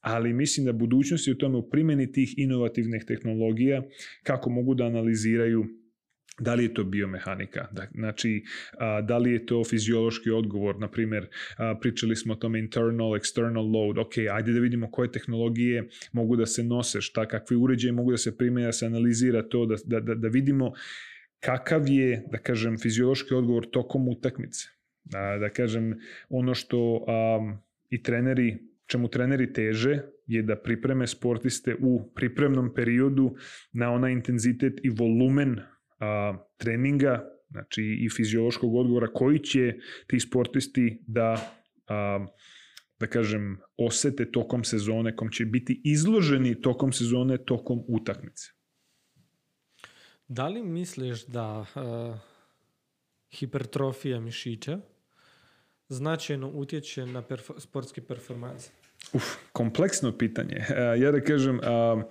[0.00, 3.82] ali mislim da budućnost je u tome u primjeni tih inovativnih tehnologija
[4.22, 5.64] kako mogu da analiziraju
[6.40, 8.44] da li je to biomehanika, znači
[9.04, 11.26] da li je to fiziološki odgovor, na primjer
[11.80, 16.46] pričali smo o tome internal, external load, ok, ajde da vidimo koje tehnologije mogu da
[16.46, 20.14] se nose, šta, kakvi uređaji mogu da se primjene, da se analizira to, da, da,
[20.14, 20.72] da vidimo
[21.40, 24.68] kakav je, da kažem, fiziološki odgovor tokom utakmice.
[25.04, 25.94] Da, da kažem,
[26.28, 27.06] ono što
[27.90, 33.34] i treneri, čemu treneri teže, je da pripreme sportiste u pripremnom periodu
[33.72, 35.56] na onaj intenzitet i volumen
[36.00, 39.74] a, treninga, znači i fiziološkog odgovora koji će
[40.06, 41.50] ti sportisti da
[41.88, 42.26] a,
[43.00, 48.50] da kažem, osete tokom sezone, kom će biti izloženi tokom sezone, tokom utakmice.
[50.28, 52.18] Da li misliš da uh,
[53.30, 54.78] hipertrofija mišića
[55.88, 58.70] značajno utječe na perfo sportske performanse?
[59.12, 60.56] Uf, kompleksno pitanje.
[60.56, 62.02] Uh, ja da kažem, uh,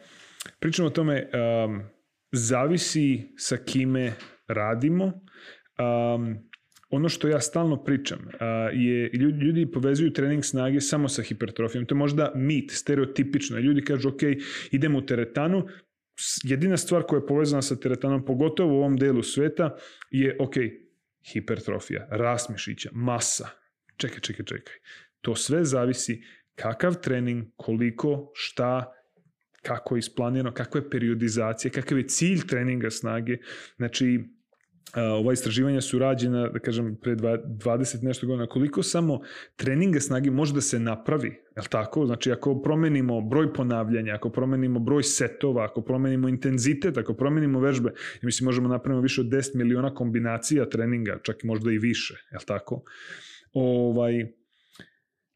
[0.59, 1.29] pričamo o tome,
[2.31, 4.13] zavisi sa kime
[4.47, 5.05] radimo.
[5.05, 6.49] Um,
[6.89, 8.31] ono što ja stalno pričam uh,
[8.73, 11.85] je ljudi, ljudi povezuju trening snage samo sa hipertrofijom.
[11.85, 13.59] To je možda mit, stereotipično.
[13.59, 14.21] Ljudi kažu, ok,
[14.71, 15.67] idemo u teretanu,
[16.43, 19.75] jedina stvar koja je povezana sa teretanom, pogotovo u ovom delu sveta,
[20.11, 20.53] je, ok,
[21.33, 23.49] hipertrofija, rast mišića, masa.
[23.97, 24.73] Čekaj, čekaj, čekaj.
[25.21, 26.23] To sve zavisi
[26.55, 28.91] kakav trening, koliko, šta,
[29.61, 33.37] kako je isplanirano, kakva je periodizacija, kakav je cilj treninga snage.
[33.77, 34.19] Znači,
[34.95, 39.19] ova istraživanja su rađena, da kažem, pre 20 nešto godina, koliko samo
[39.55, 42.05] treninga snage može da se napravi, je tako?
[42.05, 47.89] Znači, ako promenimo broj ponavljanja, ako promenimo broj setova, ako promenimo intenzitet, ako promenimo vežbe,
[47.89, 52.37] ja mislim, možemo napraviti više od 10 miliona kombinacija treninga, čak možda i više, je
[52.45, 52.83] tako?
[53.53, 54.38] Ovaj,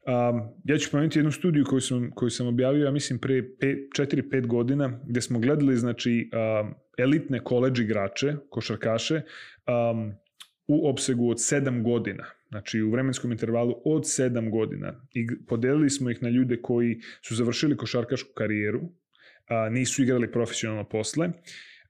[0.06, 4.46] Um, ja ću pomenuti jednu studiju koju sam, koju sam objavio, ja mislim, pre 4-5
[4.46, 10.12] godina, gde smo gledali, znači, um, elitne koleđ igrače, košarkaše, um,
[10.66, 15.06] u opsegu od 7 godina, znači u vremenskom intervalu od 7 godina.
[15.14, 18.80] I podelili smo ih na ljude koji su završili košarkašku karijeru,
[19.48, 21.28] a, nisu igrali profesionalno posle,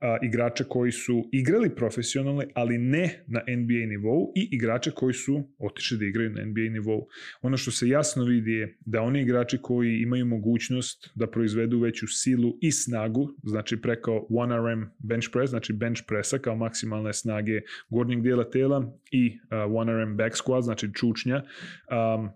[0.04, 5.42] a, igrače koji su igrali profesionalno, ali ne na NBA nivou i igrače koji su
[5.58, 7.06] otišli da igraju na NBA nivou.
[7.42, 12.06] Ono što se jasno vidi je da oni igrači koji imaju mogućnost da proizvedu veću
[12.06, 17.60] silu i snagu, znači preko 1RM bench press, znači bench pressa kao maksimalne snage
[17.90, 22.28] gornjeg dijela tela i uh, 1RM back squat, znači čučnja, um,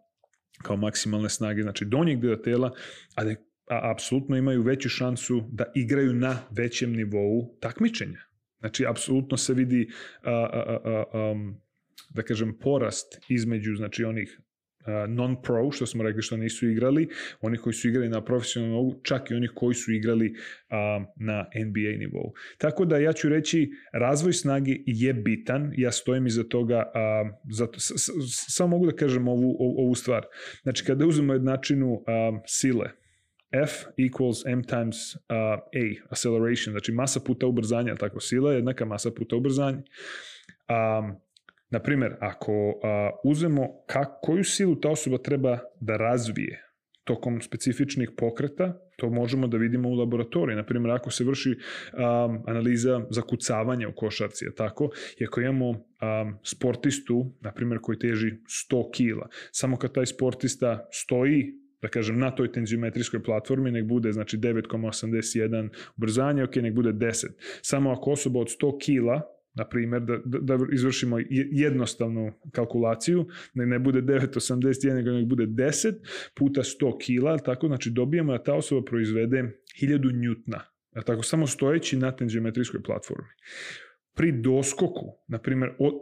[0.62, 2.73] kao maksimalne snage, znači donjeg dela tela,
[3.15, 3.35] a da
[3.70, 8.20] a, apsolutno imaju veću šansu da igraju na većem nivou takmičenja.
[8.61, 9.89] Znači, apsolutno se vidi,
[10.23, 11.35] a, a, a, a,
[12.11, 14.40] da kažem, porast između znači, onih
[15.09, 17.09] non-pro, što smo rekli što nisu igrali,
[17.40, 20.35] oni koji su igrali na profesionalnom nivou, čak i onih koji su igrali
[20.69, 22.32] a, na NBA nivou.
[22.59, 27.77] Tako da ja ću reći, razvoj snage je bitan, ja stojim iza toga, a, zato,
[28.49, 30.27] samo mogu da kažem ovu, ovu stvar.
[30.62, 32.90] Znači, kada uzmemo jednačinu a, sile,
[33.52, 35.60] F equals m times uh, a,
[36.10, 39.82] acceleration, znači masa puta ubrzanja, tako sila je jednaka masa puta ubrzanje.
[40.68, 41.16] Um,
[41.70, 42.74] na primjer, ako uh,
[43.24, 46.64] uzmemo kak, koju silu ta osoba treba da razvije
[47.04, 50.56] tokom specifičnih pokreta, to možemo da vidimo u laboratoriji.
[50.56, 55.68] Na primjer, ako se vrši um, analiza zakucavanja u košarci, je tako, i ako imamo
[55.70, 55.78] um,
[56.42, 58.32] sportistu, na primjer, koji teži
[58.70, 64.12] 100 kila, samo kad taj sportista stoji da kažem, na toj tenziometrijskoj platformi, nek bude
[64.12, 67.26] znači 9,81 ubrzanje, ok, nek bude 10.
[67.62, 69.22] Samo ako osoba od 100 kila,
[69.55, 75.46] na primjer, da, da, da izvršimo jednostavnu kalkulaciju, ne, ne bude 9,81, nego nek bude
[75.46, 75.94] 10
[76.34, 79.44] puta 100 kila, tako, znači dobijamo da ta osoba proizvede
[79.82, 80.60] 1000 njutna,
[81.06, 83.28] tako, samo stojeći na tenziometrijskoj platformi.
[84.14, 85.94] Pri doskoku, na primjer, od,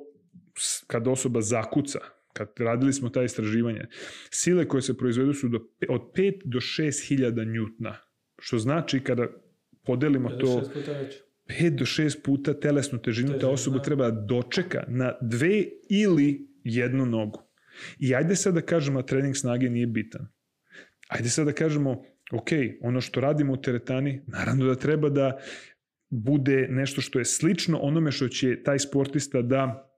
[0.86, 1.98] kad osoba zakuca,
[2.36, 3.86] kad radili smo ta istraživanje,
[4.30, 5.58] sile koje se proizvedu su do,
[5.88, 7.96] od 5 do 6 hiljada njutna.
[8.38, 9.26] Što znači kada
[9.84, 10.62] podelimo to
[11.46, 13.82] 5 do 6 puta telesnu težinu, Težina, ta osoba da.
[13.82, 17.42] treba da dočeka na dve ili jednu nogu.
[17.98, 20.28] I ajde sad da kažemo da trening snage nije bitan.
[21.08, 22.02] Ajde sad da kažemo,
[22.32, 22.48] ok,
[22.80, 25.38] ono što radimo u teretani, naravno da treba da
[26.10, 29.90] bude nešto što je slično onome što će taj sportista da,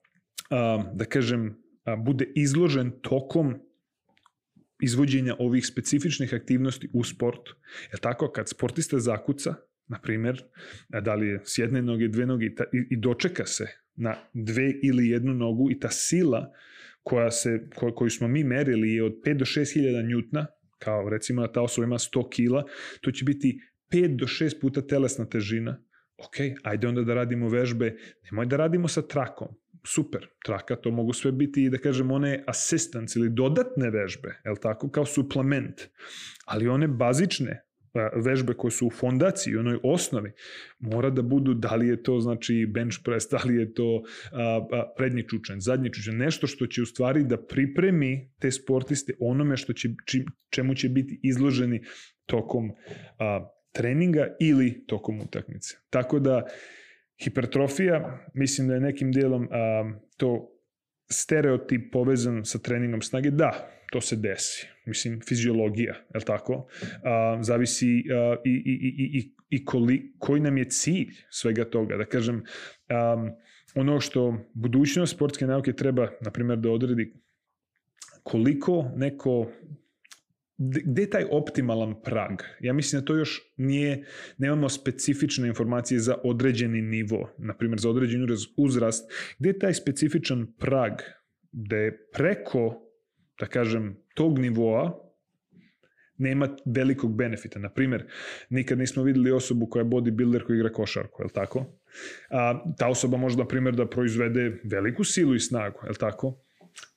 [0.94, 1.56] da kažem,
[1.96, 3.54] bude izložen tokom
[4.82, 7.56] izvođenja ovih specifičnih aktivnosti u sportu.
[7.92, 9.54] Je tako, kad sportista zakuca,
[9.88, 10.42] na primjer,
[10.88, 13.66] da li je s jedne noge, dve noge i, ta, i, i dočeka se
[13.96, 16.52] na dve ili jednu nogu i ta sila
[17.02, 20.46] koja se, ko, koju smo mi merili je od 5 do 6 hiljada njutna,
[20.78, 22.64] kao recimo da ta osoba ima 100 kila,
[23.00, 23.60] to će biti
[23.92, 25.82] 5 do 6 puta telesna težina.
[26.18, 29.48] Ok, ajde onda da radimo vežbe, nemoj da radimo sa trakom,
[29.94, 34.90] super, traka, to mogu sve biti, da kažem, one assistance ili dodatne vežbe, je tako,
[34.90, 35.88] kao suplement,
[36.46, 37.62] ali one bazične
[38.24, 40.32] vežbe koje su u fondaciji, onoj osnovi,
[40.78, 44.02] mora da budu, da li je to znači bench press, da li je to
[44.32, 49.14] a, a, prednji čučanj, zadnji čučanj, nešto što će u stvari da pripremi te sportiste
[49.20, 51.82] onome što će, či, čemu će biti izloženi
[52.26, 52.70] tokom
[53.18, 55.76] a, treninga ili tokom utakmice.
[55.90, 56.42] Tako da,
[57.24, 60.58] Hipertrofija, mislim da je nekim dijelom a, to
[61.10, 64.66] stereotip povezan sa treningom snage, da, to se desi.
[64.86, 66.66] Mislim, fiziologija, je li tako?
[67.04, 71.96] A, zavisi a, i, i, i, i, i koli, koji nam je cilj svega toga.
[71.96, 72.44] Da kažem,
[72.88, 73.28] a,
[73.74, 77.12] ono što budućnost sportske nauke treba, na primjer, da odredi
[78.22, 79.50] koliko neko
[80.58, 82.42] gde je taj optimalan prag?
[82.60, 84.04] Ja mislim da to još nije,
[84.38, 88.26] nemamo specifične informacije za određeni nivo, na primjer za određeni
[88.56, 89.12] uzrast.
[89.38, 90.92] Gde je taj specifičan prag
[91.52, 92.82] da je preko,
[93.40, 95.04] da kažem, tog nivoa
[96.18, 97.58] nema velikog benefita.
[97.58, 98.04] Na primjer,
[98.50, 101.66] nikad nismo videli osobu koja je bodybuilder koja igra košarku, je li tako?
[102.30, 106.47] A, ta osoba može, na primjer, da proizvede veliku silu i snagu, je li tako?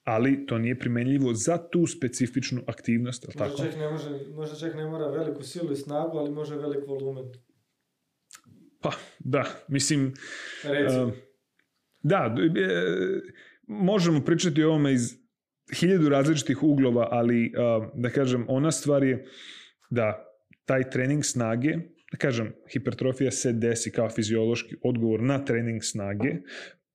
[0.04, 3.50] Ali to nije primenljivo za tu specifičnu aktivnost, je tako?
[3.50, 6.88] Možda čak, ne može, možda čak ne mora veliku silu i snagu, ali može velik
[6.88, 7.26] volumen.
[8.82, 10.14] Pa, da, mislim...
[10.64, 11.04] Recimo.
[11.04, 11.12] Uh,
[12.04, 13.22] da, e,
[13.68, 15.14] možemo pričati o ovome iz
[15.80, 19.26] hiljadu različitih uglova, ali uh, da kažem, ona stvar je
[19.90, 20.26] da
[20.66, 21.78] taj trening snage,
[22.12, 26.34] da kažem, hipertrofija se desi kao fiziološki odgovor na trening snage,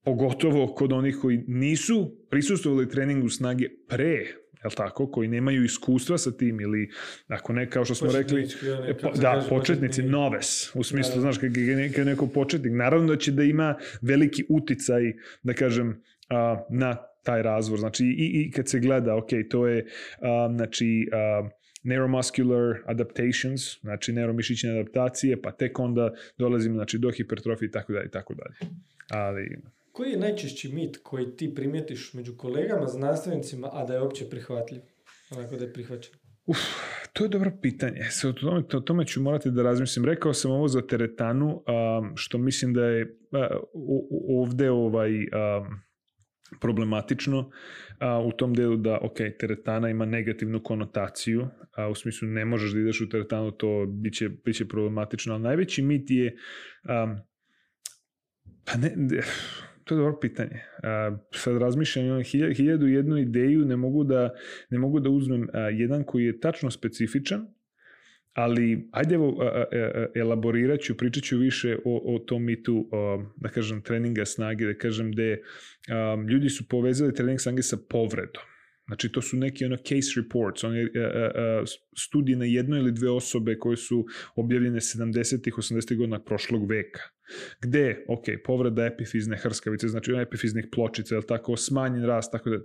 [0.07, 4.27] pogotovo kod onih koji nisu prisustovali treningu snage pre
[4.63, 6.91] jel tako, koji nemaju iskustva sa tim ili
[7.29, 8.47] ako ne, kao što smo rekli,
[8.87, 11.21] ne, po, da, početnici, noves, u smislu, da, da.
[11.21, 15.13] znaš, kako je neko, neko početnik, naravno da će da ima veliki uticaj,
[15.43, 19.87] da kažem, a, na taj razvor, znači i, i kad se gleda, ok, to je,
[20.21, 21.49] a, znači, a,
[21.83, 28.07] neuromuscular adaptations, znači neuromišićne adaptacije, pa tek onda dolazimo znači, do hipertrofije i tako dalje
[28.07, 28.73] i tako dalje.
[29.11, 29.59] Ali
[29.97, 34.81] Koji je najčešći mit koji ti primijetiš među kolegama, znanstvenicima, a da je opće prihvatljiv?
[35.31, 36.15] Onako da je prihvaćen.
[36.47, 36.59] Uf,
[37.13, 38.03] to je dobro pitanje.
[38.11, 40.05] Se o tome, o tome ću morati da razmislim.
[40.05, 41.63] Rekao sam ovo za teretanu,
[42.15, 43.19] što mislim da je
[44.29, 45.11] ovde ovaj,
[46.61, 51.47] problematično uh, u tom delu da, ok, teretana ima negativnu konotaciju,
[51.77, 55.83] a u smislu ne možeš da ideš u teretanu, to biće, biće problematično, ali najveći
[55.83, 56.37] mit je
[56.85, 57.17] um,
[58.65, 58.95] pa ne,
[59.87, 60.61] to je dobro pitanje.
[60.83, 62.23] A, sad razmišljam, imam
[62.55, 64.35] hiljadu jednu ideju, ne mogu da,
[64.71, 67.47] ne mogu da uzmem a, jedan koji je tačno specifičan,
[68.33, 69.65] ali ajde evo, a,
[70.15, 72.89] elaborirat ću, pričat ću više o, o tom mitu,
[73.37, 75.43] da kažem, treninga snage, da kažem, gde
[75.89, 78.43] a, ljudi su povezali trening snage sa povredom.
[78.87, 83.11] Znači, to su neki ono case reports, one uh, uh, studije na jedno ili dve
[83.11, 84.07] osobe koje su
[84.37, 87.01] objavljene 70-ih, 80-ih godina prošlog veka.
[87.61, 92.57] Gde, ok, povreda epifizne hrskavice, znači epifiznih pločica, je tako, smanjen rast, tako da,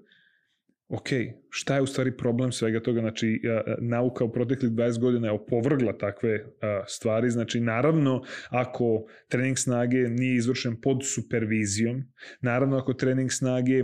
[0.88, 1.08] ok,
[1.50, 3.00] šta je u stvari problem svega toga?
[3.00, 3.42] Znači,
[3.80, 6.46] nauka u proteklih 20 godina je opovrgla takve
[6.88, 7.30] stvari.
[7.30, 12.04] Znači, naravno, ako trening snage nije izvršen pod supervizijom,
[12.42, 13.84] naravno, ako trening snage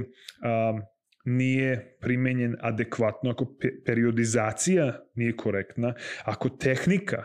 [1.26, 5.94] nije primenjen adekvatno, ako pe periodizacija nije korektna,
[6.26, 7.24] ako tehnika,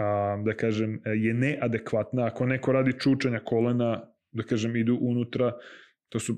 [0.00, 4.00] a, da kažem, je neadekvatna, ako neko radi čučanja kolena,
[4.32, 5.52] da kažem, idu unutra,
[6.08, 6.36] to su,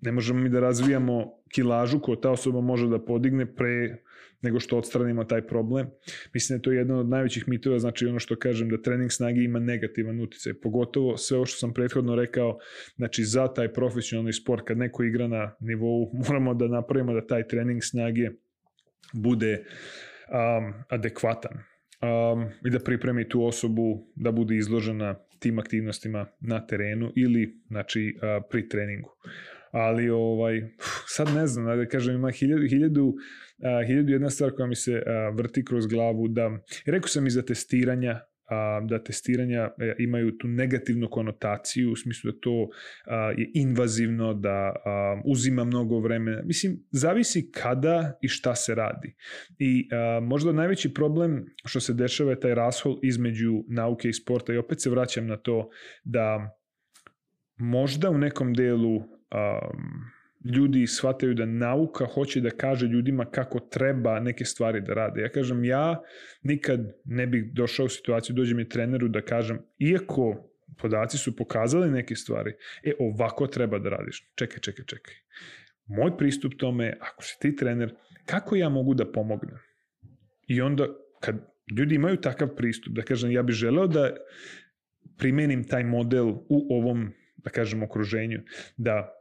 [0.00, 3.96] ne možemo mi da razvijamo kilažu koju ta osoba može da podigne pre
[4.42, 5.90] nego što odstranimo taj problem.
[6.34, 9.40] Mislim da je to jedan od najvećih mitova, znači ono što kažem da trening snage
[9.40, 12.58] ima negativan uticaj, pogotovo sve ovo što sam prethodno rekao,
[12.96, 17.48] znači za taj profesionalni sport, kad neko igra na nivou, moramo da napravimo da taj
[17.48, 18.30] trening snage
[19.12, 26.66] bude um, adekvatan um, i da pripremi tu osobu da bude izložena tim aktivnostima na
[26.66, 29.10] terenu ili znači uh, pri treningu.
[29.70, 30.62] Ali ovaj,
[31.06, 33.14] sad ne znam, da kažem, ima hiljadu, hiljadu,
[33.62, 37.30] a, hiljadu jedna stvar koja mi se a, vrti kroz glavu, da, rekao sam i
[37.30, 42.68] za testiranja, a, da testiranja e, imaju tu negativnu konotaciju, u smislu da to
[43.06, 46.42] a, je invazivno, da a, uzima mnogo vremena.
[46.44, 49.14] Mislim, zavisi kada i šta se radi.
[49.58, 54.52] I a, možda najveći problem što se dešava je taj rashol između nauke i sporta
[54.52, 55.68] i opet se vraćam na to
[56.04, 56.56] da
[57.56, 59.00] možda u nekom delu
[60.44, 65.20] ljudi shvataju da nauka hoće da kaže ljudima kako treba neke stvari da rade.
[65.20, 66.02] Ja kažem, ja
[66.42, 71.90] nikad ne bih došao u situaciju, dođe mi treneru da kažem, iako podaci su pokazali
[71.90, 74.30] neke stvari, e, ovako treba da radiš.
[74.34, 75.14] Čekaj, čekaj, čekaj.
[75.86, 77.94] Moj pristup tome je, ako si ti trener,
[78.26, 79.58] kako ja mogu da pomognem?
[80.46, 80.88] I onda,
[81.20, 81.36] kad
[81.76, 84.10] ljudi imaju takav pristup, da kažem, ja bih želeo da
[85.18, 88.40] primenim taj model u ovom, da kažem, okruženju,
[88.76, 89.20] da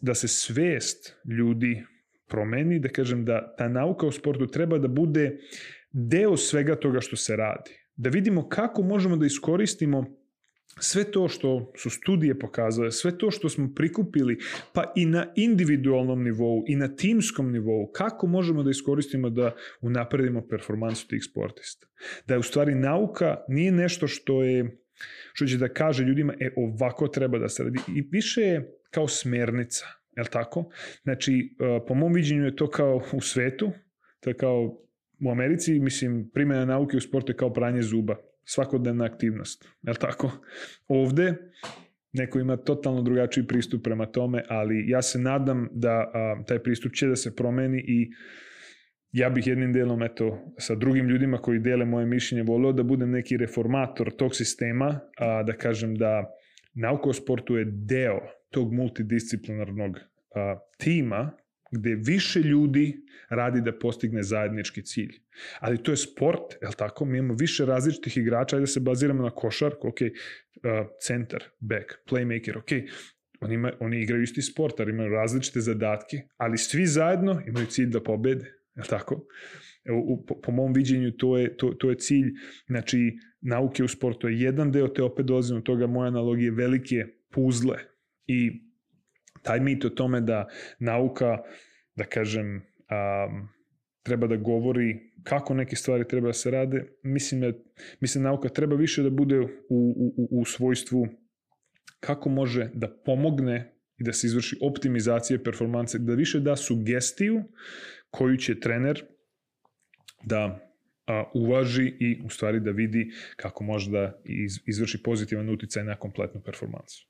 [0.00, 1.84] da se svest ljudi
[2.28, 5.38] promeni, da kažem da ta nauka o sportu treba da bude
[5.92, 7.70] deo svega toga što se radi.
[7.96, 10.04] Da vidimo kako možemo da iskoristimo
[10.80, 14.38] sve to što su studije pokazale, sve to što smo prikupili,
[14.72, 20.46] pa i na individualnom nivou i na timskom nivou, kako možemo da iskoristimo da unapredimo
[20.48, 21.86] performansu tih sportista.
[22.26, 24.81] Da je u stvari nauka nije nešto što je
[25.32, 27.78] što će da kaže ljudima, e, ovako treba da se radi.
[27.96, 29.86] I više je kao smernica,
[30.16, 30.70] je li tako?
[31.02, 33.72] Znači, e, po mom viđenju je to kao u svetu,
[34.20, 34.82] to je kao
[35.24, 38.16] u Americi, mislim, primjena nauke u sportu je kao pranje zuba.
[38.44, 39.68] Svakodnevna aktivnost.
[39.82, 40.30] Je tako?
[40.88, 41.34] Ovde,
[42.12, 46.92] neko ima totalno drugačiji pristup prema tome, ali ja se nadam da a, taj pristup
[46.92, 48.10] će da se promeni i
[49.12, 53.10] ja bih jednim delom, eto, sa drugim ljudima koji dele moje mišljenje, volio da budem
[53.10, 56.34] neki reformator tog sistema, a, da kažem da
[56.74, 58.20] nauka o sportu je deo
[58.50, 59.98] tog multidisciplinarnog
[60.34, 61.30] a, tima
[61.72, 62.96] gde više ljudi
[63.28, 65.12] radi da postigne zajednički cilj.
[65.60, 67.04] Ali to je sport, je li tako?
[67.04, 70.10] Mi imamo više različitih igrača, ajde da se baziramo na košarku, ok, uh,
[71.00, 72.70] centar, back, playmaker, ok,
[73.40, 77.88] oni, ima, oni igraju isti sport, ali imaju različite zadatke, ali svi zajedno imaju cilj
[77.88, 79.26] da pobede, je tako?
[80.06, 82.32] U, po, po mom viđenju to je, to, to je cilj,
[82.66, 87.06] znači nauke u sportu je jedan deo, te opet dolazim od toga, moja analogija velike
[87.30, 87.78] puzle
[88.26, 88.50] i
[89.42, 91.38] taj mit o tome da nauka,
[91.96, 93.48] da kažem, um,
[94.02, 97.52] treba da govori kako neke stvari treba da se rade, mislim da,
[98.00, 101.06] mislim da nauka treba više da bude u, u, u svojstvu
[102.00, 107.42] kako može da pomogne i da se izvrši optimizacija performanse, da više da sugestiju
[108.12, 109.04] koju će trener
[110.22, 110.58] da
[111.06, 115.96] a, uvaži i u stvari da vidi kako može da iz, izvrši pozitivan uticaj na
[115.96, 117.06] kompletnu performansu.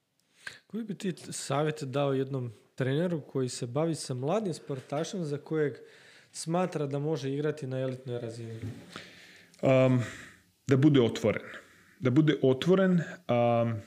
[0.66, 5.74] Koji bi ti savjet dao jednom treneru koji se bavi sa mladim sportašem za kojeg
[6.33, 8.61] smatra da može igrati na elitnoj razini?
[9.62, 10.03] Um,
[10.66, 11.43] da bude otvoren.
[12.01, 13.81] Da bude otvoren um,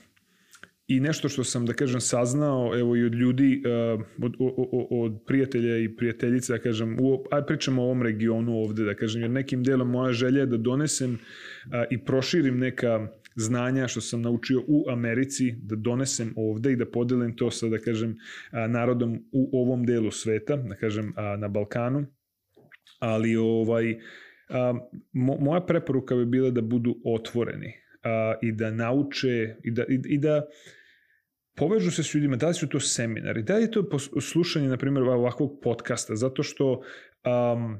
[0.88, 3.62] i nešto što sam, da kažem, saznao, evo i od ljudi,
[3.94, 8.58] uh, od, od, od prijatelja i prijateljica, da kažem, u, aj pričamo o ovom regionu
[8.58, 11.18] ovde, da kažem, jer nekim delom moja želja je da donesem uh,
[11.90, 17.36] i proširim neka znanja što sam naučio u Americi da donesem ovde i da podelim
[17.36, 18.16] to sa, da kažem,
[18.68, 22.06] narodom u ovom delu sveta, da kažem, na Balkanu.
[22.98, 23.98] Ali ovaj,
[25.12, 27.72] moja preporuka bi bila da budu otvoreni
[28.42, 30.46] i da nauče i da, i, i da
[31.56, 34.76] povežu se s ljudima, da li su to seminari, da li je to slušanje, na
[34.76, 37.78] primjer, ovakvog podcasta, zato što um,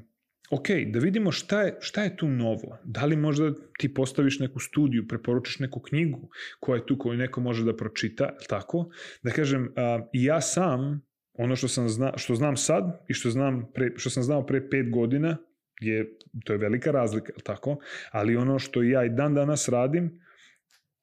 [0.49, 2.77] ok, da vidimo šta je, šta je tu novo.
[2.83, 6.29] Da li možda ti postaviš neku studiju, preporučiš neku knjigu
[6.59, 8.89] koja je tu, koju neko može da pročita, tako?
[9.23, 11.01] Da kažem, a, ja sam,
[11.33, 14.69] ono što, sam zna, što znam sad i što, znam pre, što sam znao pre
[14.69, 15.37] pet godina,
[15.81, 17.77] je, to je velika razlika, tako?
[18.11, 20.19] Ali ono što ja i dan danas radim,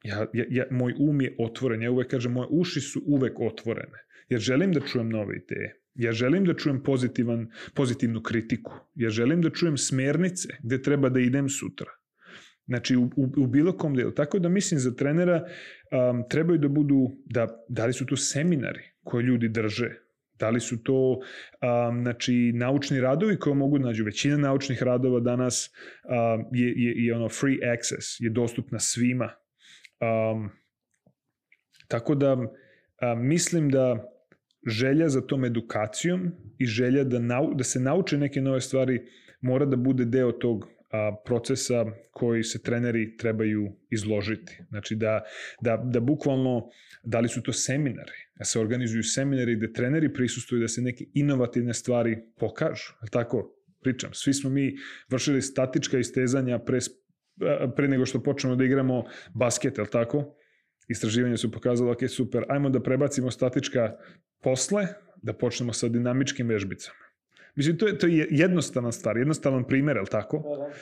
[0.04, 1.82] ja, ja, ja, moj um je otvoren.
[1.82, 4.04] Ja uvek kažem, moje uši su uvek otvorene.
[4.28, 5.80] Jer želim da čujem nove ideje.
[5.94, 8.72] Ja želim da čujem pozitivan, pozitivnu kritiku.
[8.94, 11.90] Ja želim da čujem smernice gde treba da idem sutra.
[12.66, 14.10] Znači, u, u, u bilo kom delu.
[14.10, 18.82] Tako da mislim za trenera um, trebaju da budu, da, da li su to seminari
[19.02, 19.90] koje ljudi drže,
[20.38, 24.04] da li su to um, znači, naučni radovi koje mogu da nađu.
[24.04, 25.70] Većina naučnih radova danas
[26.04, 29.30] um, je, je, je ono free access, je dostupna svima.
[30.04, 30.50] Um,
[31.88, 32.48] tako da um,
[33.28, 34.10] mislim da
[34.66, 39.02] želja za tom edukacijom i želja da, nau, da se nauče neke nove stvari
[39.40, 44.62] mora da bude deo tog a, procesa koji se treneri trebaju izložiti.
[44.68, 45.22] Znači da,
[45.60, 46.68] da, da bukvalno,
[47.02, 51.04] da li su to seminari, da se organizuju seminari gde treneri prisustuju da se neke
[51.14, 52.92] inovativne stvari pokažu.
[53.10, 53.50] Tako?
[53.80, 54.76] Pričam, svi smo mi
[55.10, 56.78] vršili statička istezanja pre,
[57.76, 59.04] pre nego što počnemo da igramo
[59.34, 60.34] basket, je tako?
[60.88, 63.96] Istraživanja su pokazala, ok, super, ajmo da prebacimo statička
[64.42, 64.86] posle
[65.22, 67.04] da počnemo sa dinamičkim vežbicama.
[67.56, 70.42] Mislim, to je, to je jednostavna stvar, jednostavan primer, je li tako?
[70.42, 70.72] Da, da.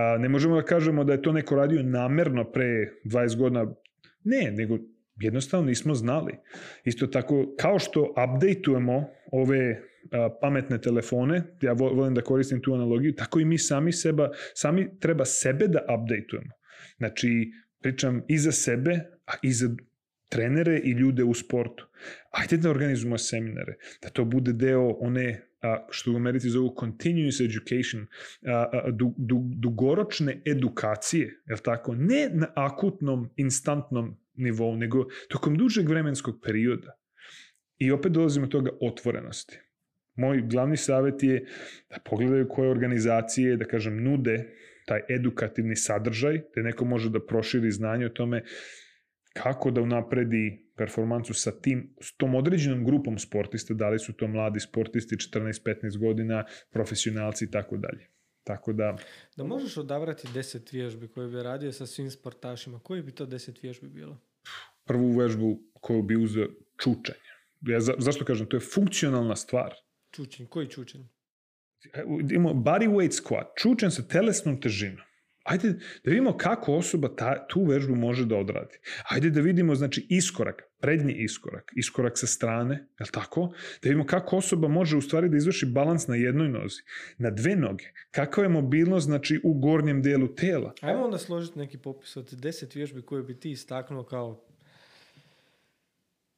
[0.00, 3.66] A, ne možemo da kažemo da je to neko radio namerno pre 20 godina.
[4.24, 4.78] Ne, nego
[5.20, 6.32] jednostavno nismo znali.
[6.84, 9.82] Isto tako, kao što updateujemo ove
[10.40, 15.24] pametne telefone, ja volim da koristim tu analogiju, tako i mi sami seba, sami treba
[15.24, 16.52] sebe da updateujemo.
[16.96, 19.68] Znači, pričam i za sebe, a i za
[20.28, 21.86] trenere i ljude u sportu.
[22.30, 27.40] Ajde da organizujemo seminare, da to bude deo one a, što u Americi zovu continuous
[27.40, 28.06] education,
[28.46, 31.94] a, a, du, du, dugoročne edukacije, je tako?
[31.94, 36.96] Ne na akutnom, instantnom nivou, nego tokom dužeg vremenskog perioda.
[37.78, 39.58] I opet dolazimo od toga otvorenosti.
[40.20, 41.44] Moj glavni savjet je
[41.90, 44.36] da pogledaju koje organizacije, da kažem, nude
[44.86, 48.42] taj edukativni sadržaj, da neko može da proširi znanje o tome
[49.32, 54.28] kako da unapredi performancu sa tim, s tom određenom grupom sportista, da li su to
[54.28, 58.08] mladi sportisti 14-15 godina, profesionalci i tako dalje.
[58.44, 58.96] Tako da...
[59.36, 63.62] Da možeš odabrati 10 vježbi koje bi radio sa svim sportašima, koji bi to 10
[63.62, 64.18] vježbi bilo?
[64.84, 66.48] Prvu vežbu koju bi uzeo
[66.82, 67.30] čučanje.
[67.60, 69.74] Ja, za, zašto kažem, to je funkcionalna stvar.
[70.10, 71.02] Čučenj, koji čučenj?
[72.30, 75.06] imamo body weight squat, čučan sa telesnom težinom.
[75.44, 75.72] Ajde
[76.04, 78.78] da vidimo kako osoba ta, tu vežbu može da odradi.
[79.08, 83.46] Ajde da vidimo znači iskorak, prednji iskorak, iskorak sa strane, je li tako?
[83.82, 86.82] Da vidimo kako osoba može u stvari da izvrši balans na jednoj nozi,
[87.18, 87.84] na dve noge.
[88.10, 90.74] Kakva je mobilnost znači u gornjem delu tela.
[90.80, 94.49] Ajmo onda složiti neki popis od deset vježbi koje bi ti istaknuo kao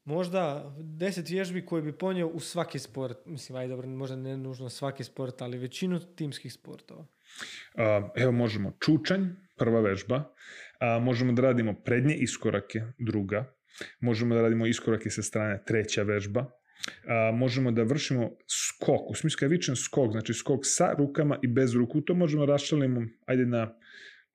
[0.05, 3.19] možda deset vježbi koje bi ponio u svaki sport.
[3.27, 7.07] Mislim, aj dobro, možda ne nužno svaki sport, ali većinu timskih sportova.
[8.17, 10.35] Evo možemo čučanj, prva vežba.
[11.01, 13.55] Možemo da radimo prednje iskorake, druga.
[14.01, 16.47] Možemo da radimo iskorake sa strane, treća vežba.
[17.35, 22.01] možemo da vršimo skok, u smislu vičan skok, znači skok sa rukama i bez ruku,
[22.01, 23.75] to možemo raščalimo, ajde na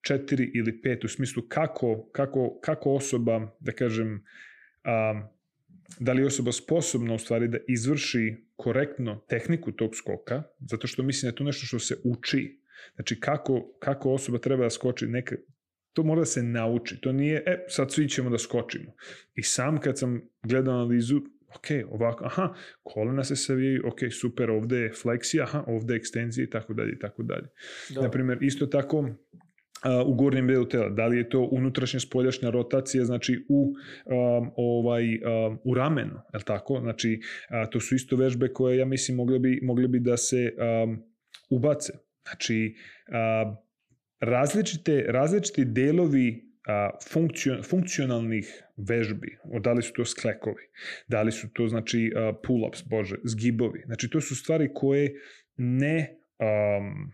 [0.02, 4.24] četiri ili pet, u smislu kako, kako, kako osoba, da kažem,
[6.00, 11.04] da li je osoba sposobna u stvari da izvrši korektno tehniku tog skoka, zato što
[11.04, 12.62] mislim da je to nešto što se uči.
[12.96, 15.36] Znači kako, kako osoba treba da skoči, neka,
[15.94, 17.02] to mora da se nauči.
[17.02, 18.94] To nije, e, sad svi ćemo da skočimo.
[19.36, 21.22] I sam kad sam gledao analizu,
[21.56, 22.54] ok, ovako, aha,
[22.84, 26.92] kolena se savijaju, ok, super, ovde je fleksija, aha, ovde je ekstenzija i tako dalje
[26.92, 27.48] i tako dalje.
[28.02, 29.10] Naprimjer, isto tako,
[30.06, 30.90] u gornjem delu tela.
[30.90, 33.74] Da li je to unutrašnja spoljašnja rotacija, znači u
[34.06, 36.80] um, ovaj um, u ramenu, je tako?
[36.80, 40.54] Znači uh, to su isto vežbe koje ja mislim mogle bi mogle bi da se
[40.84, 41.04] um,
[41.50, 41.94] ubace.
[42.24, 42.76] Znači
[43.08, 43.58] uh,
[44.20, 46.48] različite različiti delovi
[47.10, 50.64] funkcion, funkcionalnih vežbi, da li su to sklekovi,
[51.08, 52.12] da li su to znači
[52.44, 53.84] pull-ups, bože, zgibovi.
[53.86, 55.14] Znači to su stvari koje
[55.58, 57.12] ne um,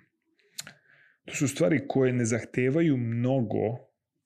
[1.25, 3.77] To su stvari koje ne zahtevaju mnogo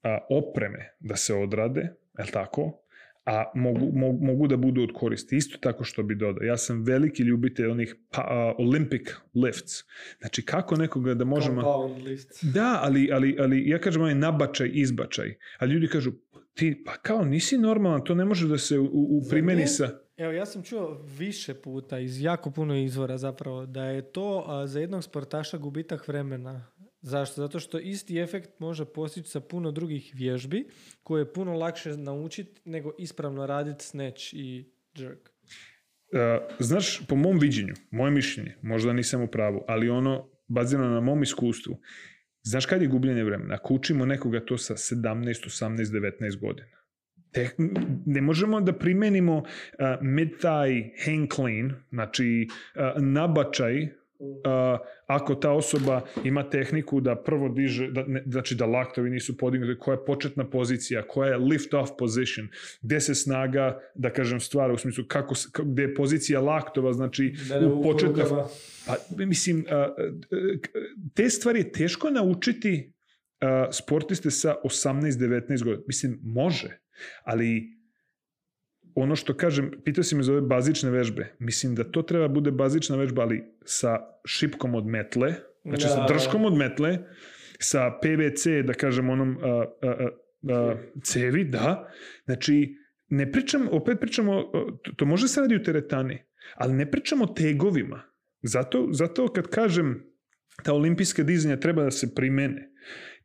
[0.03, 1.81] a, opreme da se odrade,
[2.17, 2.83] je li tako?
[3.27, 5.35] a mogu, mogu, mogu da budu od koristi.
[5.35, 6.43] Isto tako što bi dodao.
[6.43, 9.83] Ja sam veliki ljubitelj onih pa, uh, Olympic lifts.
[10.19, 11.89] Znači, kako nekoga da možemo...
[12.41, 15.35] Da, ali, ali, ali ja kažem onaj nabačaj, izbačaj.
[15.57, 16.11] A ljudi kažu,
[16.53, 19.89] ti, pa kao, nisi normalan, to ne može da se u, u primeni sa...
[20.17, 24.67] Evo, ja sam čuo više puta iz jako puno izvora zapravo da je to a,
[24.67, 26.65] za jednog sportaša gubitak vremena
[27.07, 27.41] Zašto?
[27.41, 30.67] Zato što isti efekt može postići sa puno drugih vježbi
[31.03, 34.65] koje je puno lakše naučiti nego ispravno raditi snatch i
[34.95, 35.29] jerk.
[35.29, 41.01] Uh, znaš, po mom viđenju, moje mišljenje, možda nisam u pravu, ali ono bazirano na
[41.01, 41.77] mom iskustvu,
[42.43, 43.55] znaš kad je gubljenje vremena?
[43.55, 45.77] Ako učimo nekoga to sa 17, 18,
[46.21, 46.77] 19 godina,
[47.31, 47.49] te,
[48.05, 49.45] ne možemo da primenimo uh,
[50.01, 53.87] mid-thigh hang clean, znači uh, nabačaj
[54.19, 59.37] Uh, ako ta osoba ima tehniku da prvo diže, da, ne, znači da laktovi nisu
[59.37, 62.47] podignuti, koja je početna pozicija, koja je lift off position,
[62.81, 67.67] gde se snaga, da kažem, stvara u smislu kako, gde je pozicija laktova, znači da
[67.67, 68.23] u početna...
[68.87, 68.95] Pa,
[69.25, 69.65] mislim, uh,
[71.13, 72.93] te stvari je teško naučiti
[73.41, 75.83] uh, sportiste sa 18-19 godina.
[75.87, 76.79] Mislim, može,
[77.23, 77.76] ali
[79.01, 82.51] ono što kažem, pitao si me za ove bazične vežbe, mislim da to treba bude
[82.51, 85.33] bazična vežba, ali sa šipkom od metle,
[85.65, 86.07] znači da, sa da.
[86.13, 86.97] drškom od metle,
[87.59, 90.09] sa PVC, da kažem, onom a, a, a,
[90.53, 91.91] a, cevi, da.
[92.25, 92.75] Znači,
[93.09, 94.43] ne pričam, opet pričamo,
[94.95, 96.23] to, može se radi u teretani,
[96.55, 98.01] ali ne pričamo o tegovima.
[98.41, 100.03] Zato, zato kad kažem
[100.63, 102.71] ta olimpijska dizanja treba da se primene.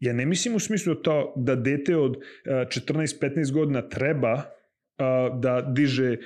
[0.01, 2.17] Ja ne mislim u smislu to da dete od
[2.47, 4.43] 14-15 godina treba
[5.41, 6.17] da diže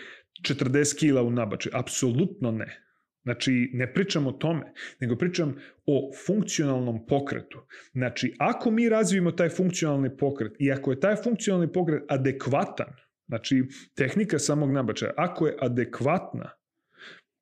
[0.42, 1.72] 40 kila u nabačaju.
[1.76, 2.82] Apsolutno ne.
[3.22, 5.56] Znači, ne pričam o tome, nego pričam
[5.86, 7.58] o funkcionalnom pokretu.
[7.92, 12.92] Znači, ako mi razvijemo taj funkcionalni pokret i ako je taj funkcionalni pokret adekvatan,
[13.26, 13.64] znači
[13.94, 16.50] tehnika samog nabačaja, ako je adekvatna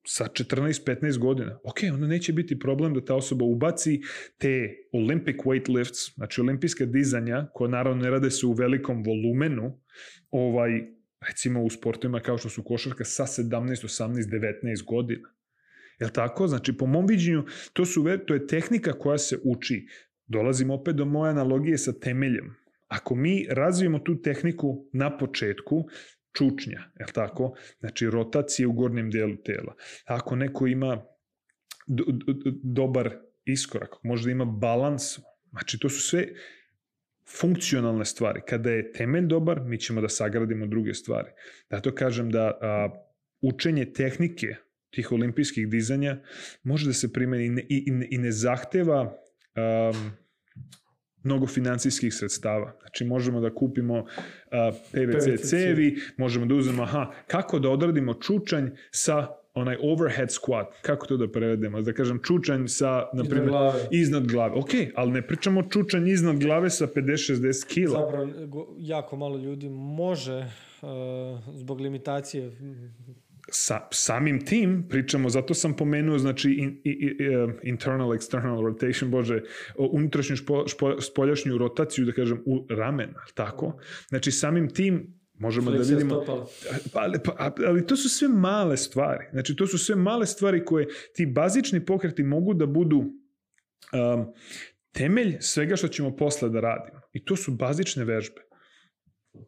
[0.06, 4.00] sa 14-15 godina, ok, onda neće biti problem da ta osoba ubaci
[4.38, 9.80] te Olympic weightlifts, znači olimpijske dizanja, koje naravno ne rade se u velikom volumenu,
[10.30, 10.70] ovaj,
[11.28, 14.12] recimo u sportovima kao što su košarka sa 17, 18,
[14.62, 15.28] 19 godina.
[16.00, 16.48] Jel tako?
[16.48, 19.86] Znači, po mom viđenju, to, su, to je tehnika koja se uči.
[20.26, 22.54] Dolazim opet do moje analogije sa temeljem.
[22.88, 25.84] Ako mi razvijemo tu tehniku na početku,
[26.36, 27.54] čučnja, jel tako?
[27.80, 29.74] Znači, rotacije u gornjem delu tela.
[30.04, 31.04] Ako neko ima
[31.86, 33.10] do, do, dobar
[33.44, 35.18] iskorak, možda ima balans,
[35.50, 36.28] znači to su sve
[37.38, 38.40] funkcionalne stvari.
[38.48, 41.28] Kada je temelj dobar, mi ćemo da sagradimo druge stvari.
[41.70, 42.88] Zato kažem da a,
[43.40, 44.56] učenje tehnike
[44.90, 46.16] tih olimpijskih dizanja
[46.62, 50.10] može da se primeni i ne, i, i ne zahteva um,
[51.22, 52.76] mnogo financijskih sredstava.
[52.80, 54.08] Znači možemo da kupimo uh,
[54.92, 60.66] PVC, PVC cevi, možemo da uzmemo, aha, kako da odradimo čučanj sa onaj overhead squat,
[60.82, 63.88] kako to da prevedemo, da kažem čučanj sa, na primjer, glave.
[63.90, 64.54] iznad glave.
[64.54, 68.00] Ok, ali ne pričamo čučanj iznad glave sa 50-60 kila.
[68.00, 68.28] Zapravo,
[68.78, 70.46] jako malo ljudi može e,
[71.54, 72.52] zbog limitacije
[73.48, 79.10] Sa, samim tim pričamo, zato sam pomenuo, znači, in, i, i, e, internal, external rotation,
[79.10, 79.42] bože,
[79.78, 83.76] unutrašnju, špo, špo, spoljašnju rotaciju, da kažem, u ramena, tako?
[84.08, 86.14] Znači, samim tim možemo da fleksija vidimo...
[86.14, 86.46] stopala.
[86.92, 89.24] Pa, ali, pa, ali to su sve male stvari.
[89.32, 94.32] Znači, to su sve male stvari koje ti bazični pokreti mogu da budu um,
[94.92, 97.00] temelj svega što ćemo posle da radimo.
[97.12, 98.40] I to su bazične vežbe.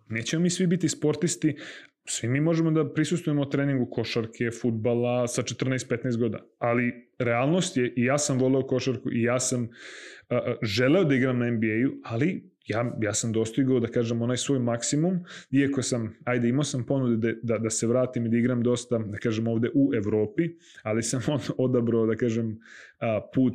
[0.09, 1.57] Nećemo mi svi biti sportisti,
[2.05, 8.05] svi mi možemo da prisustujemo treningu košarke, futbala sa 14-15 godina, ali realnost je, i
[8.05, 12.97] ja sam voleo košarku, i ja sam uh, želeo da igram na NBA-u, ali ja,
[13.03, 15.21] ja sam dostigao, da kažem, onaj svoj maksimum,
[15.51, 18.99] iako sam, ajde, imao sam ponude da, da, da se vratim i da igram dosta,
[18.99, 20.49] da kažem, ovde u Evropi,
[20.83, 23.55] ali sam od, odabrao, da kažem, uh, put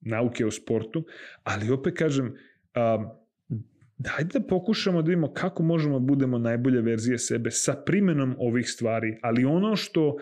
[0.00, 1.04] nauke o sportu,
[1.42, 3.20] ali opet kažem, uh,
[4.00, 8.68] dajde da pokušamo da vidimo kako možemo da budemo najbolje verzije sebe sa primenom ovih
[8.68, 10.16] stvari, ali ono što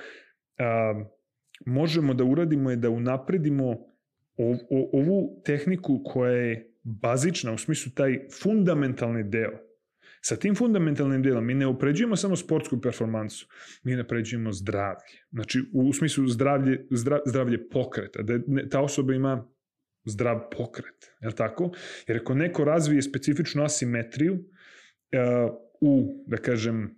[0.58, 1.04] a,
[1.66, 3.70] možemo da uradimo je da unapredimo
[4.36, 4.56] ov,
[4.92, 9.58] ovu tehniku koja je bazična, u smislu taj fundamentalni deo.
[10.20, 13.46] Sa tim fundamentalnim delom mi ne upređujemo samo sportsku performansu,
[13.82, 15.22] mi napređujemo zdravlje.
[15.30, 19.48] Znači, u smislu zdravlje, zdra, zdravlje pokreta, da ne, ta osoba ima
[20.04, 21.70] zdrav pokret, je li tako?
[22.06, 24.40] Jer ako neko razvije specifičnu asimetriju uh,
[25.80, 26.96] u, da kažem,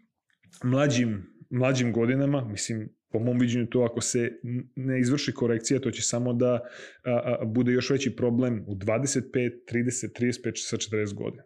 [0.65, 4.41] mlađim, mlađim godinama, mislim, po mom viđenju to ako se
[4.75, 6.61] ne izvrši korekcija, to će samo da
[7.05, 11.43] a, a, bude još veći problem u 25, 30, 35, sa 40 godina.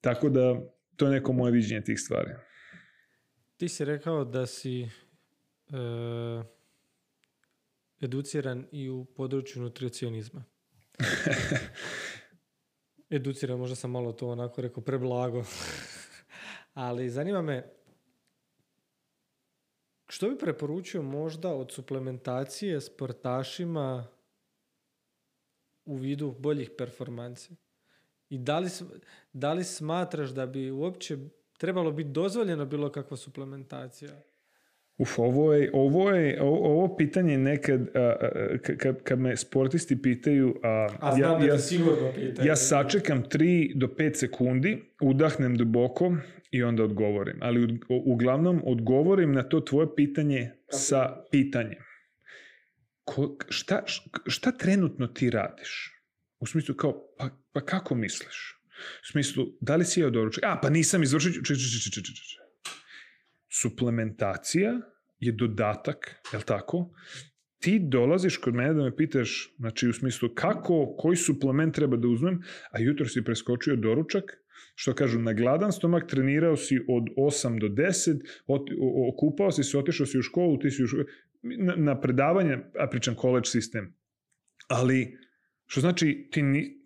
[0.00, 0.60] Tako da,
[0.96, 2.30] to je neko moje viđenje tih stvari.
[3.56, 4.88] Ti si rekao da si e,
[8.00, 10.44] educiran i u području nutricionizma.
[13.10, 15.44] Educiran, možda sam malo to onako rekao preblago.
[16.74, 17.75] Ali zanima me,
[20.08, 24.06] što bi preporučio možda od suplementacije sportašima
[25.84, 27.56] u vidu boljih performansi?
[28.28, 28.68] I da li,
[29.32, 31.18] da li smatraš da bi uopće
[31.58, 34.22] trebalo biti dozvoljeno bilo kakva suplementacija?
[34.98, 40.60] Uf, ovo je, ovo je, ovo, pitanje nekad, a, a, kad, kad me sportisti pitaju,
[40.62, 42.48] a, A znam ja, da ja, sigurno pitaju.
[42.48, 46.16] ja sačekam 3 do 5 sekundi, udahnem duboko
[46.50, 47.38] i onda odgovorim.
[47.40, 51.82] Ali u, uglavnom odgovorim na to tvoje pitanje sa pitanjem.
[53.04, 53.82] Ko, šta,
[54.26, 55.92] šta trenutno ti radiš?
[56.38, 58.62] U smislu kao, pa, pa kako misliš?
[59.02, 60.44] U smislu, da li si jeo doručak?
[60.44, 61.42] A, pa nisam izvršio...
[61.42, 61.54] Če.
[63.60, 64.72] Suplementacija
[65.18, 66.90] je dodatak, je li tako?
[67.60, 72.08] Ti dolaziš kod mene da me pitaš, znači u smislu kako, koji suplement treba da
[72.08, 74.24] uzmem, a jutro si preskočio doručak,
[74.74, 78.70] što kažu, na gladan stomak trenirao si od 8 do 10, ot,
[79.14, 81.04] okupao si se, otišao si u školu, ti si u školu,
[81.42, 83.94] na, na predavanje, a pričam college sistem,
[84.68, 85.18] ali
[85.66, 86.85] što znači ti ni,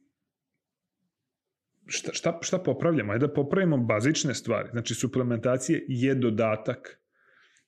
[1.91, 3.13] šta, šta, šta popravljamo?
[3.13, 4.69] Ajde da popravimo bazične stvari.
[4.73, 6.97] Znači, suplementacije je dodatak.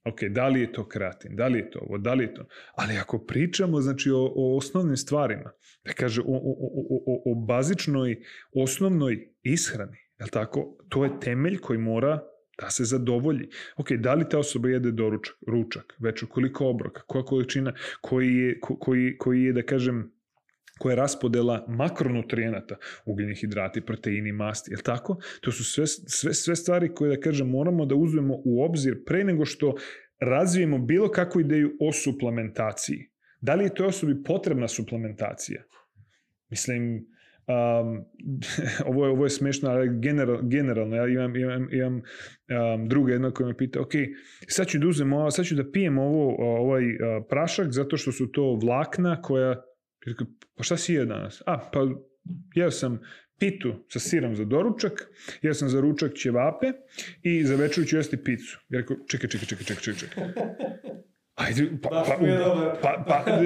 [0.05, 2.47] Ok, da li je to kreatin, da li je to ovo, da li je to...
[2.74, 5.51] Ali ako pričamo, znači, o, o osnovnim stvarima,
[5.85, 8.16] da kaže, o, o, o, o, o bazičnoj,
[8.55, 10.77] osnovnoj ishrani, je tako?
[10.89, 12.20] To je temelj koji mora
[12.61, 13.49] da se zadovolji.
[13.77, 18.61] Ok, da li ta osoba jede doručak, ručak, već koliko obroka, koja količina, koji je,
[18.61, 20.12] ko, koji, koji je, da kažem,
[20.78, 25.16] koja je raspodela makronutrijenata, ugljenih hidrati, proteini, masti, je tako?
[25.40, 29.24] To su sve, sve, sve stvari koje, da kažem, moramo da uzmemo u obzir pre
[29.24, 29.74] nego što
[30.20, 33.09] razvijemo bilo kakvu ideju o suplementaciji.
[33.40, 35.62] Da li je toj osobi potrebna suplementacija?
[36.51, 37.07] Mislim,
[37.47, 38.05] um,
[38.90, 43.31] ovo, je, ovo je smešno, ali general, generalno, ja imam, imam, imam um, druga jedna
[43.31, 43.93] koja me pita, ok,
[44.49, 46.82] sad ću da uzem sad ću da pijem ovo, ovaj
[47.28, 49.62] prašak zato što su to vlakna koja
[50.57, 51.43] pa šta si jeo danas?
[51.47, 51.81] A, pa
[52.55, 53.01] jeo sam
[53.39, 55.09] pitu sa sirom za doručak,
[55.43, 56.73] jeo sam za ručak ćevape
[57.23, 58.59] i za večer ću jesti picu.
[58.69, 60.24] Ja rekao, čekaj, čekaj, čekaj, čekaj, čekaj.
[61.35, 62.16] Ajde, pa, pa,
[62.83, 63.41] pa, pa,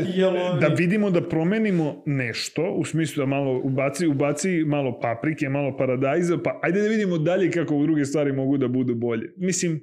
[0.60, 6.38] da vidimo da promenimo nešto, u smislu da malo ubaci, ubaci malo paprike, malo paradajza,
[6.44, 9.32] pa ajde da vidimo dalje kako druge stvari mogu da budu bolje.
[9.36, 9.80] Mislim,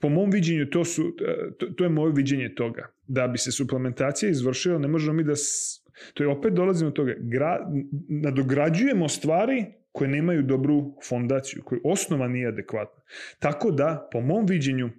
[0.00, 1.16] po mom viđenju to, su,
[1.58, 2.92] to, to je moje viđenje toga.
[3.06, 5.36] Da bi se suplementacija izvršila, ne možemo mi da
[6.14, 7.70] To je opet dolazimo do toga, gra,
[8.08, 13.02] nadograđujemo stvari koje nemaju dobru fondaciju, koje osnova nije adekvatna.
[13.38, 14.90] Tako da, po mom viđenju,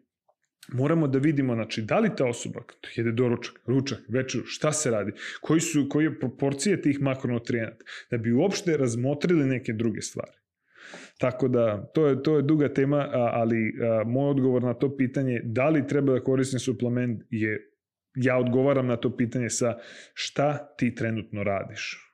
[0.74, 2.60] moramo da vidimo znači, da li ta osoba
[2.96, 5.12] jede doručak, ručak, večer, šta se radi,
[5.42, 10.32] koji su, koje proporcije tih makronutrijenata, da bi uopšte razmotrili neke druge stvari.
[11.18, 15.42] Tako da, to je, to je duga tema, ali a, moj odgovor na to pitanje,
[15.44, 17.71] da li treba da koristim suplement, je,
[18.16, 19.78] ja odgovaram na to pitanje sa
[20.14, 22.08] šta ti trenutno radiš.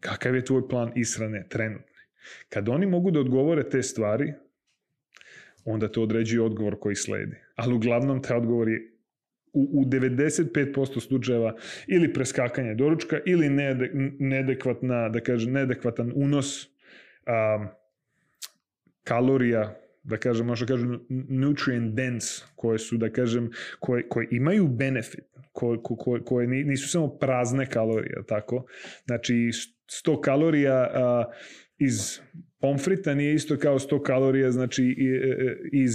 [0.00, 1.94] Kakav je tvoj plan ishrane trenutni?
[2.48, 4.32] Kad oni mogu da odgovore te stvari,
[5.64, 7.36] onda to određuje odgovor koji sledi.
[7.56, 8.94] Ali uglavnom taj odgovor je
[9.52, 11.56] u, u 95% slučajeva
[11.86, 13.50] ili preskakanje doručka ili
[14.18, 17.68] neadekvatna, da kažem, neadekvatan unos um,
[19.04, 23.50] kalorija da kažem, možda kažem, nutrient dense, koje su, da kažem,
[23.80, 28.64] koje, koje imaju benefit, koje, koje, koje nisu samo prazne kalorije, tako?
[29.06, 29.34] Znači,
[30.04, 31.24] 100 kalorija a,
[31.78, 32.20] iz
[32.60, 35.92] pomfrita nije isto kao 100 kalorija, znači, e, e, iz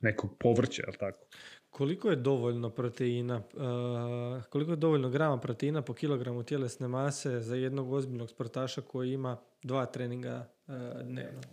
[0.00, 1.26] nekog povrća, tako?
[1.70, 7.56] Koliko je dovoljno proteina, uh, koliko je dovoljno grama proteina po kilogramu tjelesne mase za
[7.56, 10.52] jednog ozbiljnog sportaša koji ima dva treninga
[11.04, 11.40] dnevno?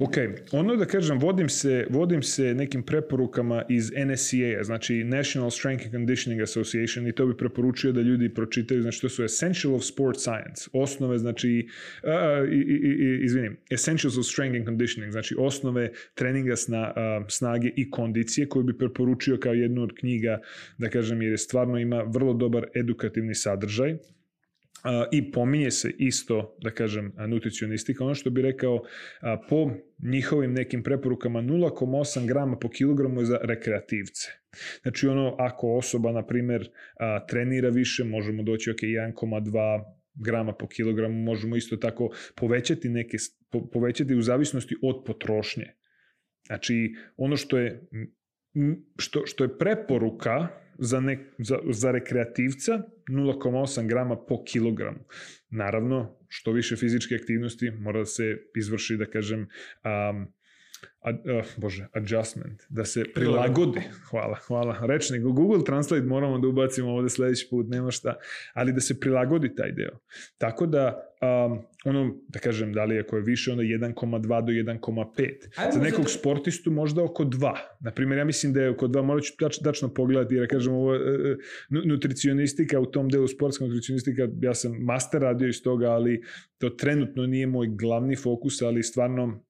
[0.00, 0.14] Ok,
[0.52, 5.92] ono da kažem, vodim se, vodim se nekim preporukama iz NSCA, znači National Strength and
[5.92, 10.20] Conditioning Association i to bi preporučio da ljudi pročitaju, znači to su Essential of Sport
[10.20, 11.68] Science, osnove, znači,
[12.02, 17.70] uh, i, i, izvinim, Essentials of Strength and Conditioning, znači osnove treninga sna, uh, snage
[17.76, 20.40] i kondicije koju bi preporučio kao jednu od knjiga,
[20.78, 23.96] da kažem, jer je stvarno ima vrlo dobar edukativni sadržaj
[25.12, 28.04] i pominje se isto, da kažem, nutricionistika.
[28.04, 28.82] Ono što bi rekao,
[29.48, 29.70] po
[30.02, 34.28] njihovim nekim preporukama 0,8 grama po kilogramu za rekreativce.
[34.82, 36.68] Znači ono, ako osoba, na primer,
[37.28, 39.84] trenira više, možemo doći, ok, 1,2
[40.14, 43.16] grama po kilogramu, možemo isto tako povećati neke,
[43.72, 45.66] povećati u zavisnosti od potrošnje.
[46.46, 47.88] Znači, ono što je,
[48.98, 50.48] što, što je preporuka,
[50.78, 54.98] za, nek, za, za rekreativca 0,8 grama po kilogramu.
[55.50, 60.26] Naravno, što više fizičke aktivnosti mora da se izvrši, da kažem, um,
[61.00, 63.80] a, uh, bože, adjustment, da se prilagodi,
[64.10, 68.14] hvala, hvala, rečnik, Google Translate moramo da ubacimo ovde sledeći put, nema šta,
[68.54, 69.98] ali da se prilagodi taj deo.
[70.38, 75.72] Tako da, um, ono, da kažem, da li ako je više, onda 1,2 do 1,5.
[75.74, 77.54] Za nekog sportistu možda oko 2.
[77.80, 80.92] Naprimjer, ja mislim da je oko 2, morat ću tač, tačno pogledati, jer kažem, ovo,
[80.92, 81.00] uh,
[81.84, 86.22] nutricionistika u tom delu, sportska nutricionistika, ja sam master radio iz toga, ali
[86.58, 89.47] to trenutno nije moj glavni fokus, ali stvarno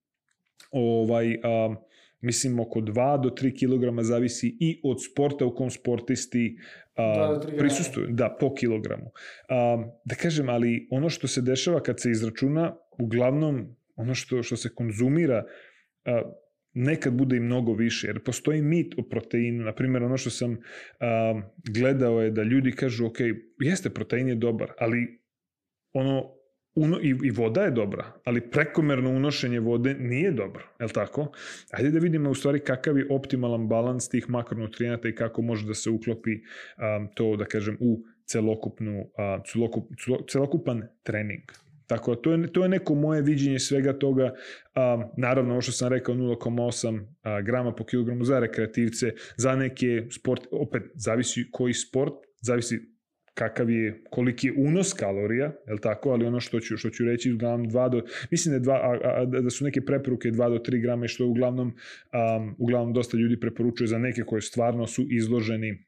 [0.70, 1.74] ovaj, a,
[2.20, 6.56] mislim oko 2 do 3 kg zavisi i od sporta u kom sportisti
[6.96, 9.10] a, prisustuju, da, po kilogramu.
[9.48, 14.56] A, da kažem, ali ono što se dešava kad se izračuna, uglavnom ono što, što
[14.56, 15.44] se konzumira,
[16.04, 16.22] a,
[16.74, 19.64] nekad bude i mnogo više, jer postoji mit o proteinu.
[19.64, 20.58] Naprimjer, ono što sam
[21.00, 21.40] a,
[21.74, 23.18] gledao je da ljudi kažu, ok,
[23.60, 25.20] jeste, protein je dobar, ali
[25.92, 26.37] ono,
[26.78, 31.32] uno, i, i voda je dobra, ali prekomerno unošenje vode nije dobro, je li tako?
[31.70, 35.74] Ajde da vidimo u stvari kakav je optimalan balans tih makronutrijenata i kako može da
[35.74, 39.90] se uklopi um, to, da kažem, u celokupnu, uh, celokup,
[40.30, 41.42] celokupan trening.
[41.86, 44.24] Tako to je, to je neko moje viđenje svega toga.
[44.24, 47.06] Um, naravno, ovo što sam rekao, 0,8 uh,
[47.44, 52.97] grama po kilogramu za rekreativce, za neke sport, opet, zavisi koji sport, zavisi
[53.38, 57.04] kakav je, koliki je unos kalorija, je li tako, ali ono što ću, što ću
[57.04, 60.58] reći, uglavnom 2 do, mislim da, dva, a, a, da su neke preporuke 2 do
[60.58, 65.06] 3 grama, što je uglavnom, um, uglavnom dosta ljudi preporučuje za neke koje stvarno su
[65.10, 65.84] izloženi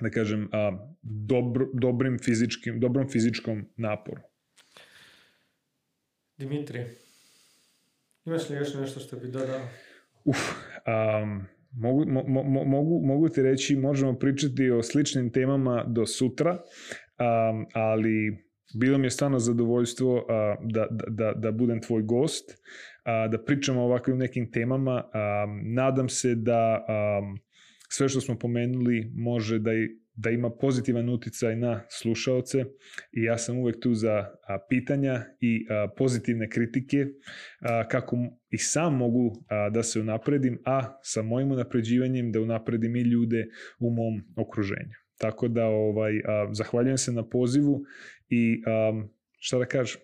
[0.00, 4.22] da kažem, a, dobro, dobrim fizičkim, dobrom fizičkom naporu.
[6.36, 6.84] Dimitri,
[8.24, 9.60] imaš li još nešto što bi dodao?
[10.24, 10.38] Uf,
[10.86, 16.50] um, Mogu, mo, mo, mogu, mogu ti reći, možemo pričati o sličnim temama do sutra,
[16.52, 18.38] um, ali
[18.80, 20.22] bilo mi je stvarno zadovoljstvo uh,
[20.72, 25.04] da, da, da budem tvoj gost, uh, da pričamo o ovakvim nekim temama.
[25.04, 27.38] Um, nadam se da um,
[27.88, 29.88] sve što smo pomenuli može da i
[30.22, 32.64] da ima pozitivan uticaj na slušaoce
[33.12, 37.06] i ja sam uvek tu za a, pitanja i a, pozitivne kritike
[37.60, 38.16] a, kako
[38.50, 43.46] i sam mogu a, da se unapredim, a sa mojim unapređivanjem da unapredim i ljude
[43.78, 44.94] u mom okruženju.
[45.18, 47.84] Tako da ovaj a, zahvaljujem se na pozivu
[48.28, 49.02] i a,
[49.38, 50.00] šta da kažem,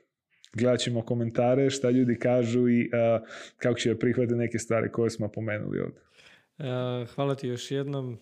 [0.55, 3.21] gledat ćemo komentare, šta ljudi kažu i a,
[3.57, 6.01] kako će da prihvate neke stvari koje smo pomenuli ovde.
[6.59, 8.19] E, hvala ti još jednom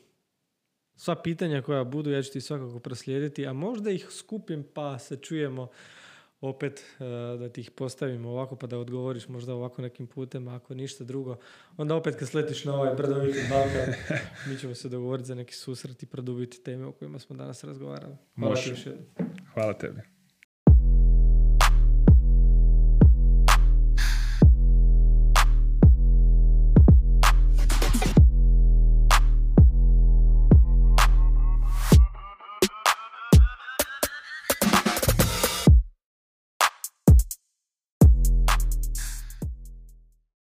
[0.97, 5.17] sva pitanja koja budu ja ću ti svakako proslijediti, a možda ih skupim pa se
[5.17, 5.69] čujemo
[6.41, 7.05] opet e,
[7.39, 11.37] da ti ih postavimo ovako pa da odgovoriš možda ovako nekim putem, ako ništa drugo.
[11.77, 13.95] Onda opet kad sletiš na ovaj brdoviti Balkan,
[14.49, 18.17] mi ćemo se dogovoriti za neki susret i produbiti teme o kojima smo danas razgovarali.
[18.35, 18.57] Hvala
[19.55, 20.14] Hvala tebi.